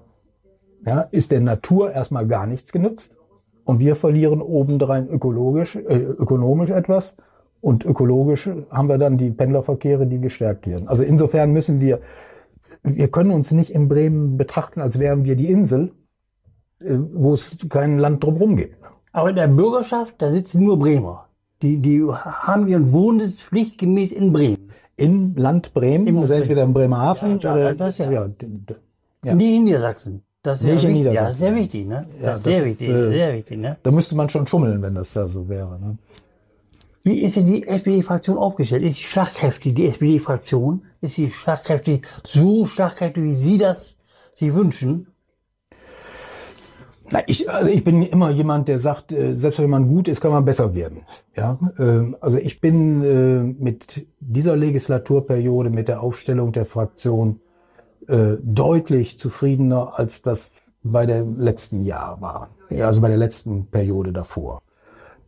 ja, 0.85 1.01
ist 1.11 1.31
der 1.31 1.41
Natur 1.41 1.91
erstmal 1.91 2.27
gar 2.27 2.45
nichts 2.45 2.71
genützt. 2.71 3.17
Und 3.63 3.79
wir 3.79 3.95
verlieren 3.95 4.41
obendrein 4.41 5.07
ökologisch, 5.07 5.75
äh, 5.75 5.95
ökonomisch 5.95 6.69
etwas. 6.69 7.17
Und 7.61 7.83
ökologisch 7.83 8.47
haben 8.69 8.89
wir 8.89 8.99
dann 8.99 9.17
die 9.17 9.31
Pendlerverkehre, 9.31 10.05
die 10.05 10.19
gestärkt 10.19 10.67
werden. 10.67 10.87
Also 10.87 11.03
insofern 11.03 11.51
müssen 11.51 11.79
wir, 11.79 11.99
wir 12.85 13.07
können 13.09 13.31
uns 13.31 13.51
nicht 13.51 13.71
in 13.71 13.87
Bremen 13.89 14.37
betrachten, 14.37 14.81
als 14.81 14.99
wären 14.99 15.25
wir 15.25 15.35
die 15.35 15.49
Insel, 15.51 15.91
äh, 16.79 16.95
wo 17.13 17.33
es 17.33 17.57
kein 17.69 17.97
Land 17.99 18.23
drumherum 18.23 18.55
gibt. 18.57 18.75
Aber 19.11 19.29
in 19.29 19.35
der 19.35 19.47
Bürgerschaft, 19.47 20.15
da 20.19 20.29
sitzen 20.31 20.63
nur 20.63 20.77
Bremer. 20.77 21.27
Die, 21.61 21.77
die 21.77 22.03
haben 22.03 22.67
ihren 22.67 22.91
Wohnsitz 22.91 23.41
pflichtgemäß 23.41 24.11
in 24.11 24.33
Bremen. 24.33 24.69
Im 24.97 25.35
Land 25.35 25.73
Bremen, 25.73 26.07
Im 26.07 26.19
also 26.19 26.33
entweder 26.35 26.63
in 26.63 26.73
Bremerhaven 26.73 27.39
Ja, 27.39 27.53
oder 27.53 27.75
das 27.75 27.97
ja. 27.97 28.11
ja, 28.11 28.29
Ja. 29.23 29.35
Nicht 29.35 29.55
in 29.55 29.63
Niedersachsen. 29.65 30.21
Das 30.43 30.59
ist 30.61 30.65
Nicht 30.67 30.83
ja 30.83 30.89
in 30.89 30.95
wichtig. 30.95 31.05
Ja, 31.05 31.11
Niedersachsen. 31.11 31.39
sehr 31.39 31.55
wichtig, 31.55 31.87
ne? 31.87 32.07
Ja, 32.21 32.25
das 32.27 32.37
ist 32.37 32.43
sehr 32.43 32.57
das 32.59 32.65
wichtig, 32.65 32.87
ist, 32.89 32.93
äh, 32.95 33.11
sehr 33.11 33.33
wichtig, 33.33 33.57
ne? 33.57 33.77
da 33.81 33.91
müsste 33.91 34.15
man 34.15 34.29
schon 34.29 34.45
schummeln, 34.47 34.81
wenn 34.81 34.93
das 34.95 35.11
da 35.13 35.27
so 35.27 35.49
wäre. 35.49 35.79
Ne? 35.79 35.97
Wie 37.05 37.21
ist 37.21 37.35
denn 37.35 37.45
die 37.45 37.67
SPD-Fraktion 37.67 38.35
aufgestellt? 38.35 38.81
Ist 38.81 38.95
sie 38.95 39.03
schlagkräftig, 39.03 39.75
die 39.75 39.85
SPD-Fraktion? 39.85 40.81
Ist 41.01 41.13
sie 41.13 41.29
schlagkräftig, 41.29 42.03
so 42.25 42.65
schlagkräftig, 42.65 43.23
wie 43.23 43.35
Sie 43.35 43.59
das 43.59 43.95
sich 44.33 44.51
wünschen? 44.51 45.05
Na, 47.11 47.19
ich, 47.27 47.47
also 47.47 47.69
ich 47.69 47.83
bin 47.83 48.01
immer 48.01 48.31
jemand, 48.31 48.69
der 48.69 48.79
sagt, 48.79 49.11
äh, 49.11 49.35
selbst 49.35 49.59
wenn 49.59 49.69
man 49.69 49.87
gut 49.87 50.07
ist, 50.07 50.19
kann 50.19 50.31
man 50.31 50.45
besser 50.45 50.73
werden. 50.73 51.01
Ja, 51.35 51.59
ähm, 51.77 52.17
also 52.21 52.39
ich 52.39 52.59
bin 52.59 53.03
äh, 53.03 53.63
mit 53.63 54.07
dieser 54.19 54.55
Legislaturperiode, 54.55 55.69
mit 55.69 55.87
der 55.87 56.01
Aufstellung 56.01 56.53
der 56.53 56.65
Fraktion 56.65 57.39
äh, 58.07 58.37
deutlich 58.41 59.19
zufriedener, 59.19 59.99
als 59.99 60.23
das 60.23 60.53
bei 60.81 61.05
dem 61.05 61.39
letzten 61.39 61.83
Jahr 61.83 62.19
war. 62.19 62.49
Ja, 62.71 62.87
also 62.87 62.99
bei 63.01 63.09
der 63.09 63.17
letzten 63.17 63.67
Periode 63.67 64.11
davor. 64.11 64.63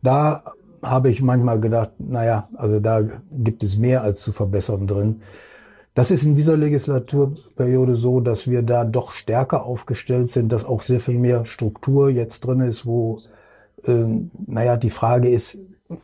Da 0.02 0.42
habe 0.82 1.10
ich 1.10 1.22
manchmal 1.22 1.60
gedacht, 1.60 1.92
naja, 1.98 2.48
also 2.54 2.80
da 2.80 3.02
gibt 3.32 3.62
es 3.62 3.76
mehr 3.76 4.02
als 4.02 4.22
zu 4.22 4.32
verbessern 4.32 4.86
drin. 4.86 5.22
Das 5.94 6.10
ist 6.10 6.22
in 6.22 6.36
dieser 6.36 6.56
Legislaturperiode 6.56 7.96
so, 7.96 8.20
dass 8.20 8.48
wir 8.48 8.62
da 8.62 8.84
doch 8.84 9.12
stärker 9.12 9.64
aufgestellt 9.64 10.30
sind, 10.30 10.52
dass 10.52 10.64
auch 10.64 10.82
sehr 10.82 11.00
viel 11.00 11.18
mehr 11.18 11.44
Struktur 11.44 12.08
jetzt 12.08 12.40
drin 12.40 12.60
ist, 12.60 12.86
wo, 12.86 13.20
äh, 13.84 14.04
naja, 14.46 14.76
die 14.76 14.90
Frage 14.90 15.28
ist 15.28 15.58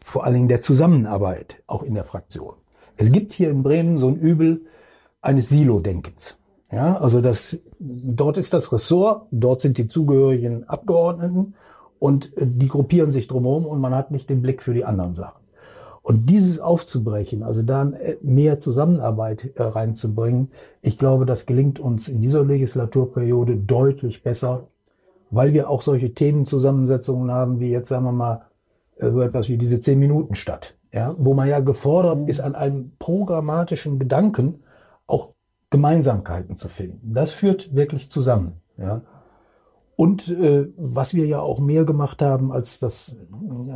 vor 0.04 0.24
allen 0.24 0.34
Dingen 0.34 0.48
der 0.48 0.62
Zusammenarbeit, 0.62 1.62
auch 1.66 1.82
in 1.82 1.94
der 1.94 2.04
Fraktion. 2.04 2.54
Es 2.96 3.12
gibt 3.12 3.32
hier 3.32 3.50
in 3.50 3.62
Bremen 3.62 3.98
so 3.98 4.08
ein 4.08 4.16
Übel 4.16 4.62
eines 5.20 5.48
Silo-Denkens. 5.48 6.38
Ja, 6.72 6.96
also 6.96 7.20
das, 7.20 7.56
dort 7.78 8.36
ist 8.38 8.52
das 8.52 8.72
Ressort, 8.72 9.28
dort 9.30 9.60
sind 9.60 9.78
die 9.78 9.86
zugehörigen 9.86 10.68
Abgeordneten 10.68 11.54
und 11.98 12.36
äh, 12.36 12.46
die 12.46 12.68
gruppieren 12.68 13.10
sich 13.10 13.28
drumherum 13.28 13.66
und 13.66 13.80
man 13.80 13.94
hat 13.94 14.10
nicht 14.10 14.28
den 14.30 14.42
Blick 14.42 14.62
für 14.62 14.74
die 14.74 14.84
anderen 14.84 15.14
Sachen. 15.14 15.42
Und 16.02 16.28
dieses 16.28 16.60
aufzubrechen, 16.60 17.42
also 17.42 17.62
da 17.62 17.88
äh, 17.88 18.16
mehr 18.20 18.60
Zusammenarbeit 18.60 19.52
äh, 19.56 19.62
reinzubringen, 19.62 20.50
ich 20.82 20.98
glaube, 20.98 21.24
das 21.24 21.46
gelingt 21.46 21.80
uns 21.80 22.08
in 22.08 22.20
dieser 22.20 22.44
Legislaturperiode 22.44 23.56
deutlich 23.56 24.22
besser, 24.22 24.68
weil 25.30 25.54
wir 25.54 25.70
auch 25.70 25.80
solche 25.82 26.12
Themenzusammensetzungen 26.12 27.30
haben, 27.30 27.58
wie 27.58 27.70
jetzt 27.70 27.88
sagen 27.88 28.04
wir 28.04 28.12
mal 28.12 28.42
so 29.00 29.20
etwas 29.22 29.48
wie 29.48 29.56
diese 29.56 29.80
zehn 29.80 29.98
Minuten 29.98 30.34
statt, 30.34 30.76
ja, 30.92 31.14
wo 31.18 31.34
man 31.34 31.48
ja 31.48 31.60
gefordert 31.60 32.28
ist, 32.28 32.40
an 32.40 32.54
einem 32.54 32.92
programmatischen 32.98 33.98
Gedanken 33.98 34.62
auch 35.06 35.30
Gemeinsamkeiten 35.70 36.56
zu 36.56 36.68
finden. 36.68 37.14
Das 37.14 37.30
führt 37.32 37.74
wirklich 37.74 38.10
zusammen, 38.10 38.60
ja. 38.76 39.02
Und 39.96 40.28
äh, 40.28 40.68
was 40.76 41.14
wir 41.14 41.26
ja 41.26 41.40
auch 41.40 41.60
mehr 41.60 41.84
gemacht 41.84 42.22
haben, 42.22 42.52
als 42.52 42.78
das 42.78 43.16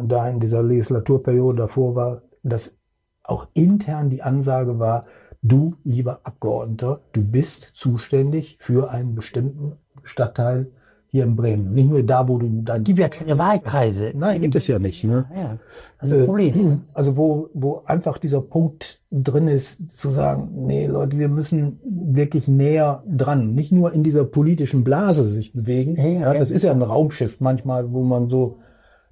da 0.03 0.29
in 0.29 0.41
dieser 0.41 0.62
Legislaturperiode 0.62 1.59
davor 1.59 1.95
war, 1.95 2.23
dass 2.43 2.77
auch 3.23 3.47
intern 3.55 4.11
die 4.11 4.23
Ansage 4.23 4.79
war, 4.79 5.07
du, 5.43 5.77
lieber 5.85 6.21
Abgeordneter, 6.25 7.01
du 7.12 7.23
bist 7.23 7.73
zuständig 7.75 8.57
für 8.61 8.91
einen 8.91 9.14
bestimmten 9.14 9.77
Stadtteil 10.03 10.73
hier 11.11 11.25
in 11.25 11.37
Bremen. 11.37 11.73
Nicht 11.73 11.89
nur 11.89 12.03
da, 12.03 12.29
wo 12.29 12.37
du 12.39 12.49
dann. 12.63 12.85
Gibt 12.85 12.99
ja 12.99 13.09
keine 13.09 13.39
Wahlkreise. 13.39 14.13
Nein, 14.15 14.43
gibt 14.43 14.57
es 14.57 14.67
ja 14.67 14.79
nicht. 14.79 15.05
Ne? 15.05 15.25
Ja, 15.35 15.59
das 16.01 16.11
ist 16.11 16.19
ein 16.21 16.27
Problem. 16.27 16.83
Also 16.93 17.17
wo, 17.17 17.49
wo 17.55 17.83
einfach 17.87 18.19
dieser 18.19 18.43
Punkt 18.43 19.01
drin 19.11 19.49
ist, 19.49 19.91
zu 19.99 20.11
sagen, 20.11 20.51
nee, 20.67 20.87
Leute, 20.87 21.19
wir 21.19 21.29
müssen 21.29 21.81
wirklich 21.85 22.47
näher 22.47 23.03
dran. 23.11 23.55
Nicht 23.55 23.73
nur 23.73 23.93
in 23.95 24.03
dieser 24.05 24.25
politischen 24.25 24.85
Blase 24.85 25.25
sich 25.29 25.55
bewegen. 25.55 25.97
Ja, 25.97 26.35
das 26.35 26.51
ist 26.51 26.65
ja 26.65 26.73
ein 26.73 26.83
Raumschiff 26.83 27.41
manchmal, 27.41 27.93
wo 27.93 28.03
man 28.03 28.29
so 28.29 28.59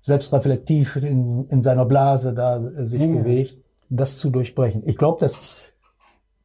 selbstreflektiv 0.01 0.97
in, 0.97 1.47
in 1.49 1.63
seiner 1.63 1.87
Blase 1.87 2.35
da 2.35 2.59
äh, 2.63 2.87
sich 2.87 3.01
Ja. 3.01 3.07
bewegt, 3.07 3.57
das 3.89 4.19
zu 4.19 4.31
durchbrechen. 4.31 4.83
Ich 4.85 4.97
glaube, 4.99 5.19
das 5.21 5.73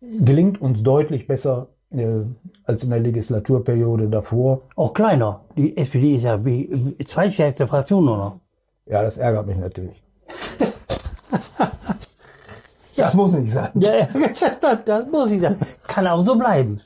gelingt 0.02 0.62
uns 0.62 0.82
deutlich 0.82 1.28
besser 1.28 1.68
äh, 1.92 2.26
als 2.66 2.84
in 2.84 2.90
der 2.90 3.00
Legislaturperiode 3.00 4.10
davor. 4.10 4.62
Auch 4.76 4.94
kleiner. 4.94 5.42
Die 5.58 5.76
SPD 5.78 6.16
ist 6.16 6.24
ja 6.24 6.44
wie, 6.46 6.96
zweitstärkste 7.06 7.68
Fraktion 7.68 8.06
noch. 8.06 8.40
Ja, 8.86 9.02
das 9.02 9.18
ärgert 9.18 9.48
mich 9.48 9.58
natürlich. 9.58 10.02
Das 12.96 13.14
muss 13.16 13.34
nicht 13.34 13.52
sein. 13.52 13.70
Ja, 13.76 14.08
das 14.86 15.08
muss 15.08 15.32
ich 15.32 15.42
sagen. 15.42 15.58
Kann 15.88 16.06
auch 16.06 16.24
so 16.24 16.36
bleiben. 16.38 16.82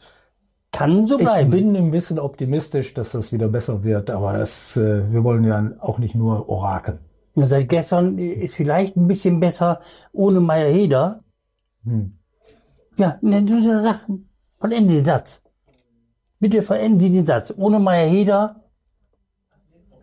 Kann 0.72 1.08
so 1.08 1.18
Ich 1.18 1.24
bleiben. 1.24 1.52
bin 1.52 1.76
ein 1.76 1.92
bisschen 1.92 2.20
optimistisch, 2.20 2.94
dass 2.94 3.12
das 3.12 3.34
wieder 3.34 3.50
besser 3.50 3.84
wird, 3.84 4.10
aber 4.10 4.34
das, 4.34 4.78
äh, 4.78 5.12
wir 5.12 5.24
wollen 5.24 5.44
ja 5.44 5.72
auch 5.80 6.00
nicht 6.00 6.16
nur 6.16 6.48
orakeln. 6.48 7.00
Ja, 7.36 7.46
Seit 7.46 7.68
gestern 7.70 8.18
ist 8.18 8.56
vielleicht 8.56 8.96
ein 8.96 9.08
bisschen 9.08 9.40
besser 9.40 9.80
ohne 10.14 10.40
Meier 10.40 10.72
Heder. 10.72 11.22
Hm. 11.84 12.18
Ja, 12.98 13.18
ne, 13.22 13.44
du 13.44 13.62
Sachen. 13.62 14.30
Vollende 14.66 14.96
den 14.96 15.06
Satz. 15.06 15.44
Bitte 16.40 16.64
verenden 16.64 17.00
Sie 17.00 17.12
den 17.12 17.24
Satz. 17.24 17.54
Ohne 17.56 17.78
Meier 17.78 18.08
Heder. 18.08 18.64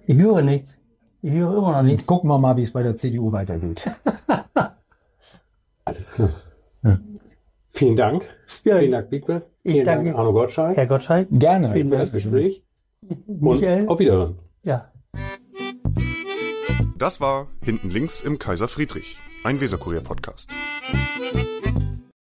Ich 0.07 0.17
höre 0.17 0.43
nichts. 0.43 0.79
Ich 1.21 1.33
höre 1.33 1.57
immer 1.57 1.73
noch 1.73 1.83
nichts. 1.83 2.07
Gucken 2.07 2.31
wir 2.31 2.39
mal, 2.39 2.57
wie 2.57 2.63
es 2.63 2.73
bei 2.73 2.85
der 2.85 2.97
CDU 2.97 3.33
weitergeht. 3.33 3.91
Vielen 7.71 7.97
Dank. 7.97 8.29
Ja. 8.63 8.79
Vielen 8.79 8.93
Dank. 8.93 9.09
Ich 9.11 9.25
Vielen 9.73 9.85
danke. 9.85 10.05
Dank, 10.05 10.19
Arno 10.19 10.33
Gottschalk. 10.33 10.77
Herr 10.77 10.87
Gottschalk. 10.87 11.27
Gerne. 11.33 11.73
Vielen 11.73 11.91
Dank 11.91 12.07
für 12.07 12.13
das 12.13 12.13
Gespräch. 12.13 12.65
Und 13.09 13.43
Michael. 13.43 13.89
auf 13.89 13.99
Wiederhören. 13.99 14.39
Ja. 14.63 14.93
Das 16.97 17.21
war 17.21 17.49
Hinten 17.65 17.91
links 17.91 18.21
im 18.21 18.39
Kaiser 18.39 18.69
Friedrich, 18.69 19.19
ein 19.43 19.61
Weserkurier-Podcast. 19.61 20.51